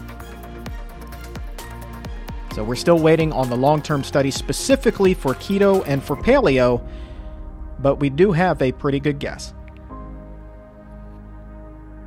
So 2.56 2.64
we're 2.64 2.76
still 2.76 3.00
waiting 3.00 3.32
on 3.32 3.50
the 3.50 3.56
long 3.56 3.82
term 3.82 4.04
study 4.04 4.32
specifically 4.32 5.14
for 5.14 5.36
keto 5.36 5.84
and 5.86 6.04
for 6.04 6.16
paleo, 6.16 6.82
but 7.82 7.96
we 7.96 8.10
do 8.10 8.32
have 8.32 8.62
a 8.62 8.72
pretty 8.72 9.00
good 9.00 9.20
guess. 9.20 9.54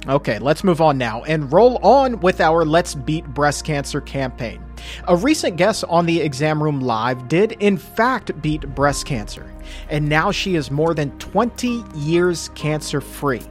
Okay, 0.08 0.40
let's 0.40 0.64
move 0.64 0.80
on 0.80 0.98
now 0.98 1.22
and 1.22 1.52
roll 1.52 1.76
on 1.76 2.18
with 2.20 2.40
our 2.40 2.64
Let's 2.64 2.94
Beat 2.94 3.24
Breast 3.26 3.64
Cancer 3.64 4.00
campaign. 4.00 4.60
A 5.06 5.14
recent 5.14 5.56
guest 5.56 5.84
on 5.88 6.06
the 6.06 6.20
Exam 6.20 6.60
Room 6.60 6.80
Live 6.80 7.28
did, 7.28 7.52
in 7.52 7.76
fact, 7.76 8.42
beat 8.42 8.62
breast 8.74 9.06
cancer, 9.06 9.48
and 9.88 10.08
now 10.08 10.32
she 10.32 10.56
is 10.56 10.72
more 10.72 10.92
than 10.92 11.16
20 11.18 11.84
years 11.94 12.48
cancer 12.56 13.00
free. 13.00 13.42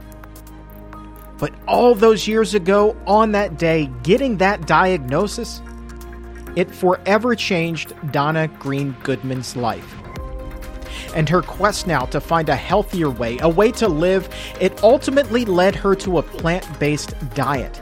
But 1.38 1.54
all 1.70 1.96
those 1.96 2.28
years 2.28 2.54
ago, 2.54 2.98
on 3.08 3.32
that 3.32 3.58
day, 3.58 3.90
getting 4.04 4.38
that 4.38 4.68
diagnosis, 4.68 5.62
it 6.58 6.70
forever 6.70 7.34
changed 7.34 7.94
Donna 8.12 8.50
Green 8.60 8.94
Goodman's 9.04 9.56
life 9.56 10.01
and 11.16 11.28
her 11.30 11.42
quest 11.42 11.88
now 11.88 12.06
to 12.06 12.20
find 12.22 12.50
a 12.50 12.56
healthier 12.56 13.10
way, 13.10 13.38
a 13.42 13.50
way 13.50 13.72
to 13.74 13.88
live, 13.88 14.30
it 14.60 14.84
ultimately 14.84 15.46
led 15.46 15.76
her 15.76 15.96
to 15.96 16.18
a 16.20 16.24
plant 16.24 16.68
based 16.80 17.14
diet. 17.34 17.82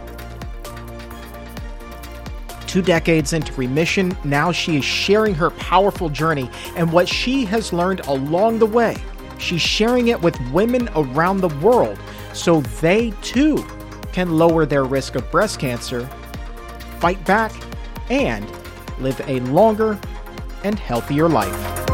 Two 2.67 2.81
decades 2.83 3.33
into 3.33 3.51
remission, 3.53 4.15
now 4.23 4.51
she 4.51 4.77
is 4.77 4.85
sharing 4.85 5.33
her 5.33 5.49
powerful 5.49 6.07
journey 6.07 6.51
and 6.75 6.91
what 6.91 7.09
she 7.09 7.43
has 7.45 7.73
learned 7.73 8.01
along 8.01 8.59
the 8.59 8.65
way. 8.67 8.95
She's 9.39 9.61
sharing 9.61 10.09
it 10.09 10.21
with 10.21 10.39
women 10.51 10.87
around 10.95 11.37
the 11.37 11.47
world 11.47 11.97
so 12.33 12.61
they 12.81 13.11
too 13.23 13.65
can 14.11 14.37
lower 14.37 14.65
their 14.65 14.83
risk 14.83 15.15
of 15.15 15.31
breast 15.31 15.59
cancer, 15.59 16.05
fight 16.99 17.23
back, 17.25 17.51
and 18.11 18.47
live 18.99 19.19
a 19.27 19.39
longer 19.41 19.99
and 20.63 20.77
healthier 20.77 21.27
life. 21.27 21.88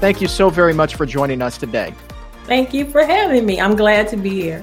Thank 0.00 0.20
you 0.20 0.28
so 0.28 0.48
very 0.48 0.72
much 0.72 0.94
for 0.94 1.06
joining 1.06 1.42
us 1.42 1.58
today. 1.58 1.92
Thank 2.44 2.72
you 2.72 2.88
for 2.90 3.04
having 3.04 3.44
me. 3.44 3.60
I'm 3.60 3.74
glad 3.74 4.08
to 4.08 4.16
be 4.16 4.30
here. 4.40 4.62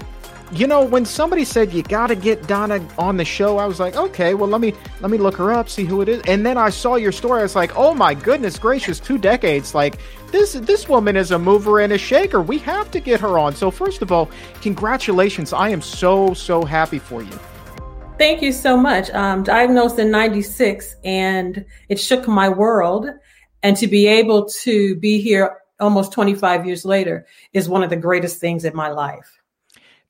You 0.52 0.68
know, 0.68 0.84
when 0.84 1.06
somebody 1.06 1.44
said 1.44 1.74
you 1.74 1.84
got 1.84 2.08
to 2.08 2.16
get 2.16 2.48
Donna 2.48 2.86
on 2.98 3.18
the 3.18 3.26
show, 3.26 3.58
I 3.58 3.66
was 3.66 3.80
like, 3.80 3.96
okay, 3.96 4.34
well 4.34 4.48
let 4.48 4.62
me 4.62 4.74
let 5.02 5.12
me 5.12 5.18
look 5.18 5.36
her 5.38 5.52
up, 5.52 5.68
see 5.68 5.84
who 5.84 6.02
it 6.02 6.08
is. 6.08 6.22
And 6.28 6.46
then 6.46 6.58
I 6.58 6.70
saw 6.70 6.96
your 6.96 7.12
story. 7.12 7.40
I 7.40 7.44
was 7.44 7.56
like, 7.56 7.76
oh 7.76 7.94
my 7.94 8.14
goodness 8.14 8.58
gracious, 8.58 9.00
two 9.00 9.18
decades. 9.18 9.76
Like 9.76 9.98
this 10.32 10.54
this 10.54 10.88
woman 10.88 11.18
is 11.18 11.32
a 11.32 11.40
mover 11.40 11.80
and 11.80 11.92
a 11.94 11.98
shaker. 11.98 12.42
We 12.42 12.60
have 12.60 12.90
to 12.92 13.00
get 13.00 13.20
her 13.20 13.38
on. 13.38 13.56
So 13.56 13.72
first 13.72 14.02
of 14.02 14.12
all, 14.12 14.30
congratulations. 14.62 15.52
I 15.52 15.70
am 15.70 15.82
so 15.82 16.34
so 16.34 16.64
happy 16.64 17.00
for 17.00 17.22
you. 17.22 17.40
Thank 18.18 18.42
you 18.42 18.54
so 18.54 18.78
much. 18.78 19.10
Um, 19.10 19.44
diagnosed 19.44 20.00
in 20.00 20.10
'96, 20.12 20.96
and 21.04 21.66
it 21.90 22.00
shook 22.00 22.28
my 22.28 22.48
world 22.48 23.10
and 23.66 23.76
to 23.76 23.88
be 23.88 24.06
able 24.06 24.46
to 24.46 24.96
be 24.98 25.20
here 25.20 25.58
almost 25.80 26.12
25 26.12 26.68
years 26.68 26.86
later 26.86 27.26
is 27.52 27.68
one 27.68 27.82
of 27.82 27.90
the 27.90 27.96
greatest 27.96 28.40
things 28.40 28.64
in 28.64 28.76
my 28.76 28.90
life. 28.90 29.40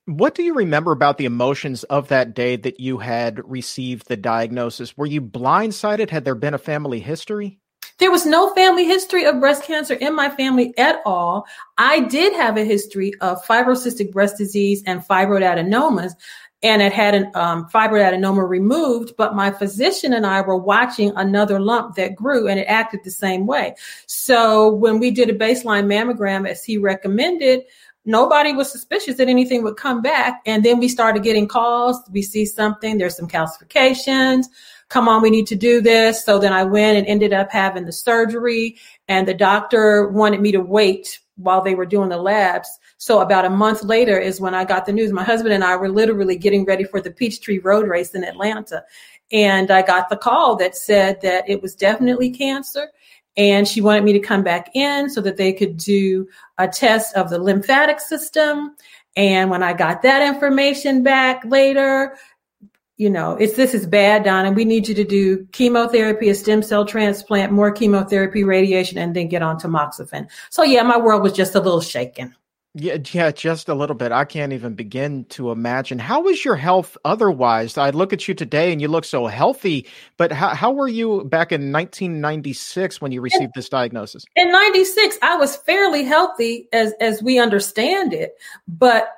What 0.04 0.34
do 0.34 0.42
you 0.42 0.52
remember 0.52 0.92
about 0.92 1.16
the 1.16 1.24
emotions 1.24 1.82
of 1.84 2.08
that 2.08 2.34
day 2.34 2.56
that 2.56 2.80
you 2.80 2.98
had 2.98 3.40
received 3.48 4.08
the 4.08 4.16
diagnosis? 4.18 4.94
Were 4.98 5.06
you 5.06 5.22
blindsided? 5.22 6.10
Had 6.10 6.26
there 6.26 6.34
been 6.34 6.52
a 6.52 6.58
family 6.58 7.00
history? 7.00 7.58
There 7.98 8.10
was 8.10 8.26
no 8.26 8.52
family 8.54 8.84
history 8.84 9.24
of 9.24 9.40
breast 9.40 9.64
cancer 9.64 9.94
in 9.94 10.14
my 10.14 10.28
family 10.28 10.76
at 10.76 11.00
all. 11.06 11.46
I 11.78 12.00
did 12.00 12.34
have 12.34 12.58
a 12.58 12.64
history 12.64 13.14
of 13.22 13.42
fibrocystic 13.42 14.12
breast 14.12 14.36
disease 14.36 14.82
and 14.84 15.00
fibroid 15.00 15.40
adenomas 15.40 16.12
and 16.62 16.80
it 16.80 16.92
had 16.92 17.14
a 17.14 17.38
um, 17.38 17.68
fibroid 17.68 18.12
adenoma 18.12 18.48
removed, 18.48 19.14
but 19.16 19.34
my 19.34 19.50
physician 19.50 20.12
and 20.12 20.26
I 20.26 20.40
were 20.40 20.56
watching 20.56 21.12
another 21.16 21.60
lump 21.60 21.96
that 21.96 22.16
grew 22.16 22.48
and 22.48 22.58
it 22.58 22.64
acted 22.64 23.00
the 23.04 23.10
same 23.10 23.46
way. 23.46 23.74
So 24.06 24.72
when 24.72 24.98
we 24.98 25.10
did 25.10 25.28
a 25.28 25.34
baseline 25.34 25.84
mammogram 25.84 26.48
as 26.48 26.64
he 26.64 26.78
recommended, 26.78 27.64
nobody 28.06 28.52
was 28.52 28.72
suspicious 28.72 29.16
that 29.16 29.28
anything 29.28 29.64
would 29.64 29.76
come 29.76 30.00
back. 30.00 30.40
And 30.46 30.64
then 30.64 30.78
we 30.78 30.88
started 30.88 31.22
getting 31.22 31.46
calls. 31.46 32.00
We 32.10 32.22
see 32.22 32.46
something, 32.46 32.96
there's 32.96 33.16
some 33.16 33.28
calcifications. 33.28 34.46
Come 34.88 35.08
on, 35.08 35.20
we 35.20 35.30
need 35.30 35.48
to 35.48 35.56
do 35.56 35.80
this. 35.80 36.24
So 36.24 36.38
then 36.38 36.52
I 36.52 36.64
went 36.64 36.96
and 36.96 37.06
ended 37.06 37.32
up 37.32 37.50
having 37.50 37.84
the 37.84 37.92
surgery 37.92 38.78
and 39.08 39.28
the 39.28 39.34
doctor 39.34 40.08
wanted 40.08 40.40
me 40.40 40.52
to 40.52 40.60
wait 40.60 41.18
while 41.36 41.60
they 41.60 41.74
were 41.74 41.86
doing 41.86 42.08
the 42.08 42.16
labs. 42.16 42.68
So 42.98 43.20
about 43.20 43.44
a 43.44 43.50
month 43.50 43.82
later 43.82 44.18
is 44.18 44.40
when 44.40 44.54
I 44.54 44.64
got 44.64 44.86
the 44.86 44.92
news. 44.92 45.12
My 45.12 45.24
husband 45.24 45.52
and 45.52 45.64
I 45.64 45.76
were 45.76 45.90
literally 45.90 46.36
getting 46.36 46.64
ready 46.64 46.84
for 46.84 47.00
the 47.00 47.10
Peachtree 47.10 47.58
Road 47.58 47.86
Race 47.88 48.14
in 48.14 48.24
Atlanta. 48.24 48.84
And 49.32 49.70
I 49.70 49.82
got 49.82 50.08
the 50.08 50.16
call 50.16 50.56
that 50.56 50.76
said 50.76 51.20
that 51.22 51.48
it 51.48 51.60
was 51.60 51.74
definitely 51.74 52.30
cancer. 52.30 52.88
And 53.36 53.68
she 53.68 53.82
wanted 53.82 54.04
me 54.04 54.14
to 54.14 54.20
come 54.20 54.42
back 54.42 54.74
in 54.74 55.10
so 55.10 55.20
that 55.20 55.36
they 55.36 55.52
could 55.52 55.76
do 55.76 56.26
a 56.56 56.68
test 56.68 57.14
of 57.16 57.28
the 57.28 57.38
lymphatic 57.38 58.00
system. 58.00 58.76
And 59.14 59.50
when 59.50 59.62
I 59.62 59.74
got 59.74 60.02
that 60.02 60.26
information 60.26 61.02
back 61.02 61.44
later, 61.44 62.16
you 62.96 63.10
know, 63.10 63.32
it's 63.32 63.56
this 63.56 63.74
is 63.74 63.86
bad, 63.86 64.24
Donna. 64.24 64.52
We 64.52 64.64
need 64.64 64.88
you 64.88 64.94
to 64.94 65.04
do 65.04 65.44
chemotherapy, 65.52 66.30
a 66.30 66.34
stem 66.34 66.62
cell 66.62 66.86
transplant, 66.86 67.52
more 67.52 67.70
chemotherapy, 67.70 68.42
radiation, 68.42 68.96
and 68.96 69.14
then 69.14 69.28
get 69.28 69.42
on 69.42 69.60
tamoxifen. 69.60 70.28
So 70.48 70.62
yeah, 70.62 70.82
my 70.82 70.96
world 70.96 71.22
was 71.22 71.34
just 71.34 71.54
a 71.54 71.60
little 71.60 71.82
shaken. 71.82 72.34
Yeah, 72.78 72.98
yeah, 73.10 73.30
just 73.30 73.70
a 73.70 73.74
little 73.74 73.96
bit. 73.96 74.12
I 74.12 74.26
can't 74.26 74.52
even 74.52 74.74
begin 74.74 75.24
to 75.30 75.50
imagine. 75.50 75.98
How 75.98 76.20
was 76.20 76.44
your 76.44 76.56
health 76.56 76.98
otherwise? 77.06 77.78
I 77.78 77.88
look 77.88 78.12
at 78.12 78.28
you 78.28 78.34
today 78.34 78.70
and 78.70 78.82
you 78.82 78.88
look 78.88 79.06
so 79.06 79.28
healthy, 79.28 79.86
but 80.18 80.30
how, 80.30 80.50
how 80.50 80.72
were 80.72 80.86
you 80.86 81.24
back 81.24 81.52
in 81.52 81.72
1996 81.72 83.00
when 83.00 83.12
you 83.12 83.22
received 83.22 83.44
in, 83.44 83.52
this 83.54 83.70
diagnosis? 83.70 84.26
In 84.36 84.52
96, 84.52 85.16
I 85.22 85.38
was 85.38 85.56
fairly 85.56 86.04
healthy 86.04 86.68
as 86.70 86.92
as 87.00 87.22
we 87.22 87.38
understand 87.38 88.12
it, 88.12 88.36
but 88.68 89.08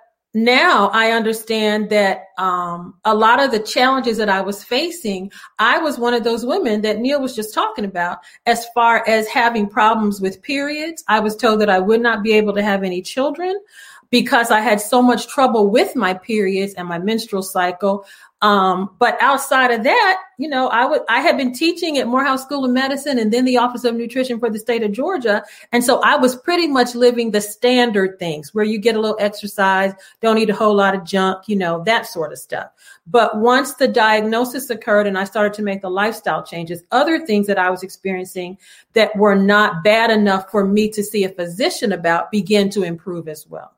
now 0.45 0.89
I 0.93 1.13
understand 1.13 1.91
that 1.91 2.27
um, 2.39 2.95
a 3.05 3.15
lot 3.15 3.41
of 3.41 3.51
the 3.51 3.59
challenges 3.59 4.17
that 4.19 4.29
I 4.29 4.41
was 4.41 4.63
facing, 4.63 5.33
I 5.59 5.79
was 5.79 5.99
one 5.99 6.15
of 6.15 6.25
those 6.25 6.45
women 6.45 6.83
that 6.83 6.99
Neal 6.99 7.21
was 7.21 7.35
just 7.35 7.55
talking 7.55 7.85
about. 7.85 8.19
As 8.47 8.67
far 8.75 9.07
as 9.09 9.29
having 9.29 9.69
problems 9.69 10.21
with 10.21 10.43
periods, 10.43 11.05
I 11.09 11.21
was 11.21 11.37
told 11.37 11.61
that 11.61 11.71
I 11.71 11.79
would 11.79 12.01
not 12.01 12.23
be 12.23 12.33
able 12.33 12.55
to 12.55 12.63
have 12.63 12.83
any 12.83 13.03
children. 13.03 13.55
Because 14.11 14.51
I 14.51 14.61
had 14.61 14.81
so 14.81 15.03
much 15.03 15.29
trouble 15.29 15.69
with 15.71 15.95
my 15.95 16.15
periods 16.15 16.75
and 16.75 16.89
my 16.89 16.99
menstrual 16.99 17.43
cycle. 17.43 18.07
Um, 18.41 18.91
but 19.01 19.21
outside 19.21 19.73
of 19.73 19.83
that, 19.83 20.21
you 20.39 20.49
know, 20.49 20.69
I 20.69 20.87
would 20.87 21.03
I 21.09 21.21
had 21.21 21.37
been 21.37 21.53
teaching 21.53 21.99
at 21.99 22.07
Morehouse 22.07 22.43
School 22.43 22.65
of 22.65 22.71
Medicine 22.71 23.19
and 23.19 23.33
then 23.33 23.45
the 23.45 23.57
Office 23.57 23.83
of 23.83 23.97
Nutrition 23.97 24.39
for 24.39 24.49
the 24.49 24.61
state 24.61 24.85
of 24.85 24.93
Georgia. 24.93 25.43
And 25.73 25.83
so 25.83 26.01
I 26.03 26.17
was 26.17 26.37
pretty 26.37 26.69
much 26.69 26.95
living 26.95 27.33
the 27.33 27.41
standard 27.41 28.21
things 28.21 28.55
where 28.55 28.65
you 28.65 28.79
get 28.79 28.95
a 28.95 29.01
little 29.01 29.17
exercise, 29.19 29.93
don't 30.21 30.39
eat 30.39 30.51
a 30.51 30.55
whole 30.55 30.77
lot 30.77 30.95
of 30.95 31.03
junk, 31.05 31.49
you 31.49 31.57
know, 31.57 31.83
that 31.85 32.07
sort 32.07 32.31
of 32.31 32.39
stuff. 32.39 32.71
But 33.09 33.39
once 33.39 33.75
the 33.75 33.89
diagnosis 33.89 34.71
occurred 34.71 35.09
and 35.09 35.19
I 35.19 35.25
started 35.25 35.55
to 35.55 35.63
make 35.63 35.83
the 35.83 35.91
lifestyle 35.91 36.45
changes, 36.45 36.85
other 36.93 37.27
things 37.27 37.49
that 37.49 37.59
I 37.59 37.71
was 37.71 37.83
experiencing 37.83 38.57
that 38.93 39.17
were 39.17 39.35
not 39.35 39.83
bad 39.83 40.13
enough 40.13 40.49
for 40.53 40.65
me 40.65 40.91
to 40.91 41.03
see 41.03 41.25
a 41.25 41.29
physician 41.31 41.91
about 41.91 42.31
began 42.31 42.71
to 42.71 42.85
improve 42.85 43.27
as 43.27 43.49
well. 43.49 43.73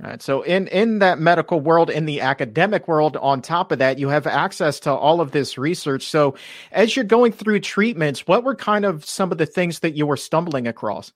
Right. 0.00 0.20
So 0.20 0.42
in 0.42 0.66
in 0.68 0.98
that 0.98 1.20
medical 1.20 1.60
world, 1.60 1.88
in 1.88 2.04
the 2.04 2.20
academic 2.20 2.88
world, 2.88 3.16
on 3.16 3.40
top 3.40 3.70
of 3.70 3.78
that, 3.78 3.98
you 3.98 4.08
have 4.08 4.26
access 4.26 4.80
to 4.80 4.90
all 4.90 5.20
of 5.20 5.30
this 5.30 5.56
research. 5.56 6.04
So 6.08 6.34
as 6.72 6.96
you're 6.96 7.04
going 7.04 7.30
through 7.30 7.60
treatments, 7.60 8.26
what 8.26 8.42
were 8.42 8.56
kind 8.56 8.84
of 8.84 9.04
some 9.04 9.30
of 9.30 9.38
the 9.38 9.46
things 9.46 9.80
that 9.80 9.94
you 9.94 10.04
were 10.04 10.16
stumbling 10.16 10.66
across? 10.66 11.12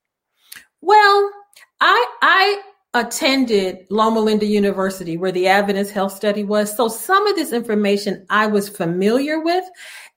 Well, 0.80 1.30
I 1.80 2.06
I 2.22 2.62
attended 2.94 3.86
Loma 3.90 4.20
Linda 4.20 4.46
University 4.46 5.16
where 5.16 5.32
the 5.32 5.48
Adventist 5.48 5.90
Health 5.90 6.12
Study 6.12 6.44
was. 6.44 6.74
So 6.76 6.88
some 6.88 7.26
of 7.26 7.36
this 7.36 7.52
information 7.52 8.26
I 8.30 8.46
was 8.46 8.68
familiar 8.68 9.40
with 9.40 9.64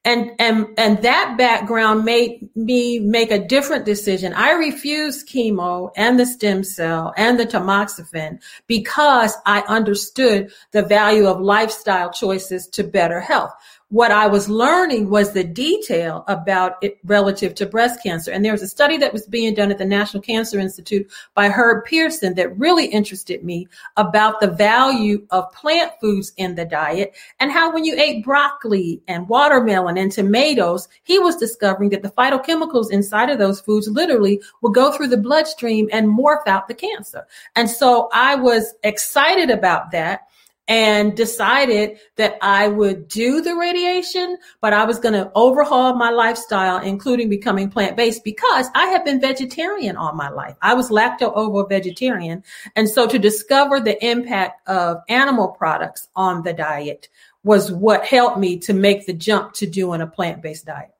and 0.03 0.31
and 0.39 0.67
and 0.77 1.01
that 1.03 1.35
background 1.37 2.05
made 2.05 2.49
me 2.55 2.99
make 2.99 3.29
a 3.29 3.45
different 3.45 3.85
decision. 3.85 4.33
I 4.33 4.53
refused 4.53 5.29
chemo 5.29 5.91
and 5.95 6.19
the 6.19 6.25
stem 6.25 6.63
cell 6.63 7.13
and 7.17 7.39
the 7.39 7.45
tamoxifen 7.45 8.41
because 8.65 9.35
I 9.45 9.61
understood 9.67 10.51
the 10.71 10.81
value 10.81 11.27
of 11.27 11.39
lifestyle 11.39 12.11
choices 12.11 12.67
to 12.69 12.83
better 12.83 13.19
health 13.19 13.53
what 13.91 14.09
I 14.09 14.25
was 14.25 14.47
learning 14.47 15.09
was 15.09 15.33
the 15.33 15.43
detail 15.43 16.23
about 16.29 16.77
it 16.81 16.97
relative 17.03 17.53
to 17.55 17.65
breast 17.65 18.01
cancer. 18.01 18.31
And 18.31 18.43
there 18.43 18.53
was 18.53 18.61
a 18.61 18.67
study 18.67 18.97
that 18.97 19.11
was 19.11 19.27
being 19.27 19.53
done 19.53 19.69
at 19.69 19.77
the 19.77 19.85
National 19.85 20.23
Cancer 20.23 20.59
Institute 20.59 21.11
by 21.33 21.49
Herb 21.49 21.83
Pierson 21.83 22.33
that 22.35 22.57
really 22.57 22.85
interested 22.85 23.43
me 23.43 23.67
about 23.97 24.39
the 24.39 24.47
value 24.47 25.27
of 25.31 25.51
plant 25.51 25.91
foods 25.99 26.31
in 26.37 26.55
the 26.55 26.63
diet 26.63 27.13
and 27.41 27.51
how 27.51 27.73
when 27.73 27.83
you 27.83 27.93
ate 27.99 28.23
broccoli 28.23 29.01
and 29.09 29.27
watermelon 29.27 29.97
and 29.97 30.09
tomatoes, 30.09 30.87
he 31.03 31.19
was 31.19 31.35
discovering 31.35 31.89
that 31.89 32.01
the 32.01 32.11
phytochemicals 32.11 32.91
inside 32.91 33.29
of 33.29 33.39
those 33.39 33.59
foods 33.59 33.89
literally 33.89 34.41
would 34.61 34.73
go 34.73 34.93
through 34.93 35.07
the 35.07 35.17
bloodstream 35.17 35.89
and 35.91 36.07
morph 36.07 36.47
out 36.47 36.69
the 36.69 36.73
cancer. 36.73 37.27
And 37.57 37.69
so 37.69 38.07
I 38.13 38.35
was 38.35 38.73
excited 38.83 39.49
about 39.49 39.91
that 39.91 40.29
and 40.67 41.17
decided 41.17 41.99
that 42.15 42.37
I 42.41 42.67
would 42.67 43.07
do 43.07 43.41
the 43.41 43.55
radiation, 43.55 44.37
but 44.61 44.73
I 44.73 44.85
was 44.85 44.99
going 44.99 45.13
to 45.13 45.31
overhaul 45.35 45.95
my 45.95 46.11
lifestyle, 46.11 46.77
including 46.77 47.29
becoming 47.29 47.69
plant 47.69 47.97
based 47.97 48.23
because 48.23 48.67
I 48.73 48.87
had 48.87 49.03
been 49.03 49.19
vegetarian 49.19 49.97
all 49.97 50.13
my 50.13 50.29
life. 50.29 50.55
I 50.61 50.73
was 50.75 50.89
lacto 50.89 51.31
ovo 51.35 51.65
vegetarian. 51.65 52.43
And 52.75 52.87
so 52.87 53.07
to 53.07 53.19
discover 53.19 53.79
the 53.79 54.03
impact 54.05 54.67
of 54.67 55.01
animal 55.09 55.49
products 55.49 56.07
on 56.15 56.43
the 56.43 56.53
diet 56.53 57.09
was 57.43 57.71
what 57.71 58.05
helped 58.05 58.37
me 58.37 58.59
to 58.59 58.73
make 58.73 59.05
the 59.05 59.13
jump 59.13 59.53
to 59.53 59.67
doing 59.67 60.01
a 60.01 60.07
plant 60.07 60.41
based 60.41 60.65
diet. 60.65 60.91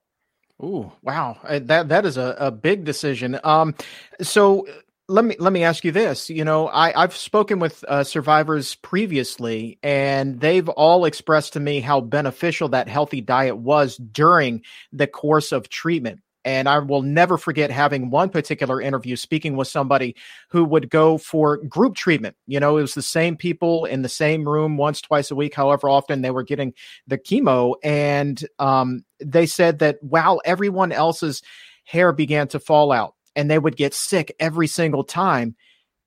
Ooh, 0.64 0.92
wow. 1.02 1.38
Uh, 1.44 1.60
that 1.64 1.90
that 1.90 2.06
is 2.06 2.18
a, 2.18 2.36
a 2.40 2.52
big 2.52 2.84
decision. 2.84 3.40
Um, 3.44 3.74
so 4.22 4.68
let 5.08 5.26
me 5.26 5.36
let 5.40 5.52
me 5.52 5.64
ask 5.64 5.84
you 5.84 5.92
this. 5.92 6.30
You 6.30 6.46
know, 6.46 6.68
I, 6.68 7.04
I've 7.04 7.16
spoken 7.16 7.60
with 7.60 7.84
uh, 7.88 8.04
survivors 8.04 8.76
previously, 8.76 9.78
and 9.84 10.40
they've 10.40 10.70
all 10.70 11.06
expressed 11.06 11.54
to 11.54 11.60
me 11.60 11.82
how 11.82 12.02
beneficial 12.02 12.70
that 12.70 12.88
healthy 12.88 13.22
diet 13.22 13.58
was 13.58 13.98
during 13.98 14.64
the 14.94 15.08
course 15.08 15.52
of 15.52 15.70
treatment. 15.70 16.22
And 16.44 16.68
I 16.68 16.80
will 16.80 17.04
never 17.04 17.38
forget 17.38 17.70
having 17.70 18.10
one 18.10 18.30
particular 18.30 18.82
interview 18.82 19.16
speaking 19.16 19.56
with 19.56 19.68
somebody 19.68 20.16
who 20.50 20.64
would 20.66 20.90
go 20.90 21.20
for 21.20 21.58
group 21.58 21.96
treatment. 21.96 22.36
You 22.48 22.60
know, 22.60 22.78
it 22.78 22.82
was 22.82 22.96
the 22.96 23.04
same 23.04 23.38
people 23.38 23.86
in 23.86 24.02
the 24.02 24.10
same 24.10 24.50
room 24.50 24.76
once, 24.76 25.02
twice 25.02 25.30
a 25.30 25.36
week, 25.36 25.54
however 25.54 25.88
often 25.88 26.22
they 26.22 26.32
were 26.32 26.42
getting 26.42 26.74
the 27.06 27.20
chemo. 27.20 27.76
And 27.84 28.44
um, 28.58 29.06
they 29.20 29.46
said 29.46 29.80
that 29.80 30.02
while 30.02 30.42
everyone 30.44 30.92
else's 30.92 31.44
hair 31.84 32.12
began 32.12 32.48
to 32.50 32.60
fall 32.60 32.92
out, 32.92 33.14
and 33.36 33.50
they 33.50 33.60
would 33.60 33.76
get 33.76 33.94
sick 33.94 34.36
every 34.40 34.68
single 34.68 35.04
time. 35.04 35.56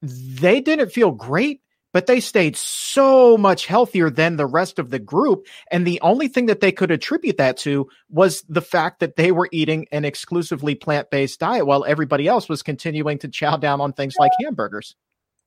They 0.03 0.61
didn't 0.61 0.93
feel 0.93 1.11
great, 1.11 1.61
but 1.93 2.07
they 2.07 2.21
stayed 2.21 2.57
so 2.57 3.39
much 3.39 3.67
healthier 3.67 4.11
than 4.11 4.37
the 4.37 4.47
rest 4.47 4.79
of 4.79 4.91
the 4.91 4.99
group. 4.99 5.47
And 5.71 5.87
the 5.87 6.01
only 6.01 6.29
thing 6.29 6.47
that 6.47 6.61
they 6.61 6.73
could 6.73 6.91
attribute 6.91 7.39
that 7.39 7.57
to 7.59 7.89
was 8.11 8.43
the 8.49 8.61
fact 8.61 9.01
that 9.01 9.17
they 9.17 9.33
were 9.33 9.49
eating 9.53 9.87
an 9.93 10.05
exclusively 10.05 10.75
plant 10.75 11.11
based 11.11 11.41
diet 11.41 11.67
while 11.67 11.85
everybody 11.85 12.27
else 12.27 12.49
was 12.49 12.63
continuing 12.63 13.19
to 13.19 13.29
chow 13.29 13.57
down 13.57 13.81
on 13.81 13.93
things 13.93 14.15
like 14.19 14.33
hamburgers. 14.43 14.97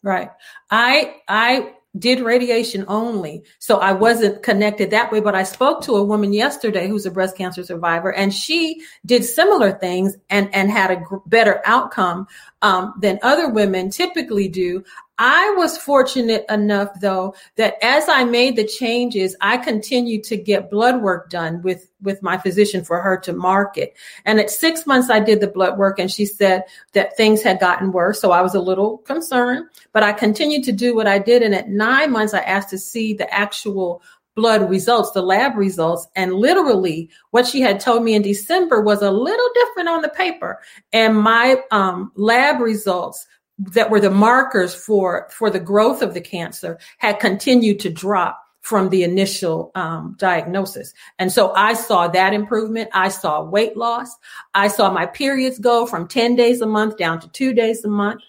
Right. 0.04 0.30
I 0.72 1.16
I 1.28 1.74
did 2.00 2.20
radiation 2.20 2.86
only. 2.88 3.44
So 3.60 3.78
I 3.78 3.92
wasn't 3.92 4.44
connected 4.44 4.92
that 4.92 5.12
way. 5.12 5.20
But 5.20 5.36
I 5.36 5.44
spoke 5.44 5.82
to 5.84 5.96
a 5.96 6.04
woman 6.04 6.34
yesterday 6.34 6.88
who's 6.88 7.06
a 7.06 7.12
breast 7.12 7.38
cancer 7.38 7.64
survivor, 7.64 8.14
and 8.14 8.34
she 8.34 8.82
did 9.06 9.26
similar 9.26 9.72
things 9.72 10.16
and, 10.30 10.54
and 10.54 10.72
had 10.72 10.92
a 10.92 11.04
better 11.26 11.62
outcome 11.66 12.28
um, 12.62 12.94
than 13.00 13.20
other 13.22 13.50
women 13.50 13.90
typically 13.90 14.48
do. 14.48 14.84
I 15.20 15.56
was 15.58 15.78
fortunate 15.78 16.46
enough, 16.50 17.00
though, 17.00 17.34
that 17.56 17.76
as 17.82 18.08
I 18.08 18.24
made 18.24 18.56
the 18.56 18.68
changes, 18.68 19.36
I 19.42 19.58
continued 19.58 20.24
to 20.26 20.38
get 20.38 20.70
blood 20.70 21.02
work 21.02 21.30
done 21.30 21.62
with, 21.64 21.90
with 22.02 22.22
my 22.22 22.38
physician 22.38 22.84
for 22.84 23.02
her 23.02 23.18
to 23.22 23.34
mark 23.34 23.78
it. 23.78 23.96
And 24.26 24.40
at 24.40 24.52
six 24.52 24.86
months, 24.86 25.10
I 25.10 25.20
did 25.20 25.42
the 25.42 25.48
blood 25.48 25.78
work 25.78 25.98
and 25.98 26.12
she 26.12 26.26
said 26.26 26.64
that 26.94 27.18
things 27.18 27.42
had 27.42 27.60
gotten 27.60 27.92
worse. 27.92 28.22
So 28.22 28.32
I 28.32 28.42
was 28.42 28.54
a 28.54 28.62
little 28.62 29.00
concerned, 29.00 29.68
but 29.92 30.04
I 30.04 30.14
continued 30.14 30.64
to 30.66 30.72
do 30.72 30.96
what 30.96 31.08
I 31.08 31.18
did. 31.18 31.42
And 31.42 31.56
at 31.56 31.70
nine 31.70 32.12
months, 32.12 32.36
I 32.36 32.42
asked 32.42 32.70
to 32.70 32.78
see 32.78 33.14
the 33.14 33.32
actual 33.34 34.04
blood 34.36 34.70
results, 34.70 35.12
the 35.12 35.22
lab 35.24 35.58
results. 35.58 36.08
And 36.16 36.36
literally, 36.36 37.10
what 37.32 37.48
she 37.48 37.60
had 37.60 37.80
told 37.80 38.04
me 38.04 38.14
in 38.14 38.22
December 38.22 38.82
was 38.82 39.02
a 39.02 39.10
little 39.10 39.50
different 39.56 39.90
on 39.90 40.04
the 40.04 40.10
paper. 40.10 40.60
And 40.94 41.18
my 41.18 41.58
um, 41.72 42.12
lab 42.16 42.62
results 42.62 43.26
that 43.60 43.90
were 43.90 44.00
the 44.00 44.12
markers 44.12 44.76
for 44.76 45.28
for 45.32 45.50
the 45.50 45.60
growth 45.60 46.02
of 46.02 46.14
the 46.14 46.22
cancer 46.22 46.78
had 46.98 47.20
continued 47.20 47.80
to 47.80 47.90
drop 47.90 48.44
from 48.68 48.90
the 48.90 49.04
initial 49.04 49.72
um, 49.76 50.14
diagnosis. 50.20 50.94
And 51.20 51.32
so 51.32 51.54
I 51.54 51.72
saw 51.74 52.10
that 52.10 52.34
improvement. 52.34 52.90
I 52.94 53.08
saw 53.08 53.42
weight 53.42 53.78
loss. 53.78 54.14
I 54.54 54.68
saw 54.68 54.92
my 54.92 55.06
periods 55.06 55.58
go 55.58 55.86
from 55.86 56.06
10 56.06 56.36
days 56.36 56.60
a 56.60 56.66
month 56.66 56.98
down 56.98 57.22
to 57.22 57.30
two 57.30 57.54
days 57.54 57.86
a 57.86 57.88
month. 57.88 58.20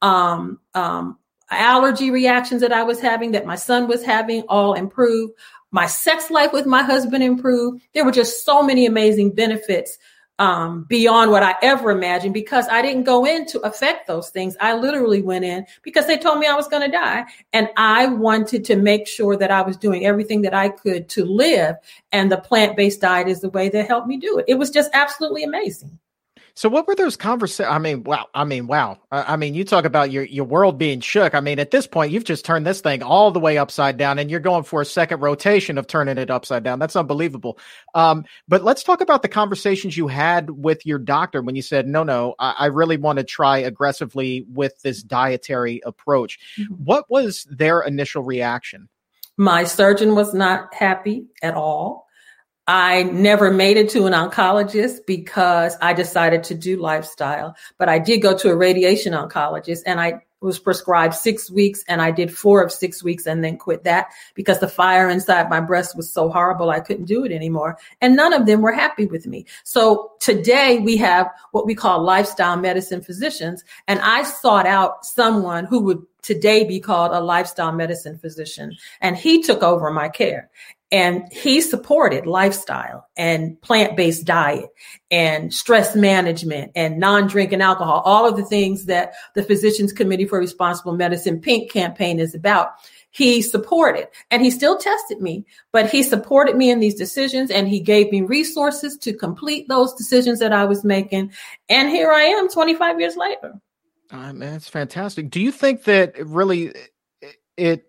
Um, 0.00 0.60
um, 0.74 1.18
allergy 1.50 2.12
reactions 2.12 2.60
that 2.60 2.72
I 2.72 2.84
was 2.84 3.00
having, 3.00 3.32
that 3.32 3.44
my 3.44 3.56
son 3.56 3.88
was 3.88 4.04
having, 4.04 4.42
all 4.42 4.74
improved. 4.74 5.32
My 5.72 5.86
sex 5.86 6.30
life 6.30 6.52
with 6.52 6.64
my 6.64 6.84
husband 6.84 7.24
improved. 7.24 7.82
There 7.92 8.04
were 8.04 8.12
just 8.12 8.44
so 8.44 8.62
many 8.62 8.86
amazing 8.86 9.34
benefits 9.34 9.98
um, 10.38 10.84
beyond 10.84 11.30
what 11.30 11.42
I 11.42 11.54
ever 11.62 11.90
imagined 11.90 12.34
because 12.34 12.68
I 12.68 12.80
didn't 12.82 13.04
go 13.04 13.24
in 13.24 13.46
to 13.46 13.60
affect 13.60 14.06
those 14.06 14.30
things. 14.30 14.56
I 14.60 14.74
literally 14.74 15.22
went 15.22 15.44
in 15.44 15.66
because 15.82 16.06
they 16.06 16.16
told 16.16 16.38
me 16.38 16.46
I 16.46 16.54
was 16.54 16.68
going 16.68 16.88
to 16.88 16.96
die. 16.96 17.24
And 17.52 17.68
I 17.76 18.06
wanted 18.06 18.64
to 18.66 18.76
make 18.76 19.08
sure 19.08 19.36
that 19.36 19.50
I 19.50 19.62
was 19.62 19.76
doing 19.76 20.06
everything 20.06 20.42
that 20.42 20.54
I 20.54 20.68
could 20.68 21.08
to 21.10 21.24
live. 21.24 21.76
And 22.12 22.30
the 22.30 22.38
plant 22.38 22.76
based 22.76 23.00
diet 23.00 23.28
is 23.28 23.40
the 23.40 23.50
way 23.50 23.68
that 23.70 23.88
helped 23.88 24.06
me 24.06 24.18
do 24.18 24.38
it. 24.38 24.44
It 24.48 24.54
was 24.54 24.70
just 24.70 24.90
absolutely 24.94 25.44
amazing. 25.44 25.98
So 26.58 26.68
what 26.68 26.88
were 26.88 26.96
those 26.96 27.16
conversations? 27.16 27.72
I 27.72 27.78
mean, 27.78 28.02
wow. 28.02 28.26
I 28.34 28.42
mean, 28.42 28.66
wow. 28.66 28.98
I 29.12 29.36
mean, 29.36 29.54
you 29.54 29.64
talk 29.64 29.84
about 29.84 30.10
your, 30.10 30.24
your 30.24 30.44
world 30.44 30.76
being 30.76 30.98
shook. 30.98 31.36
I 31.36 31.38
mean, 31.38 31.60
at 31.60 31.70
this 31.70 31.86
point, 31.86 32.10
you've 32.10 32.24
just 32.24 32.44
turned 32.44 32.66
this 32.66 32.80
thing 32.80 33.00
all 33.00 33.30
the 33.30 33.38
way 33.38 33.58
upside 33.58 33.96
down 33.96 34.18
and 34.18 34.28
you're 34.28 34.40
going 34.40 34.64
for 34.64 34.80
a 34.80 34.84
second 34.84 35.20
rotation 35.20 35.78
of 35.78 35.86
turning 35.86 36.18
it 36.18 36.30
upside 36.30 36.64
down. 36.64 36.80
That's 36.80 36.96
unbelievable. 36.96 37.60
Um, 37.94 38.24
but 38.48 38.64
let's 38.64 38.82
talk 38.82 39.00
about 39.00 39.22
the 39.22 39.28
conversations 39.28 39.96
you 39.96 40.08
had 40.08 40.50
with 40.50 40.84
your 40.84 40.98
doctor 40.98 41.42
when 41.42 41.54
you 41.54 41.62
said, 41.62 41.86
no, 41.86 42.02
no, 42.02 42.34
I, 42.40 42.54
I 42.58 42.66
really 42.66 42.96
want 42.96 43.20
to 43.20 43.24
try 43.24 43.58
aggressively 43.58 44.44
with 44.52 44.82
this 44.82 45.00
dietary 45.00 45.80
approach. 45.86 46.40
Mm-hmm. 46.58 46.74
What 46.74 47.08
was 47.08 47.46
their 47.48 47.82
initial 47.82 48.24
reaction? 48.24 48.88
My 49.36 49.62
surgeon 49.62 50.16
was 50.16 50.34
not 50.34 50.74
happy 50.74 51.26
at 51.40 51.54
all. 51.54 52.07
I 52.68 53.04
never 53.04 53.50
made 53.50 53.78
it 53.78 53.88
to 53.90 54.04
an 54.04 54.12
oncologist 54.12 55.06
because 55.06 55.74
I 55.80 55.94
decided 55.94 56.44
to 56.44 56.54
do 56.54 56.76
lifestyle, 56.76 57.56
but 57.78 57.88
I 57.88 57.98
did 57.98 58.18
go 58.18 58.36
to 58.36 58.50
a 58.50 58.56
radiation 58.56 59.14
oncologist 59.14 59.80
and 59.86 59.98
I 59.98 60.20
was 60.40 60.58
prescribed 60.58 61.14
six 61.14 61.50
weeks 61.50 61.82
and 61.88 62.02
I 62.02 62.10
did 62.10 62.32
four 62.32 62.62
of 62.62 62.70
six 62.70 63.02
weeks 63.02 63.26
and 63.26 63.42
then 63.42 63.56
quit 63.56 63.84
that 63.84 64.08
because 64.34 64.60
the 64.60 64.68
fire 64.68 65.08
inside 65.08 65.48
my 65.48 65.60
breast 65.60 65.96
was 65.96 66.12
so 66.12 66.28
horrible 66.28 66.68
I 66.68 66.80
couldn't 66.80 67.06
do 67.06 67.24
it 67.24 67.32
anymore. 67.32 67.78
And 68.02 68.14
none 68.14 68.34
of 68.34 68.44
them 68.44 68.60
were 68.60 68.72
happy 68.72 69.06
with 69.06 69.26
me. 69.26 69.46
So 69.64 70.12
today 70.20 70.78
we 70.78 70.98
have 70.98 71.28
what 71.52 71.66
we 71.66 71.74
call 71.74 72.02
lifestyle 72.02 72.56
medicine 72.58 73.00
physicians 73.00 73.64
and 73.88 73.98
I 74.00 74.22
sought 74.24 74.66
out 74.66 75.06
someone 75.06 75.64
who 75.64 75.80
would 75.84 76.06
today 76.28 76.62
be 76.62 76.78
called 76.78 77.12
a 77.12 77.20
lifestyle 77.20 77.72
medicine 77.72 78.18
physician. 78.18 78.76
And 79.00 79.16
he 79.16 79.42
took 79.42 79.62
over 79.62 79.90
my 79.90 80.10
care. 80.10 80.50
And 80.90 81.30
he 81.32 81.62
supported 81.62 82.26
lifestyle 82.26 83.06
and 83.16 83.60
plant 83.62 83.96
based 83.96 84.26
diet 84.26 84.68
and 85.10 85.52
stress 85.52 85.96
management 85.96 86.72
and 86.74 86.98
non 86.98 87.28
drinking 87.28 87.62
alcohol, 87.62 88.02
all 88.04 88.26
of 88.26 88.36
the 88.36 88.44
things 88.44 88.86
that 88.86 89.12
the 89.34 89.42
Physicians 89.42 89.92
Committee 89.92 90.26
for 90.26 90.38
Responsible 90.38 90.94
Medicine 90.94 91.40
Pink 91.40 91.70
campaign 91.70 92.18
is 92.18 92.34
about. 92.34 92.72
He 93.10 93.40
supported 93.40 94.08
and 94.30 94.42
he 94.42 94.50
still 94.50 94.78
tested 94.78 95.20
me, 95.20 95.46
but 95.72 95.90
he 95.90 96.02
supported 96.02 96.56
me 96.56 96.70
in 96.70 96.78
these 96.78 96.94
decisions 96.94 97.50
and 97.50 97.68
he 97.68 97.80
gave 97.80 98.12
me 98.12 98.20
resources 98.20 98.98
to 98.98 99.14
complete 99.14 99.66
those 99.68 99.94
decisions 99.94 100.38
that 100.40 100.52
I 100.52 100.66
was 100.66 100.84
making. 100.84 101.32
And 101.70 101.88
here 101.88 102.12
I 102.12 102.22
am 102.22 102.48
25 102.48 103.00
years 103.00 103.16
later. 103.16 103.60
Uh, 104.10 104.32
man, 104.32 104.52
that's 104.52 104.68
fantastic. 104.68 105.30
Do 105.30 105.40
you 105.40 105.52
think 105.52 105.84
that 105.84 106.14
really 106.26 106.72
it 107.56 107.84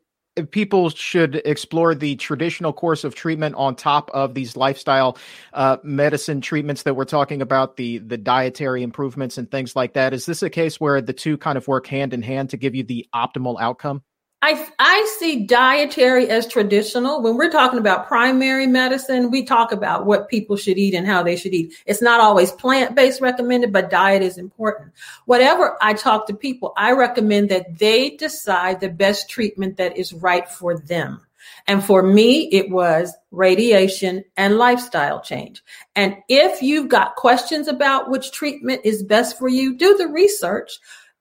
people 0.52 0.90
should 0.90 1.42
explore 1.46 1.94
the 1.96 2.16
traditional 2.16 2.72
course 2.72 3.04
of 3.04 3.16
treatment 3.16 3.56
on 3.56 3.76
top 3.76 4.10
of 4.14 4.34
these 4.34 4.56
lifestyle 4.56 5.18
uh, 5.54 5.78
medicine 5.84 6.42
treatments 6.42 6.84
that 6.84 6.96
we're 6.96 7.06
talking 7.06 7.42
about 7.42 7.78
the 7.78 7.98
the 8.00 8.18
dietary 8.18 8.84
improvements 8.84 9.38
and 9.38 9.50
things 9.52 9.76
like 9.76 9.94
that 9.94 10.14
is 10.14 10.26
this 10.26 10.44
a 10.44 10.50
case 10.50 10.80
where 10.80 11.02
the 11.02 11.14
two 11.14 11.38
kind 11.38 11.58
of 11.58 11.68
work 11.68 11.88
hand 11.88 12.14
in 12.14 12.22
hand 12.22 12.50
to 12.50 12.58
give 12.58 12.76
you 12.76 12.84
the 12.84 13.06
optimal 13.14 13.60
outcome 13.60 14.02
I, 14.42 14.68
I 14.80 15.16
see 15.20 15.46
dietary 15.46 16.30
as 16.30 16.48
traditional. 16.48 17.22
When 17.22 17.36
we're 17.36 17.52
talking 17.52 17.80
about 17.80 18.08
primary 18.08 18.68
medicine, 18.68 19.32
we 19.32 19.44
talk 19.44 19.74
about 19.74 20.06
what 20.06 20.30
people 20.30 20.56
should 20.56 20.78
eat 20.78 20.94
and 20.94 21.06
how 21.06 21.24
they 21.24 21.36
should 21.36 21.54
eat. 21.54 21.74
It's 21.86 22.02
not 22.02 22.22
always 22.22 22.54
plant 22.54 22.96
based 22.96 23.20
recommended, 23.20 23.74
but 23.74 23.90
diet 23.90 24.22
is 24.22 24.38
important. 24.38 24.94
Whatever 25.26 25.78
I 25.82 25.94
talk 25.94 26.28
to 26.28 26.34
people, 26.34 26.72
I 26.78 26.94
recommend 26.94 27.50
that 27.50 27.80
they 27.80 28.12
decide 28.12 28.80
the 28.80 28.90
best 28.90 29.30
treatment 29.30 29.76
that 29.76 29.98
is 29.98 30.14
right 30.14 30.50
for 30.50 30.78
them. 30.78 31.26
And 31.68 31.84
for 31.84 32.02
me, 32.02 32.50
it 32.52 32.70
was 32.70 33.14
radiation 33.32 34.24
and 34.38 34.58
lifestyle 34.58 35.22
change. 35.22 35.64
And 35.96 36.18
if 36.30 36.62
you've 36.62 36.88
got 36.88 37.16
questions 37.16 37.68
about 37.68 38.10
which 38.10 38.32
treatment 38.32 38.82
is 38.86 39.04
best 39.04 39.38
for 39.38 39.50
you, 39.50 39.76
do 39.76 39.98
the 39.98 40.08
research 40.08 40.80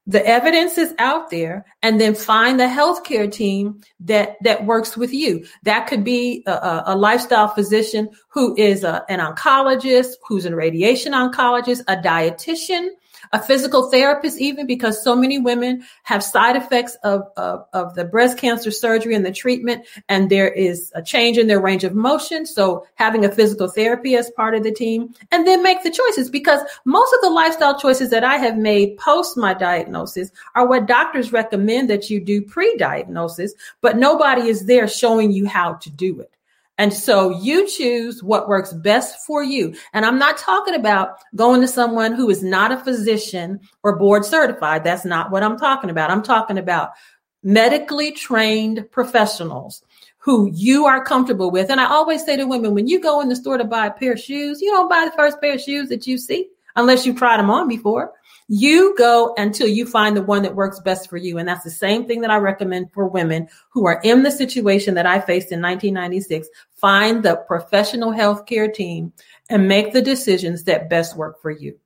the 0.08 0.26
evidence 0.26 0.78
is 0.78 0.94
out 0.98 1.28
there 1.30 1.66
and 1.82 2.00
then 2.00 2.14
find 2.14 2.58
the 2.58 2.64
healthcare 2.64 3.30
team 3.30 3.80
that 4.00 4.36
that 4.42 4.64
works 4.64 4.96
with 4.96 5.12
you. 5.12 5.44
That 5.64 5.86
could 5.86 6.02
be 6.02 6.42
a, 6.46 6.82
a 6.86 6.96
lifestyle 6.96 7.48
physician 7.48 8.08
who 8.28 8.56
is 8.56 8.84
a, 8.84 9.04
an 9.10 9.20
oncologist 9.20 10.14
who's 10.26 10.46
a 10.46 10.56
radiation 10.56 11.12
oncologist 11.12 11.82
a 11.88 11.96
dietitian 11.96 12.88
a 13.32 13.42
physical 13.42 13.90
therapist, 13.90 14.40
even 14.40 14.66
because 14.66 15.02
so 15.02 15.14
many 15.14 15.38
women 15.38 15.84
have 16.02 16.22
side 16.22 16.56
effects 16.56 16.96
of, 17.04 17.22
of, 17.36 17.66
of, 17.72 17.94
the 17.94 18.04
breast 18.04 18.38
cancer 18.38 18.70
surgery 18.70 19.14
and 19.14 19.24
the 19.24 19.32
treatment, 19.32 19.86
and 20.08 20.30
there 20.30 20.48
is 20.48 20.92
a 20.94 21.02
change 21.02 21.38
in 21.38 21.46
their 21.46 21.60
range 21.60 21.84
of 21.84 21.94
motion. 21.94 22.46
So 22.46 22.86
having 22.94 23.24
a 23.24 23.32
physical 23.32 23.68
therapy 23.68 24.14
as 24.16 24.30
part 24.30 24.54
of 24.54 24.62
the 24.62 24.72
team, 24.72 25.14
and 25.30 25.46
then 25.46 25.62
make 25.62 25.82
the 25.82 25.90
choices 25.90 26.30
because 26.30 26.60
most 26.84 27.12
of 27.14 27.20
the 27.20 27.30
lifestyle 27.30 27.78
choices 27.78 28.10
that 28.10 28.24
I 28.24 28.36
have 28.36 28.56
made 28.56 28.96
post 28.98 29.36
my 29.36 29.54
diagnosis 29.54 30.30
are 30.54 30.68
what 30.68 30.86
doctors 30.86 31.32
recommend 31.32 31.90
that 31.90 32.10
you 32.10 32.20
do 32.20 32.42
pre-diagnosis, 32.42 33.54
but 33.80 33.96
nobody 33.96 34.48
is 34.48 34.66
there 34.66 34.88
showing 34.88 35.32
you 35.32 35.46
how 35.46 35.74
to 35.74 35.90
do 35.90 36.20
it. 36.20 36.32
And 36.78 36.94
so 36.94 37.30
you 37.40 37.68
choose 37.68 38.22
what 38.22 38.48
works 38.48 38.72
best 38.72 39.26
for 39.26 39.42
you. 39.42 39.74
And 39.92 40.06
I'm 40.06 40.18
not 40.18 40.38
talking 40.38 40.74
about 40.74 41.18
going 41.34 41.60
to 41.60 41.68
someone 41.68 42.12
who 42.12 42.30
is 42.30 42.42
not 42.42 42.70
a 42.70 42.78
physician 42.78 43.60
or 43.82 43.98
board 43.98 44.24
certified. 44.24 44.84
That's 44.84 45.04
not 45.04 45.32
what 45.32 45.42
I'm 45.42 45.58
talking 45.58 45.90
about. 45.90 46.10
I'm 46.10 46.22
talking 46.22 46.56
about 46.56 46.90
medically 47.42 48.12
trained 48.12 48.88
professionals 48.92 49.82
who 50.18 50.50
you 50.52 50.86
are 50.86 51.04
comfortable 51.04 51.50
with. 51.50 51.70
And 51.70 51.80
I 51.80 51.86
always 51.86 52.24
say 52.24 52.36
to 52.36 52.44
women, 52.44 52.74
when 52.74 52.86
you 52.86 53.00
go 53.00 53.20
in 53.20 53.28
the 53.28 53.36
store 53.36 53.58
to 53.58 53.64
buy 53.64 53.86
a 53.86 53.92
pair 53.92 54.12
of 54.12 54.20
shoes, 54.20 54.60
you 54.60 54.70
don't 54.70 54.88
buy 54.88 55.04
the 55.04 55.16
first 55.16 55.40
pair 55.40 55.54
of 55.54 55.60
shoes 55.60 55.88
that 55.88 56.06
you 56.06 56.18
see 56.18 56.48
unless 56.76 57.04
you've 57.04 57.16
tried 57.16 57.38
them 57.38 57.50
on 57.50 57.68
before. 57.68 58.12
You 58.48 58.94
go 58.96 59.34
until 59.36 59.68
you 59.68 59.86
find 59.86 60.16
the 60.16 60.22
one 60.22 60.42
that 60.42 60.54
works 60.54 60.80
best 60.80 61.10
for 61.10 61.18
you. 61.18 61.36
And 61.36 61.46
that's 61.46 61.64
the 61.64 61.70
same 61.70 62.06
thing 62.06 62.22
that 62.22 62.30
I 62.30 62.38
recommend 62.38 62.92
for 62.92 63.06
women 63.06 63.46
who 63.70 63.86
are 63.86 64.00
in 64.02 64.22
the 64.22 64.30
situation 64.30 64.94
that 64.94 65.06
I 65.06 65.20
faced 65.20 65.52
in 65.52 65.60
1996. 65.60 66.48
Find 66.72 67.22
the 67.22 67.36
professional 67.46 68.10
healthcare 68.10 68.72
team 68.72 69.12
and 69.50 69.68
make 69.68 69.92
the 69.92 70.02
decisions 70.02 70.64
that 70.64 70.88
best 70.88 71.16
work 71.16 71.42
for 71.42 71.50
you. 71.50 71.78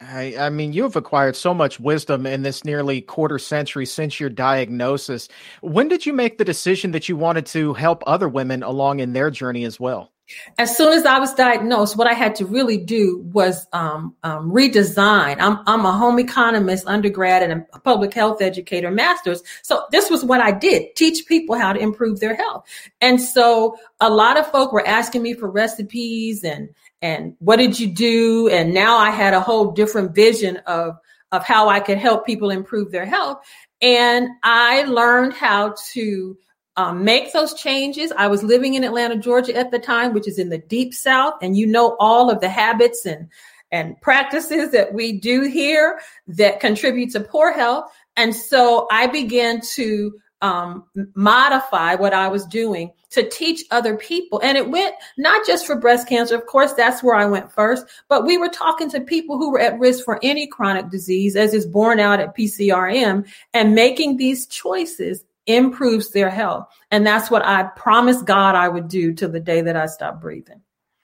I, 0.00 0.34
I, 0.38 0.50
mean, 0.50 0.72
you 0.72 0.82
have 0.82 0.96
acquired 0.96 1.36
so 1.36 1.54
much 1.54 1.78
wisdom 1.78 2.26
in 2.26 2.42
this 2.42 2.64
nearly 2.64 3.00
quarter 3.00 3.38
century 3.38 3.86
since 3.86 4.18
your 4.18 4.30
diagnosis. 4.30 5.28
When 5.60 5.88
did 5.88 6.06
you 6.06 6.12
make 6.12 6.38
the 6.38 6.44
decision 6.44 6.90
that 6.92 7.08
you 7.08 7.16
wanted 7.16 7.46
to 7.46 7.74
help 7.74 8.02
other 8.06 8.28
women 8.28 8.62
along 8.62 9.00
in 9.00 9.12
their 9.12 9.30
journey 9.30 9.64
as 9.64 9.78
well? 9.78 10.11
As 10.58 10.76
soon 10.76 10.92
as 10.92 11.04
I 11.04 11.18
was 11.18 11.34
diagnosed, 11.34 11.96
what 11.96 12.06
I 12.06 12.14
had 12.14 12.34
to 12.36 12.46
really 12.46 12.78
do 12.78 13.18
was 13.32 13.66
um, 13.72 14.14
um, 14.22 14.50
redesign. 14.50 15.36
I'm, 15.40 15.58
I'm 15.66 15.84
a 15.84 15.92
home 15.92 16.18
economist, 16.18 16.86
undergrad, 16.86 17.42
and 17.42 17.64
a 17.72 17.80
public 17.80 18.12
health 18.14 18.42
educator, 18.42 18.90
master's. 18.90 19.42
So 19.62 19.84
this 19.90 20.10
was 20.10 20.24
what 20.24 20.40
I 20.40 20.52
did: 20.52 20.94
teach 20.96 21.26
people 21.26 21.56
how 21.56 21.72
to 21.72 21.80
improve 21.80 22.20
their 22.20 22.34
health. 22.34 22.64
And 23.00 23.20
so 23.20 23.76
a 24.00 24.10
lot 24.10 24.38
of 24.38 24.50
folk 24.50 24.72
were 24.72 24.86
asking 24.86 25.22
me 25.22 25.34
for 25.34 25.50
recipes 25.50 26.44
and 26.44 26.68
and 27.00 27.34
what 27.40 27.56
did 27.56 27.80
you 27.80 27.88
do? 27.88 28.48
And 28.48 28.72
now 28.72 28.96
I 28.96 29.10
had 29.10 29.34
a 29.34 29.40
whole 29.40 29.72
different 29.72 30.14
vision 30.14 30.58
of 30.66 30.96
of 31.32 31.44
how 31.44 31.68
I 31.68 31.80
could 31.80 31.98
help 31.98 32.26
people 32.26 32.50
improve 32.50 32.92
their 32.92 33.06
health. 33.06 33.38
And 33.80 34.28
I 34.42 34.82
learned 34.84 35.32
how 35.32 35.74
to 35.92 36.36
um, 36.76 37.04
make 37.04 37.32
those 37.32 37.54
changes. 37.54 38.12
I 38.16 38.28
was 38.28 38.42
living 38.42 38.74
in 38.74 38.84
Atlanta, 38.84 39.16
Georgia 39.16 39.54
at 39.54 39.70
the 39.70 39.78
time, 39.78 40.14
which 40.14 40.26
is 40.26 40.38
in 40.38 40.48
the 40.48 40.58
deep 40.58 40.94
South, 40.94 41.34
and 41.42 41.56
you 41.56 41.66
know 41.66 41.96
all 42.00 42.30
of 42.30 42.40
the 42.40 42.48
habits 42.48 43.06
and 43.06 43.28
and 43.70 43.98
practices 44.02 44.70
that 44.72 44.92
we 44.92 45.12
do 45.12 45.42
here 45.42 45.98
that 46.26 46.60
contribute 46.60 47.10
to 47.10 47.20
poor 47.20 47.52
health. 47.52 47.90
And 48.16 48.36
so 48.36 48.86
I 48.90 49.06
began 49.06 49.62
to 49.74 50.12
um, 50.42 50.84
modify 51.14 51.94
what 51.94 52.12
I 52.12 52.28
was 52.28 52.44
doing 52.44 52.92
to 53.10 53.28
teach 53.28 53.64
other 53.70 53.96
people. 53.96 54.40
And 54.42 54.58
it 54.58 54.68
went 54.68 54.94
not 55.16 55.46
just 55.46 55.66
for 55.66 55.76
breast 55.76 56.08
cancer. 56.08 56.34
Of 56.34 56.46
course, 56.46 56.72
that's 56.72 57.02
where 57.02 57.14
I 57.14 57.26
went 57.26 57.52
first, 57.52 57.86
but 58.08 58.26
we 58.26 58.36
were 58.36 58.48
talking 58.48 58.90
to 58.90 59.00
people 59.00 59.38
who 59.38 59.52
were 59.52 59.60
at 59.60 59.78
risk 59.78 60.04
for 60.04 60.18
any 60.22 60.46
chronic 60.46 60.90
disease 60.90 61.36
as 61.36 61.54
is 61.54 61.64
borne 61.64 62.00
out 62.00 62.20
at 62.20 62.36
PCRM 62.36 63.26
and 63.54 63.74
making 63.74 64.16
these 64.16 64.46
choices 64.46 65.24
improves 65.46 66.10
their 66.10 66.30
health. 66.30 66.66
And 66.90 67.06
that's 67.06 67.30
what 67.30 67.44
I 67.44 67.64
promised 67.64 68.24
God 68.24 68.54
I 68.54 68.68
would 68.68 68.88
do 68.88 69.12
till 69.12 69.30
the 69.30 69.40
day 69.40 69.62
that 69.62 69.76
I 69.76 69.86
stopped 69.86 70.20
breathing. 70.20 70.62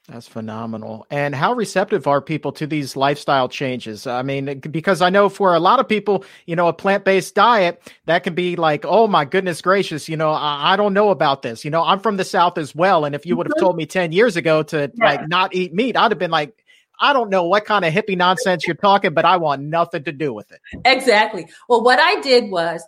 That's 0.09 0.27
phenomenal. 0.27 1.07
And 1.11 1.35
how 1.35 1.53
receptive 1.53 2.07
are 2.07 2.23
people 2.23 2.53
to 2.53 2.67
these 2.67 2.97
lifestyle 2.97 3.47
changes? 3.47 4.07
I 4.07 4.23
mean, 4.23 4.61
because 4.61 5.03
I 5.03 5.11
know 5.11 5.29
for 5.29 5.55
a 5.55 5.61
lot 5.61 5.81
of 5.81 5.89
people, 5.89 6.25
you 6.47 6.57
know, 6.57 6.67
a 6.67 6.73
plant 6.73 7.05
based 7.05 7.35
diet, 7.35 7.83
that 8.07 8.25
can 8.25 8.35
be 8.35 8.57
like, 8.57 8.87
oh 8.87 9.07
my 9.07 9.27
goodness 9.27 9.61
gracious, 9.61 10.09
you 10.09 10.17
know, 10.17 10.31
I, 10.31 10.73
I, 10.73 10.77
don't 10.77 10.95
know 10.95 11.11
about 11.11 11.43
this. 11.43 11.63
You 11.63 11.71
know, 11.71 11.85
I'm 11.85 12.01
from 12.01 12.17
the 12.17 12.25
South 12.25 12.57
as 12.57 12.75
well. 12.75 13.05
And 13.05 13.15
if 13.15 13.27
you 13.27 13.37
would 13.37 13.49
have 13.49 13.53
mm-hmm. 13.57 13.65
told 13.67 13.77
me 13.77 13.85
10 13.85 14.13
years 14.13 14.37
ago 14.37 14.63
to 14.63 14.91
yeah. 14.95 15.05
like 15.05 15.29
not 15.29 15.55
eat 15.55 15.75
meat, 15.75 15.95
I'd 15.95 16.11
have 16.11 16.19
been 16.19 16.31
like, 16.31 16.65
I 16.99 17.13
don't 17.13 17.29
know 17.29 17.45
what 17.45 17.67
kind 17.67 17.85
of 17.85 17.93
hippie 17.93 18.17
nonsense 18.17 18.67
you're 18.67 18.77
talking, 18.77 19.13
but 19.13 19.27
I 19.27 19.37
want 19.37 19.61
nothing 19.61 20.05
to 20.05 20.13
do 20.13 20.33
with 20.33 20.51
it. 20.53 20.61
Exactly. 20.87 21.47
Well, 21.69 21.85
what 21.85 22.01
I 22.01 22.21
did 22.23 22.51
was 22.51 22.83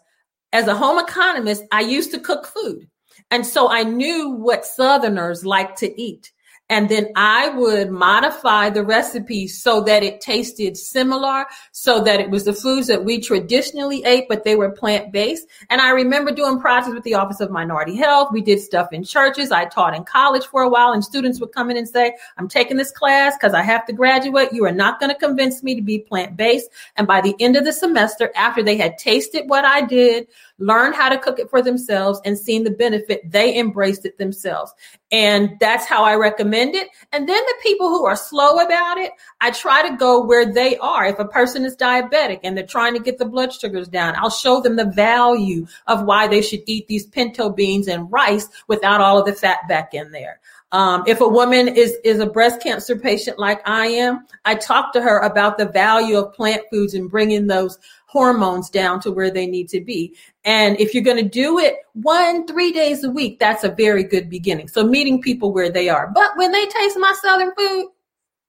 as 0.52 0.66
a 0.66 0.74
home 0.74 0.98
economist, 0.98 1.64
I 1.70 1.80
used 1.80 2.10
to 2.12 2.20
cook 2.20 2.46
food. 2.46 2.88
And 3.30 3.46
so 3.46 3.68
I 3.70 3.84
knew 3.84 4.30
what 4.30 4.66
Southerners 4.66 5.44
like 5.44 5.76
to 5.76 6.00
eat. 6.00 6.32
And 6.70 6.88
then 6.88 7.08
I 7.16 7.50
would 7.50 7.90
modify 7.90 8.70
the 8.70 8.84
recipe 8.84 9.48
so 9.48 9.82
that 9.82 10.02
it 10.02 10.20
tasted 10.20 10.76
similar, 10.76 11.44
so 11.72 12.00
that 12.04 12.20
it 12.20 12.30
was 12.30 12.44
the 12.44 12.52
foods 12.52 12.86
that 12.86 13.04
we 13.04 13.20
traditionally 13.20 14.04
ate, 14.04 14.26
but 14.28 14.44
they 14.44 14.54
were 14.54 14.70
plant 14.70 15.12
based. 15.12 15.48
And 15.68 15.80
I 15.80 15.90
remember 15.90 16.30
doing 16.30 16.60
projects 16.60 16.94
with 16.94 17.02
the 17.02 17.14
Office 17.14 17.40
of 17.40 17.50
Minority 17.50 17.96
Health. 17.96 18.28
We 18.32 18.40
did 18.40 18.60
stuff 18.60 18.92
in 18.92 19.02
churches. 19.02 19.50
I 19.50 19.64
taught 19.66 19.96
in 19.96 20.04
college 20.04 20.46
for 20.46 20.62
a 20.62 20.68
while, 20.68 20.92
and 20.92 21.04
students 21.04 21.40
would 21.40 21.52
come 21.52 21.70
in 21.70 21.76
and 21.76 21.88
say, 21.88 22.14
I'm 22.38 22.48
taking 22.48 22.76
this 22.76 22.92
class 22.92 23.36
because 23.36 23.52
I 23.52 23.62
have 23.62 23.84
to 23.86 23.92
graduate. 23.92 24.52
You 24.52 24.64
are 24.64 24.72
not 24.72 25.00
going 25.00 25.10
to 25.10 25.18
convince 25.18 25.64
me 25.64 25.74
to 25.74 25.82
be 25.82 25.98
plant 25.98 26.36
based. 26.36 26.70
And 26.96 27.06
by 27.06 27.20
the 27.20 27.34
end 27.40 27.56
of 27.56 27.64
the 27.64 27.72
semester, 27.72 28.30
after 28.36 28.62
they 28.62 28.76
had 28.76 28.96
tasted 28.96 29.48
what 29.48 29.64
I 29.64 29.82
did, 29.82 30.28
learned 30.60 30.94
how 30.94 31.08
to 31.08 31.18
cook 31.18 31.38
it 31.38 31.50
for 31.50 31.62
themselves 31.62 32.20
and 32.24 32.38
seen 32.38 32.64
the 32.64 32.70
benefit, 32.70 33.28
they 33.30 33.58
embraced 33.58 34.04
it 34.04 34.18
themselves. 34.18 34.72
And 35.10 35.56
that's 35.58 35.86
how 35.86 36.04
I 36.04 36.14
recommend 36.14 36.76
it. 36.76 36.88
And 37.12 37.28
then 37.28 37.42
the 37.44 37.54
people 37.62 37.88
who 37.88 38.04
are 38.04 38.14
slow 38.14 38.58
about 38.58 38.98
it, 38.98 39.10
I 39.40 39.50
try 39.50 39.88
to 39.88 39.96
go 39.96 40.24
where 40.24 40.52
they 40.52 40.76
are. 40.76 41.06
If 41.06 41.18
a 41.18 41.24
person 41.24 41.64
is 41.64 41.76
diabetic 41.76 42.40
and 42.44 42.56
they're 42.56 42.66
trying 42.66 42.94
to 42.94 43.00
get 43.00 43.18
the 43.18 43.24
blood 43.24 43.52
sugars 43.52 43.88
down, 43.88 44.14
I'll 44.16 44.30
show 44.30 44.60
them 44.60 44.76
the 44.76 44.84
value 44.84 45.66
of 45.88 46.04
why 46.04 46.28
they 46.28 46.42
should 46.42 46.62
eat 46.66 46.86
these 46.86 47.06
pinto 47.06 47.50
beans 47.50 47.88
and 47.88 48.10
rice 48.12 48.48
without 48.68 49.00
all 49.00 49.18
of 49.18 49.26
the 49.26 49.32
fat 49.32 49.66
back 49.68 49.94
in 49.94 50.12
there. 50.12 50.39
Um, 50.72 51.02
if 51.06 51.20
a 51.20 51.28
woman 51.28 51.68
is 51.68 51.96
is 52.04 52.20
a 52.20 52.26
breast 52.26 52.62
cancer 52.62 52.96
patient 52.96 53.38
like 53.38 53.60
I 53.68 53.86
am, 53.86 54.26
I 54.44 54.54
talk 54.54 54.92
to 54.92 55.02
her 55.02 55.18
about 55.18 55.58
the 55.58 55.66
value 55.66 56.16
of 56.16 56.32
plant 56.32 56.62
foods 56.70 56.94
and 56.94 57.10
bringing 57.10 57.48
those 57.48 57.78
hormones 58.06 58.70
down 58.70 59.00
to 59.00 59.10
where 59.10 59.30
they 59.30 59.46
need 59.46 59.68
to 59.70 59.80
be. 59.80 60.14
And 60.44 60.78
if 60.78 60.94
you're 60.94 61.02
going 61.02 61.22
to 61.22 61.28
do 61.28 61.58
it 61.58 61.76
one, 61.94 62.46
three 62.46 62.72
days 62.72 63.04
a 63.04 63.10
week, 63.10 63.38
that's 63.38 63.64
a 63.64 63.68
very 63.68 64.04
good 64.04 64.30
beginning. 64.30 64.68
So 64.68 64.84
meeting 64.84 65.20
people 65.20 65.52
where 65.52 65.70
they 65.70 65.88
are. 65.88 66.10
But 66.12 66.36
when 66.36 66.52
they 66.52 66.66
taste 66.66 66.96
my 66.98 67.14
Southern 67.20 67.52
food, 67.56 67.88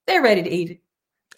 they're 0.06 0.22
ready 0.22 0.42
to 0.42 0.50
eat 0.50 0.70
it. 0.70 0.80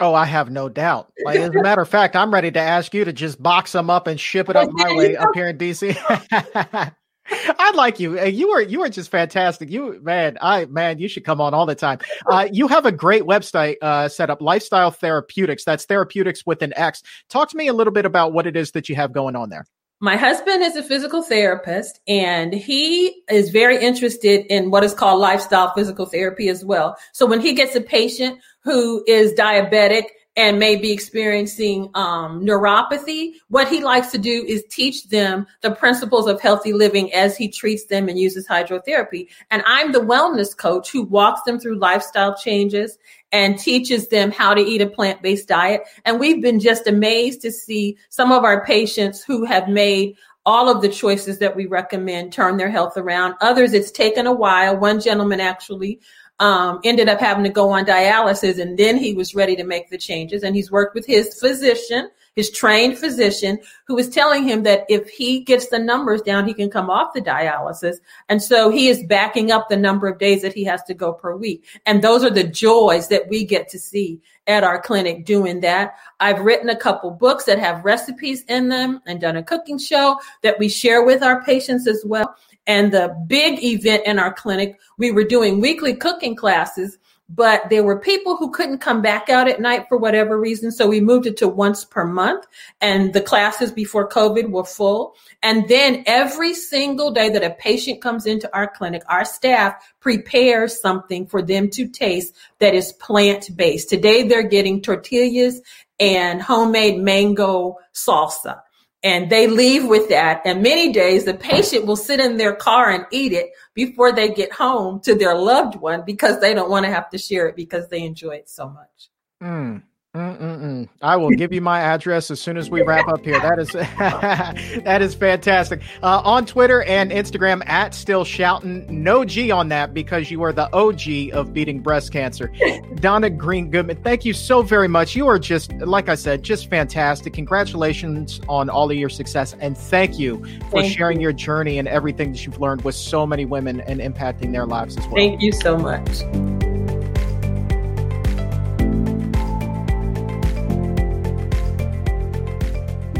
Oh, 0.01 0.13
I 0.13 0.25
have 0.25 0.51
no 0.51 0.69
doubt. 0.69 1.13
Like, 1.25 1.39
as 1.39 1.55
a 1.55 1.63
matter 1.63 1.81
of 1.81 1.89
fact, 1.89 2.17
I'm 2.17 2.33
ready 2.33 2.51
to 2.51 2.61
ask 2.61 2.93
you 2.95 3.05
to 3.05 3.13
just 3.13 3.41
box 3.43 3.73
them 3.73 3.91
up 3.91 4.07
and 4.07 4.19
ship 4.19 4.49
it 4.49 4.57
up 4.57 4.69
my 4.73 4.93
way 4.95 5.17
up 5.17 5.31
here 5.35 5.49
in 5.49 5.59
DC. 5.59 6.93
I 7.31 7.73
like 7.75 8.01
you. 8.01 8.23
You 8.23 8.51
are 8.51 8.63
you 8.63 8.83
are 8.83 8.89
just 8.89 9.11
fantastic. 9.11 9.71
You 9.71 10.01
man, 10.03 10.37
I 10.41 10.67
man, 10.67 10.99
you 10.99 11.09
should 11.09 11.25
come 11.25 11.41
on 11.41 11.55
all 11.55 11.67
the 11.67 11.75
time. 11.75 11.99
Uh, 12.27 12.49
you 12.53 12.69
have 12.69 12.87
a 12.87 12.93
great 12.93 13.23
website 13.23 13.77
uh, 13.81 14.09
set 14.09 14.31
up, 14.31 14.43
Lifestyle 14.43 14.93
Therapeutix. 14.93 15.65
That's 15.65 15.85
therapeutics 15.87 16.45
with 16.45 16.63
an 16.63 16.73
X. 16.77 17.03
Talk 17.31 17.51
to 17.51 17.57
me 17.57 17.69
a 17.69 17.73
little 17.73 17.93
bit 17.93 18.05
about 18.05 18.33
what 18.33 18.47
it 18.47 18.57
is 18.57 18.73
that 18.73 18.89
you 18.89 18.97
have 18.97 19.13
going 19.13 19.37
on 19.37 19.49
there. 19.49 19.67
My 20.01 20.17
husband 20.17 20.63
is 20.63 20.77
a 20.77 20.83
physical 20.83 21.23
therapist 21.23 22.01
and 22.07 22.53
he 22.53 23.23
is 23.31 23.51
very 23.51 23.79
interested 23.79 24.45
in 24.53 24.71
what 24.71 24.85
is 24.85 24.93
called 24.93 25.21
lifestyle 25.21 25.73
physical 25.75 26.05
therapy 26.05 26.49
as 26.49 26.63
well. 26.63 26.97
So 27.13 27.25
when 27.25 27.41
he 27.41 27.55
gets 27.55 27.75
a 27.75 27.81
patient 27.81 28.39
who 28.65 29.03
is 29.07 29.33
diabetic 29.33 30.05
and 30.37 30.59
may 30.59 30.77
be 30.77 30.91
experiencing 30.91 31.91
um, 31.95 32.45
neuropathy, 32.45 33.35
what 33.49 33.69
he 33.69 33.83
likes 33.83 34.11
to 34.11 34.19
do 34.19 34.45
is 34.47 34.65
teach 34.69 35.09
them 35.09 35.47
the 35.61 35.71
principles 35.71 36.27
of 36.27 36.41
healthy 36.41 36.73
living 36.73 37.13
as 37.13 37.37
he 37.37 37.49
treats 37.49 37.87
them 37.87 38.09
and 38.09 38.19
uses 38.19 38.47
hydrotherapy. 38.47 39.29
And 39.51 39.63
I'm 39.65 39.93
the 39.93 40.01
wellness 40.01 40.57
coach 40.57 40.91
who 40.91 41.03
walks 41.03 41.43
them 41.43 41.61
through 41.61 41.79
lifestyle 41.79 42.37
changes 42.37 42.99
and 43.31 43.59
teaches 43.59 44.09
them 44.09 44.33
how 44.33 44.55
to 44.55 44.61
eat 44.61 44.81
a 44.81 44.87
plant 44.87 45.23
based 45.23 45.49
diet. 45.49 45.83
And 46.05 46.19
we've 46.19 46.43
been 46.43 46.59
just 46.59 46.87
amazed 46.87 47.41
to 47.43 47.53
see 47.53 47.97
some 48.09 48.33
of 48.33 48.45
our 48.45 48.65
patients 48.65 49.23
who 49.23 49.45
have 49.45 49.69
made 49.69 50.17
all 50.47 50.69
of 50.69 50.83
the 50.83 50.89
choices 50.89 51.39
that 51.39 51.57
we 51.57 51.67
recommend 51.67 52.33
turn 52.33 52.57
their 52.59 52.71
health 52.71 52.97
around. 52.97 53.35
Others, 53.41 53.73
it's 53.73 53.91
taken 53.91 54.27
a 54.27 54.33
while. 54.33 54.77
One 54.77 55.01
gentleman 55.01 55.41
actually 55.41 56.01
um, 56.41 56.81
ended 56.85 57.09
up 57.09 57.21
having 57.21 57.45
to 57.45 57.51
go 57.51 57.71
on 57.71 57.85
dialysis 57.85 58.59
and 58.59 58.77
then 58.77 58.97
he 58.97 59.15
was 59.15 59.35
ready 59.35 59.55
to 59.57 59.65
make 59.65 59.91
the 59.91 59.99
changes. 59.99 60.43
And 60.43 60.57
he's 60.57 60.71
worked 60.71 60.95
with 60.95 61.07
his 61.07 61.39
physician, 61.39 62.11
his 62.35 62.51
trained 62.51 62.99
physician, 62.99 63.59
who 63.87 63.97
is 63.97 64.09
telling 64.09 64.43
him 64.43 64.65
that 64.65 64.85
if 64.89 65.09
he 65.09 65.41
gets 65.41 65.69
the 65.69 65.79
numbers 65.79 66.23
down, 66.23 66.47
he 66.47 66.55
can 66.55 66.71
come 66.71 66.91
off 66.91 67.15
the 67.15 67.21
dialysis. 67.21 67.97
And 68.29 68.43
so 68.43 68.71
he 68.71 68.89
is 68.89 69.05
backing 69.05 69.53
up 69.53 69.69
the 69.69 69.77
number 69.77 70.09
of 70.09 70.19
days 70.19 70.43
that 70.43 70.55
he 70.55 70.65
has 70.65 70.83
to 70.85 70.95
go 70.95 71.13
per 71.13 71.37
week. 71.37 71.65
And 71.87 72.03
those 72.03 72.25
are 72.25 72.31
the 72.31 72.45
joys 72.45 73.09
that 73.09 73.29
we 73.29 73.45
get 73.45 73.69
to 73.69 73.79
see 73.79 74.21
at 74.47 74.65
our 74.65 74.81
clinic 74.81 75.25
doing 75.25 75.61
that. 75.61 75.95
I've 76.21 76.41
written 76.41 76.69
a 76.69 76.77
couple 76.77 77.11
books 77.13 77.45
that 77.45 77.59
have 77.59 77.85
recipes 77.85 78.45
in 78.49 78.69
them 78.69 79.01
and 79.07 79.21
done 79.21 79.37
a 79.37 79.43
cooking 79.43 79.79
show 79.79 80.19
that 80.43 80.59
we 80.59 80.69
share 80.69 81.05
with 81.05 81.23
our 81.23 81.45
patients 81.45 81.87
as 81.87 82.03
well. 82.05 82.35
And 82.67 82.93
the 82.93 83.15
big 83.27 83.63
event 83.63 84.05
in 84.07 84.19
our 84.19 84.33
clinic, 84.33 84.79
we 84.99 85.13
were 85.13 85.25
doing 85.25 85.61
weekly 85.61 85.95
cooking 85.95 86.35
classes, 86.35 86.99
but 87.29 87.69
there 87.71 87.83
were 87.83 87.99
people 87.99 88.37
who 88.37 88.51
couldn't 88.51 88.79
come 88.79 89.01
back 89.01 89.29
out 89.31 89.49
at 89.49 89.61
night 89.61 89.87
for 89.89 89.97
whatever 89.97 90.39
reason. 90.39 90.71
So 90.71 90.87
we 90.87 91.01
moved 91.01 91.27
it 91.27 91.39
to 91.39 91.49
once 91.49 91.85
per 91.85 92.05
month. 92.05 92.47
And 92.81 93.15
the 93.15 93.21
classes 93.21 93.73
before 93.73 94.09
COVID 94.09 94.51
were 94.51 94.65
full. 94.65 95.15
And 95.43 95.67
then 95.69 96.05
every 96.07 96.55
single 96.55 97.11
day 97.13 97.31
that 97.31 97.43
a 97.43 97.51
patient 97.51 98.03
comes 98.03 98.27
into 98.27 98.55
our 98.55 98.69
clinic, 98.69 99.03
our 99.09 99.25
staff 99.25 99.75
prepares 100.01 100.81
something 100.81 101.27
for 101.27 101.41
them 101.41 101.71
to 101.71 101.89
taste 101.89 102.35
that 102.59 102.75
is 102.75 102.93
plant 102.93 103.57
based. 103.57 103.89
Today 103.89 104.29
they're 104.29 104.43
getting 104.43 104.83
tortillas 104.83 105.63
and 105.99 106.43
homemade 106.43 107.01
mango 107.01 107.79
salsa 107.95 108.61
and 109.05 109.29
they 109.29 109.47
leave 109.47 109.87
with 109.87 110.09
that. 110.09 110.41
And 110.47 110.63
many 110.63 110.91
days 110.91 111.27
the 111.27 111.35
patient 111.35 111.85
will 111.85 111.95
sit 111.95 112.21
in 112.21 112.39
their 112.39 112.55
car 112.55 112.91
and 112.91 113.07
eat 113.13 113.33
it 113.33 113.51
before 113.75 114.11
they 114.11 114.31
get 114.31 114.51
home 114.51 115.01
to 115.01 115.15
their 115.15 115.37
loved 115.37 115.77
one 115.77 116.03
because 116.07 116.41
they 116.41 116.55
don't 116.55 116.71
want 116.71 116.87
to 116.87 116.91
have 116.91 117.11
to 117.11 117.19
share 117.19 117.47
it 117.47 117.55
because 117.55 117.89
they 117.89 118.03
enjoy 118.03 118.37
it 118.37 118.49
so 118.49 118.69
much. 118.69 119.11
Mm. 119.43 119.83
Mm-mm-mm. 120.15 120.89
I 121.03 121.17
will 121.17 121.31
give 121.31 121.53
you 121.53 121.61
my 121.61 121.81
address 121.81 122.31
as 122.31 122.41
soon 122.41 122.57
as 122.57 122.71
we 122.71 122.83
wrap 122.83 123.09
up 123.09 123.25
here. 123.25 123.41
That 123.41 123.59
is 123.59 123.69
that 124.85 125.03
is 125.03 125.13
fantastic. 125.13 125.83
Uh, 126.05 126.23
on 126.25 126.47
Twitter 126.47 126.85
and 126.85 127.11
Instagram 127.11 127.69
at 127.69 127.95
still 127.95 128.25
shouting. 128.25 128.87
No 129.03 129.25
G 129.25 129.51
on 129.51 129.69
that 129.71 129.93
because 129.93 130.31
you 130.31 130.43
are 130.43 130.53
the 130.53 130.73
OG 130.73 131.35
of 131.37 131.53
beating 131.53 131.81
breast 131.81 132.13
cancer. 132.13 132.53
Donna 132.97 133.29
Green 133.29 133.71
Goodman, 133.71 134.01
thank 134.05 134.25
you 134.25 134.33
so 134.33 134.63
very 134.63 134.87
much. 134.87 135.17
You 135.17 135.27
are 135.27 135.39
just 135.39 135.73
like 135.73 136.09
I 136.09 136.15
said, 136.15 136.45
just 136.45 136.71
fantastic. 136.71 137.33
Congratulations 137.33 138.41
on 138.49 138.71
all 138.71 138.89
of 138.89 138.97
your 138.97 139.09
success 139.09 139.57
and 139.59 139.77
thank 139.77 140.17
you 140.17 140.39
for 140.71 140.83
thank 140.83 140.97
sharing 140.97 141.19
you. 141.19 141.25
your 141.25 141.33
journey 141.33 141.79
and 141.79 141.89
everything 141.89 142.31
that 142.31 142.47
you've 142.47 142.61
learned 142.61 142.83
with 142.83 142.95
so 142.95 143.27
many 143.27 143.47
women 143.47 143.81
and 143.81 144.01
impacting 144.01 144.53
their 144.53 144.67
lives 144.67 144.97
as 144.97 145.05
well. 145.07 145.17
Thank 145.17 145.43
you 145.43 145.51
so 145.51 145.77
much. 145.77 146.74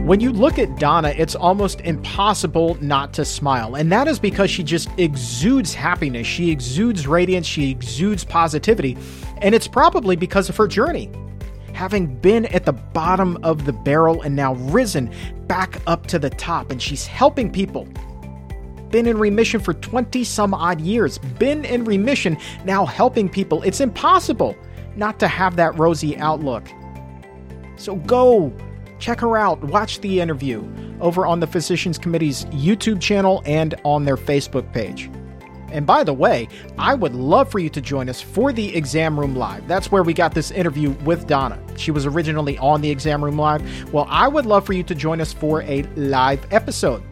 When 0.05 0.21
you 0.21 0.33
look 0.33 0.59
at 0.59 0.79
Donna, 0.79 1.15
it's 1.17 1.35
almost 1.35 1.81
impossible 1.81 2.77
not 2.83 3.15
to 3.15 3.25
smile. 3.25 3.75
And 3.75 3.91
that 3.91 4.07
is 4.07 4.19
because 4.19 4.51
she 4.51 4.63
just 4.63 4.91
exudes 4.99 5.73
happiness. 5.73 6.27
She 6.27 6.51
exudes 6.51 7.07
radiance. 7.07 7.47
She 7.47 7.71
exudes 7.71 8.23
positivity. 8.23 8.99
And 9.39 9.55
it's 9.55 9.67
probably 9.67 10.15
because 10.15 10.51
of 10.51 10.59
her 10.59 10.69
journey. 10.69 11.11
Having 11.73 12.17
been 12.17 12.45
at 12.47 12.67
the 12.67 12.75
bottom 12.75 13.39
of 13.43 13.65
the 13.65 13.73
barrel 13.73 14.21
and 14.21 14.37
now 14.37 14.57
risen 14.57 15.11
back 15.47 15.81
up 15.87 16.07
to 16.09 16.19
the 16.19 16.29
top, 16.29 16.71
and 16.71 16.83
she's 16.83 17.07
helping 17.07 17.51
people. 17.51 17.89
Been 18.91 19.07
in 19.07 19.17
remission 19.17 19.59
for 19.59 19.73
20 19.73 20.23
some 20.23 20.53
odd 20.53 20.83
years. 20.83 21.17
Been 21.17 21.65
in 21.65 21.83
remission, 21.87 22.37
now 22.67 22.85
helping 22.85 23.27
people. 23.27 23.63
It's 23.63 23.81
impossible 23.81 24.55
not 24.97 25.19
to 25.21 25.29
have 25.29 25.57
that 25.57 25.79
rosy 25.79 26.15
outlook. 26.19 26.69
So 27.77 27.97
go 27.97 28.53
check 28.99 29.21
her 29.21 29.37
out. 29.37 29.63
Watch 29.65 30.01
the 30.01 30.21
interview 30.21 30.67
over 31.01 31.27
on 31.27 31.41
the 31.41 31.47
Physicians 31.47 31.99
Committee's 31.99 32.45
YouTube 32.47 33.01
channel 33.01 33.43
and 33.47 33.75
on 33.85 34.05
their 34.05 34.17
Facebook 34.17 34.73
page. 34.73 35.11
And 35.71 35.85
by 35.85 36.05
the 36.05 36.13
way, 36.13 36.49
I 36.79 36.95
would 36.95 37.15
love 37.17 37.51
for 37.51 37.59
you 37.59 37.69
to 37.71 37.81
join 37.81 38.09
us 38.09 38.21
for 38.21 38.53
the 38.53 38.75
Exam 38.77 39.19
Room 39.19 39.35
Live. 39.35 39.67
That's 39.67 39.91
where 39.91 40.05
we 40.05 40.15
got 40.15 40.33
this 40.33 40.53
interview 40.53 40.91
with 41.05 41.27
Donna. 41.27 41.61
She 41.77 41.91
was 41.91 42.07
originally 42.07 42.57
on 42.59 42.81
the 42.81 42.91
Exam 42.91 43.25
Room 43.25 43.37
Live. 43.37 43.93
Well, 43.93 44.07
I 44.09 44.29
would 44.29 44.47
love 44.47 44.65
for 44.65 44.73
you 44.73 44.85
to 44.85 44.95
join 44.95 45.21
us 45.21 45.33
for 45.33 45.63
a 45.63 45.83
live 45.97 46.47
episode. 46.53 47.03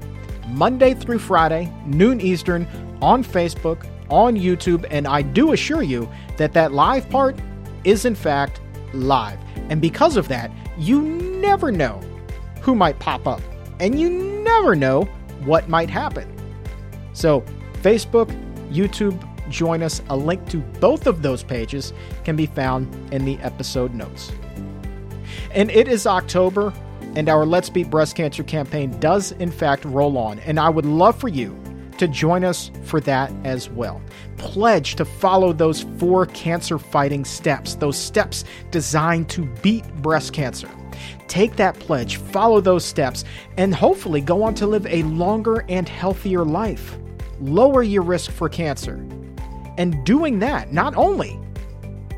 Monday 0.47 0.95
through 0.95 1.18
Friday, 1.18 1.72
noon 1.87 2.20
Eastern, 2.20 2.68
on 3.03 3.24
Facebook, 3.24 3.85
on 4.09 4.37
YouTube, 4.37 4.87
and 4.91 5.09
I 5.09 5.22
do 5.22 5.53
assure 5.53 5.83
you 5.83 6.09
that 6.37 6.53
that 6.53 6.72
live 6.72 7.09
part 7.11 7.37
is 7.83 8.05
in 8.05 8.14
fact 8.14 8.61
live. 8.93 9.39
And 9.70 9.80
because 9.80 10.16
of 10.16 10.28
that, 10.28 10.53
you 10.79 11.03
never 11.03 11.70
know 11.70 12.01
who 12.61 12.75
might 12.75 12.99
pop 12.99 13.27
up, 13.27 13.41
and 13.81 14.01
you 14.01 14.11
never 14.11 14.75
know 14.77 15.03
what 15.45 15.68
might 15.68 15.91
happen. 15.91 16.29
So, 17.12 17.45
Facebook, 17.83 18.31
YouTube, 18.70 19.20
join 19.51 19.83
us. 19.83 20.01
A 20.09 20.16
link 20.16 20.49
to 20.51 20.59
both 20.81 21.07
of 21.07 21.23
those 21.23 21.43
pages 21.43 21.93
can 22.25 22.37
be 22.37 22.47
found 22.47 22.95
in 23.12 23.25
the 23.25 23.39
episode 23.39 23.95
notes. 23.95 24.33
And 25.53 25.70
it 25.70 25.89
is 25.89 26.07
October, 26.07 26.73
and 27.16 27.29
our 27.29 27.45
Let's 27.45 27.68
Beat 27.68 27.91
Breast 27.91 28.16
Cancer 28.16 28.43
campaign 28.43 28.99
does, 29.01 29.33
in 29.33 29.51
fact, 29.51 29.85
roll 29.85 30.16
on. 30.16 30.39
And 30.41 30.59
I 30.59 30.68
would 30.68 30.87
love 30.87 31.18
for 31.18 31.29
you 31.29 31.59
to 32.03 32.09
join 32.09 32.43
us 32.43 32.73
for 32.83 32.99
that 32.99 33.33
as 33.45 33.71
well. 33.71 34.03
Pledge 34.37 34.97
to 34.97 35.05
follow 35.05 35.53
those 35.53 35.83
four 35.99 36.27
cancer 36.27 36.77
fighting 36.77 37.25
steps, 37.25 37.77
those 37.77 37.97
steps 37.97 38.45
designed 38.73 39.29
to 39.29 39.45
beat 39.63 39.87
breast 40.03 40.33
cancer. 40.33 40.69
Take 41.29 41.55
that 41.57 41.79
pledge, 41.79 42.17
follow 42.17 42.61
those 42.61 42.85
steps, 42.85 43.25
and 43.57 43.73
hopefully 43.73 44.21
go 44.21 44.43
on 44.43 44.53
to 44.57 44.67
live 44.67 44.85
a 44.87 45.05
longer 45.05 45.65
and 45.69 45.89
healthier 45.89 46.45
life. 46.45 46.99
Lower 47.41 47.85
your 47.85 48.03
risk 48.03 48.33
for 48.33 48.49
cancer. 48.49 48.97
And 49.79 50.05
doing 50.05 50.41
that, 50.41 50.73
not 50.73 50.97
only 50.97 51.39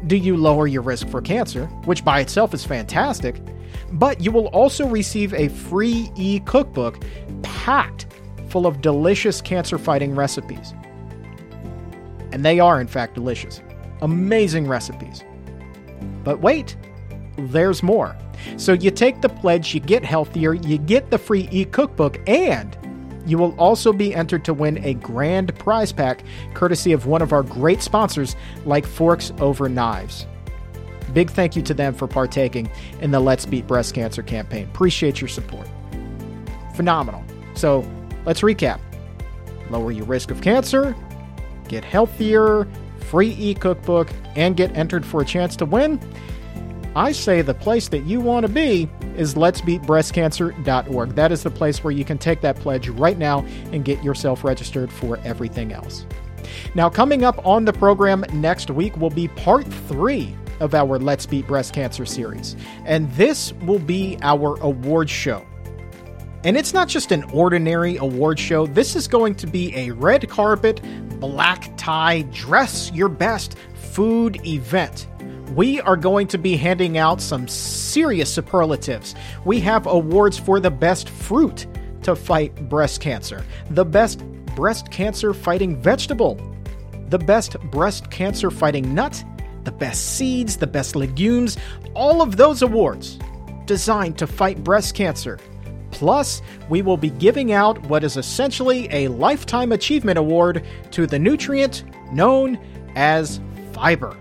do 0.07 0.17
you 0.17 0.39
lower 0.39 0.67
your 0.67 0.81
risk 0.81 1.09
for 1.09 1.21
cancer, 1.21 1.67
which 1.85 2.03
by 2.03 2.21
itself 2.21 2.55
is 2.55 2.65
fantastic, 2.65 3.37
but 3.93 4.19
you 4.23 4.33
will 4.33 4.47
also 4.47 4.89
receive 4.89 5.35
a 5.35 5.49
free 5.49 6.11
e 6.17 6.41
cookbook 6.41 7.05
packed 7.43 8.07
full 8.55 8.69
of 8.69 8.81
delicious 8.81 9.41
cancer 9.41 9.79
fighting 9.79 10.15
recipes. 10.15 10.75
And 12.31 12.45
they 12.45 12.61
are, 12.61 12.81
in 12.81 12.87
fact, 12.87 13.15
delicious. 13.15 13.61
Amazing 14.01 14.69
recipes. 14.69 15.25
But 16.23 16.39
wait, 16.39 16.77
there's 17.37 17.83
more. 17.83 18.17
So 18.57 18.73
you 18.73 18.93
take 18.93 19.23
the 19.23 19.29
pledge, 19.29 19.75
you 19.75 19.81
get 19.81 20.05
healthier, 20.05 20.55
you 20.55 20.79
get 20.79 21.11
the 21.11 21.19
free 21.19 21.49
e 21.51 21.65
cookbook, 21.65 22.21
and 22.29 22.77
You 23.27 23.39
will 23.39 23.55
also 23.59 23.93
be 23.93 24.15
entered 24.15 24.45
to 24.45 24.55
win 24.55 24.85
a 24.85 24.95
grand 24.95 25.57
prize 25.59 25.93
pack 25.93 26.23
courtesy 26.53 26.93
of 26.93 27.07
one 27.07 27.23
of 27.23 27.33
our 27.33 27.43
great 27.43 27.83
sponsors 27.83 28.37
like 28.65 28.87
Forks 28.87 29.33
Over 29.41 29.69
Knives. 29.69 30.27
Big 31.13 31.31
thank 31.31 31.55
you 31.57 31.63
to 31.63 31.75
them 31.75 31.95
for 31.95 32.09
partaking 32.09 32.71
in 33.01 33.13
the 33.13 33.21
Let's 33.21 33.47
Beat 33.47 33.67
Breast 33.67 33.95
Cancer 33.95 34.23
campaign. 34.23 34.65
Appreciate 34.65 35.21
your 35.21 35.29
support. 35.29 35.69
Phenomenal. 36.75 37.25
So 37.55 37.89
let's 38.25 38.41
recap 38.41 38.81
lower 39.71 39.91
your 39.91 40.05
risk 40.05 40.31
of 40.31 40.41
cancer, 40.41 40.95
get 41.69 41.85
healthier, 41.85 42.69
free 43.09 43.35
e 43.39 43.55
cookbook, 43.55 44.09
and 44.37 44.57
get 44.57 44.77
entered 44.77 45.05
for 45.05 45.21
a 45.21 45.25
chance 45.25 45.57
to 45.57 45.65
win. 45.65 46.01
I 46.97 47.13
say 47.13 47.43
the 47.43 47.55
place 47.55 47.89
that 47.89 48.05
you 48.05 48.21
want 48.21 48.47
to 48.47 48.53
be 48.53 48.89
is 49.17 49.35
letsbeatbreastcancer.org. 49.35 51.11
That 51.11 51.33
is 51.33 51.43
the 51.43 51.51
place 51.51 51.83
where 51.83 51.91
you 51.91 52.05
can 52.05 52.19
take 52.19 52.41
that 52.43 52.57
pledge 52.57 52.89
right 52.89 53.19
now 53.19 53.45
and 53.73 53.85
get 53.85 54.03
yourself 54.05 54.45
registered 54.45 54.93
for 54.93 55.19
everything 55.25 55.73
else. 55.73 56.07
Now, 56.75 56.89
coming 56.89 57.25
up 57.25 57.45
on 57.45 57.65
the 57.65 57.73
program 57.73 58.25
next 58.33 58.71
week 58.71 58.97
will 58.97 59.11
be 59.11 59.29
part 59.29 59.67
three 59.67 60.37
of 60.61 60.75
our 60.75 60.99
Let's 60.99 61.27
Beat 61.27 61.49
Breast 61.49 61.75
Cancer 61.75 62.07
series, 62.07 62.55
and 62.85 63.11
this 63.13 63.53
will 63.65 63.81
be 63.81 64.19
our 64.23 64.57
award 64.61 65.11
show. 65.11 65.45
And 66.45 66.57
it's 66.57 66.75
not 66.75 66.89
just 66.89 67.11
an 67.11 67.25
ordinary 67.33 67.97
award 67.97 68.39
show, 68.39 68.67
this 68.67 68.95
is 68.97 69.09
going 69.09 69.35
to 69.37 69.47
be 69.47 69.75
a 69.75 69.91
red 69.93 70.29
carpet, 70.29 70.81
black 71.19 71.75
tie, 71.77 72.23
dress 72.33 72.93
your 72.93 73.09
best 73.09 73.57
food 73.75 74.45
event 74.47 75.07
we 75.55 75.81
are 75.83 75.97
going 75.97 76.27
to 76.29 76.39
be 76.39 76.57
handing 76.57 76.99
out 76.99 77.21
some 77.21 77.47
serious 77.47 78.33
superlatives. 78.33 79.15
We 79.45 79.61
have 79.61 79.87
awards 79.87 80.39
for 80.39 80.59
the 80.59 80.71
best 80.71 81.09
fruit 81.09 81.67
to 82.03 82.17
fight 82.17 82.69
breast 82.69 83.01
cancer, 83.01 83.45
the 83.71 83.85
best 83.85 84.25
breast 84.57 84.91
cancer 84.91 85.33
fighting 85.33 85.81
vegetable, 85.81 86.41
the 87.09 87.19
best 87.19 87.59
breast 87.71 88.11
cancer 88.11 88.51
fighting 88.51 88.95
nut, 88.95 89.23
the 89.63 89.73
best 89.73 90.17
seeds, 90.17 90.57
the 90.57 90.67
best 90.67 90.97
legumes, 90.97 91.57
all 91.95 92.21
of 92.21 92.37
those 92.37 92.63
awards 92.63 93.19
designed 93.67 94.19
to 94.19 94.27
fight 94.27 94.63
breast 94.65 94.95
cancer. 94.95 95.39
Plus, 95.95 96.43
we 96.69 96.83
will 96.83 96.97
be 96.97 97.11
giving 97.11 97.53
out 97.53 97.81
what 97.87 98.05
is 98.05 98.17
essentially 98.17 98.89
a 98.93 99.09
Lifetime 99.09 99.73
Achievement 99.73 100.19
Award 100.19 100.65
to 100.91 101.07
the 101.07 101.19
nutrient 101.19 101.85
known 102.13 102.59
as 102.95 103.41
fiber 103.73 104.17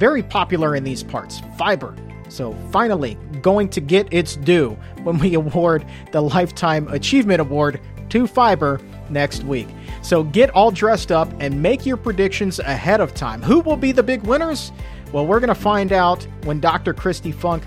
very 0.00 0.22
popular 0.22 0.74
in 0.74 0.82
these 0.82 1.04
parts 1.04 1.40
fiber. 1.56 1.94
So, 2.28 2.54
finally, 2.70 3.16
going 3.42 3.68
to 3.70 3.80
get 3.80 4.12
its 4.12 4.36
due 4.36 4.76
when 5.02 5.18
we 5.18 5.34
award 5.42 5.84
the 6.10 6.22
Lifetime 6.22 6.88
Achievement 6.88 7.40
Award 7.40 7.80
to 8.08 8.26
Fiber 8.26 8.80
next 9.10 9.44
week. 9.44 9.68
So, 10.02 10.24
get 10.24 10.50
all 10.50 10.70
dressed 10.70 11.12
up 11.12 11.28
and 11.38 11.62
make 11.62 11.84
your 11.84 11.96
predictions 11.96 12.58
ahead 12.60 13.00
of 13.00 13.14
time. 13.14 13.42
Who 13.42 13.60
will 13.60 13.76
be 13.76 13.92
the 13.92 14.02
big 14.02 14.22
winners? 14.22 14.72
Well, 15.12 15.26
we're 15.26 15.40
going 15.40 15.48
to 15.48 15.54
find 15.54 15.92
out 15.92 16.26
when 16.44 16.60
Dr. 16.60 16.94
Kristi 16.94 17.34
Funk 17.34 17.64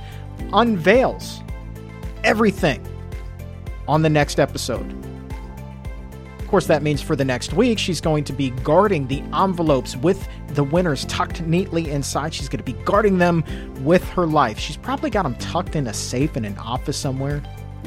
unveils 0.54 1.42
everything 2.24 2.82
on 3.88 4.02
the 4.02 4.10
next 4.10 4.40
episode 4.40 4.90
Of 6.40 6.48
course, 6.48 6.68
that 6.68 6.84
means 6.84 7.02
for 7.02 7.16
the 7.16 7.26
next 7.26 7.54
week, 7.54 7.80
she's 7.80 8.00
going 8.00 8.24
to 8.26 8.34
be 8.34 8.52
guarding 8.64 9.08
the 9.08 9.22
envelopes 9.34 9.96
with 9.96 10.28
the 10.50 10.64
winners 10.64 11.06
tucked 11.06 11.42
neatly 11.42 11.90
inside. 11.90 12.32
She's 12.34 12.48
going 12.48 12.64
to 12.64 12.72
be 12.72 12.80
guarding 12.84 13.18
them 13.18 13.44
with 13.84 14.04
her 14.10 14.28
life. 14.28 14.60
She's 14.60 14.78
probably 14.78 15.10
got 15.10 15.24
them 15.24 15.36
tucked 15.36 15.76
in 15.76 15.88
a 15.88 15.94
safe 15.94 16.38
in 16.38 16.46
an 16.46 16.56
office 16.60 16.96
somewhere. 16.96 17.42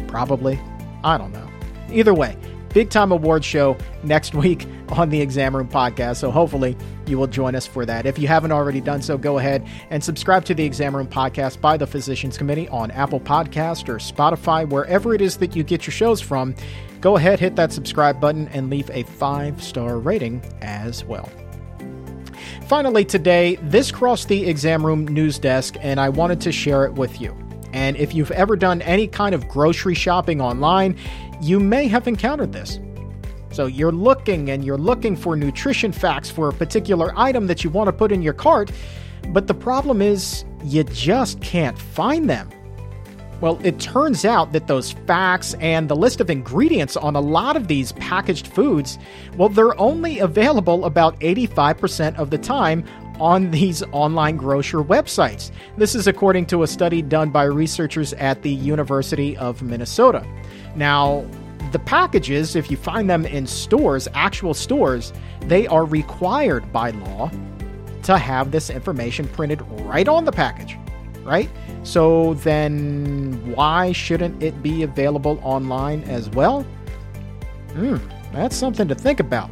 Probably. 0.08 0.58
I 1.04 1.16
don't 1.16 1.32
know. 1.32 1.48
Either 1.92 2.12
way, 2.12 2.36
big 2.76 2.90
time 2.90 3.10
award 3.10 3.42
show 3.42 3.74
next 4.02 4.34
week 4.44 4.66
on 4.90 5.08
the 5.08 5.18
Exam 5.18 5.56
Room 5.56 5.66
podcast. 5.66 6.16
So 6.16 6.30
hopefully 6.30 6.76
you 7.06 7.16
will 7.16 7.26
join 7.26 7.54
us 7.54 7.66
for 7.66 7.86
that. 7.86 8.04
If 8.04 8.18
you 8.18 8.28
haven't 8.28 8.52
already 8.52 8.82
done 8.82 9.00
so, 9.00 9.16
go 9.16 9.38
ahead 9.38 9.66
and 9.88 10.04
subscribe 10.04 10.44
to 10.44 10.54
the 10.54 10.62
Exam 10.62 10.94
Room 10.94 11.06
podcast 11.06 11.58
by 11.62 11.78
the 11.78 11.86
Physicians 11.86 12.36
Committee 12.36 12.68
on 12.68 12.90
Apple 12.90 13.18
Podcast 13.18 13.88
or 13.88 13.96
Spotify, 13.96 14.68
wherever 14.68 15.14
it 15.14 15.22
is 15.22 15.38
that 15.38 15.56
you 15.56 15.62
get 15.62 15.86
your 15.86 15.92
shows 15.92 16.20
from 16.20 16.54
go 17.00 17.16
ahead, 17.16 17.40
hit 17.40 17.56
that 17.56 17.72
subscribe 17.72 18.20
button, 18.20 18.46
and 18.48 18.68
leave 18.68 18.90
a 18.90 19.04
five 19.04 19.62
star 19.62 19.98
rating 19.98 20.42
as 20.60 21.02
well. 21.02 21.30
Finally, 22.66 23.06
today, 23.06 23.56
this 23.62 23.90
crossed 23.90 24.28
the 24.28 24.46
exam 24.46 24.84
room 24.84 25.08
news 25.08 25.38
desk, 25.38 25.76
and 25.80 25.98
I 25.98 26.10
wanted 26.10 26.42
to 26.42 26.52
share 26.52 26.84
it 26.84 26.92
with 26.92 27.22
you. 27.22 27.34
And 27.76 27.96
if 27.98 28.14
you've 28.14 28.30
ever 28.30 28.56
done 28.56 28.80
any 28.82 29.06
kind 29.06 29.34
of 29.34 29.46
grocery 29.48 29.94
shopping 29.94 30.40
online, 30.40 30.96
you 31.40 31.60
may 31.60 31.88
have 31.88 32.06
encountered 32.08 32.52
this. 32.52 32.80
So 33.50 33.66
you're 33.66 33.92
looking 33.92 34.50
and 34.50 34.64
you're 34.64 34.78
looking 34.78 35.16
for 35.16 35.36
nutrition 35.36 35.92
facts 35.92 36.30
for 36.30 36.48
a 36.48 36.52
particular 36.52 37.12
item 37.16 37.46
that 37.46 37.64
you 37.64 37.70
want 37.70 37.88
to 37.88 37.92
put 37.92 38.12
in 38.12 38.22
your 38.22 38.34
cart, 38.34 38.70
but 39.28 39.46
the 39.46 39.54
problem 39.54 40.02
is 40.02 40.44
you 40.64 40.84
just 40.84 41.40
can't 41.40 41.78
find 41.78 42.28
them. 42.28 42.50
Well, 43.40 43.60
it 43.62 43.78
turns 43.78 44.24
out 44.24 44.52
that 44.52 44.66
those 44.66 44.92
facts 44.92 45.54
and 45.54 45.88
the 45.88 45.96
list 45.96 46.20
of 46.20 46.30
ingredients 46.30 46.96
on 46.96 47.16
a 47.16 47.20
lot 47.20 47.54
of 47.54 47.68
these 47.68 47.92
packaged 47.92 48.46
foods, 48.46 48.98
well, 49.36 49.50
they're 49.50 49.78
only 49.78 50.20
available 50.20 50.86
about 50.86 51.20
85% 51.20 52.16
of 52.16 52.30
the 52.30 52.38
time 52.38 52.84
on 53.20 53.50
these 53.50 53.82
online 53.92 54.36
grocer 54.36 54.82
websites. 54.82 55.50
This 55.76 55.94
is 55.94 56.06
according 56.06 56.46
to 56.46 56.62
a 56.62 56.66
study 56.66 57.02
done 57.02 57.30
by 57.30 57.44
researchers 57.44 58.12
at 58.14 58.42
the 58.42 58.50
University 58.50 59.36
of 59.36 59.62
Minnesota. 59.62 60.26
Now, 60.74 61.24
the 61.72 61.78
packages, 61.78 62.56
if 62.56 62.70
you 62.70 62.76
find 62.76 63.10
them 63.10 63.26
in 63.26 63.46
stores, 63.46 64.08
actual 64.14 64.54
stores, 64.54 65.12
they 65.42 65.66
are 65.66 65.84
required 65.84 66.72
by 66.72 66.90
law 66.90 67.30
to 68.04 68.18
have 68.18 68.52
this 68.52 68.70
information 68.70 69.26
printed 69.28 69.60
right 69.82 70.06
on 70.06 70.24
the 70.24 70.32
package, 70.32 70.78
right? 71.24 71.50
So 71.82 72.34
then, 72.34 73.54
why 73.54 73.92
shouldn't 73.92 74.42
it 74.42 74.62
be 74.62 74.84
available 74.84 75.40
online 75.42 76.02
as 76.04 76.30
well? 76.30 76.62
Hmm, 77.72 77.96
that's 78.32 78.56
something 78.56 78.86
to 78.88 78.94
think 78.94 79.20
about. 79.20 79.50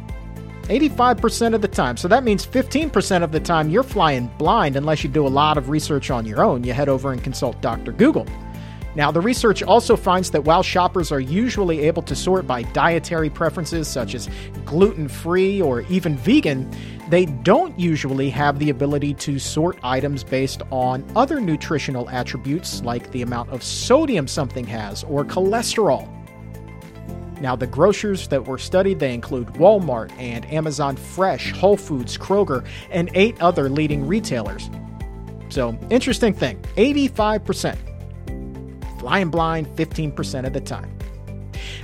85% 0.65 1.53
of 1.53 1.61
the 1.61 1.67
time. 1.67 1.97
So 1.97 2.07
that 2.07 2.23
means 2.23 2.45
15% 2.45 3.23
of 3.23 3.31
the 3.31 3.39
time 3.39 3.69
you're 3.69 3.83
flying 3.83 4.27
blind 4.37 4.75
unless 4.75 5.03
you 5.03 5.09
do 5.09 5.25
a 5.25 5.29
lot 5.29 5.57
of 5.57 5.69
research 5.69 6.11
on 6.11 6.25
your 6.25 6.43
own. 6.43 6.63
You 6.63 6.73
head 6.73 6.89
over 6.89 7.11
and 7.11 7.23
consult 7.23 7.61
Dr. 7.61 7.91
Google. 7.91 8.25
Now, 8.95 9.11
the 9.11 9.19
research 9.19 9.61
also 9.61 9.97
finds 9.97 10.31
that 10.31 10.45
while 10.45 10.63
shoppers 10.63 11.11
are 11.11 11.19
usually 11.19 11.81
able 11.81 12.01
to 12.03 12.15
sort 12.15 12.47
by 12.47 12.63
dietary 12.63 13.29
preferences 13.29 13.89
such 13.89 14.15
as 14.15 14.29
gluten 14.63 15.09
free 15.09 15.61
or 15.61 15.81
even 15.81 16.15
vegan, 16.15 16.71
they 17.09 17.25
don't 17.25 17.77
usually 17.77 18.29
have 18.29 18.57
the 18.57 18.69
ability 18.69 19.13
to 19.15 19.37
sort 19.37 19.77
items 19.83 20.23
based 20.23 20.61
on 20.71 21.05
other 21.15 21.41
nutritional 21.41 22.09
attributes 22.09 22.81
like 22.83 23.11
the 23.11 23.21
amount 23.21 23.49
of 23.49 23.61
sodium 23.63 24.27
something 24.29 24.65
has 24.65 25.03
or 25.03 25.25
cholesterol. 25.25 26.14
Now, 27.41 27.55
the 27.55 27.67
grocers 27.67 28.27
that 28.29 28.45
were 28.45 28.57
studied, 28.57 28.99
they 28.99 29.13
include 29.13 29.47
Walmart 29.55 30.11
and 30.17 30.45
Amazon 30.51 30.95
Fresh, 30.95 31.51
Whole 31.51 31.77
Foods, 31.77 32.17
Kroger, 32.17 32.65
and 32.91 33.09
eight 33.13 33.39
other 33.41 33.69
leading 33.69 34.07
retailers. 34.07 34.69
So, 35.49 35.77
interesting 35.89 36.33
thing 36.33 36.61
85% 36.77 37.77
flying 39.05 39.29
blind 39.29 39.67
15% 39.75 40.47
of 40.47 40.53
the 40.53 40.61
time. 40.61 40.91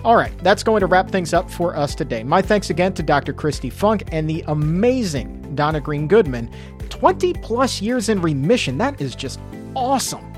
All 0.03 0.15
right, 0.15 0.35
that's 0.39 0.63
going 0.63 0.79
to 0.79 0.87
wrap 0.87 1.11
things 1.11 1.33
up 1.33 1.51
for 1.51 1.75
us 1.75 1.93
today. 1.93 2.23
My 2.23 2.41
thanks 2.41 2.71
again 2.71 2.93
to 2.93 3.03
Dr. 3.03 3.31
Kristi 3.31 3.71
Funk 3.71 4.05
and 4.11 4.27
the 4.27 4.43
amazing 4.47 5.55
Donna 5.55 5.79
Green 5.79 6.07
Goodman. 6.07 6.49
20 6.89 7.33
plus 7.35 7.79
years 7.79 8.09
in 8.09 8.21
remission. 8.21 8.79
That 8.79 8.99
is 8.99 9.15
just 9.15 9.39
awesome. 9.75 10.30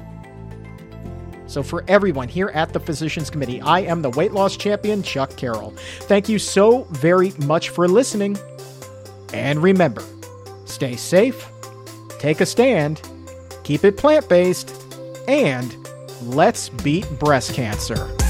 So, 1.53 1.61
for 1.61 1.83
everyone 1.87 2.27
here 2.27 2.49
at 2.49 2.73
the 2.73 2.79
Physicians 2.79 3.29
Committee, 3.29 3.61
I 3.61 3.81
am 3.81 4.01
the 4.01 4.09
weight 4.09 4.31
loss 4.31 4.57
champion, 4.57 5.03
Chuck 5.03 5.35
Carroll. 5.37 5.71
Thank 6.01 6.27
you 6.27 6.39
so 6.39 6.83
very 6.91 7.31
much 7.45 7.69
for 7.69 7.87
listening. 7.87 8.37
And 9.33 9.61
remember 9.61 10.03
stay 10.65 10.95
safe, 10.95 11.47
take 12.19 12.41
a 12.41 12.45
stand, 12.45 13.01
keep 13.63 13.83
it 13.83 13.97
plant 13.97 14.27
based, 14.27 14.73
and 15.27 15.75
Let's 16.25 16.69
beat 16.69 17.09
breast 17.19 17.53
cancer. 17.53 18.22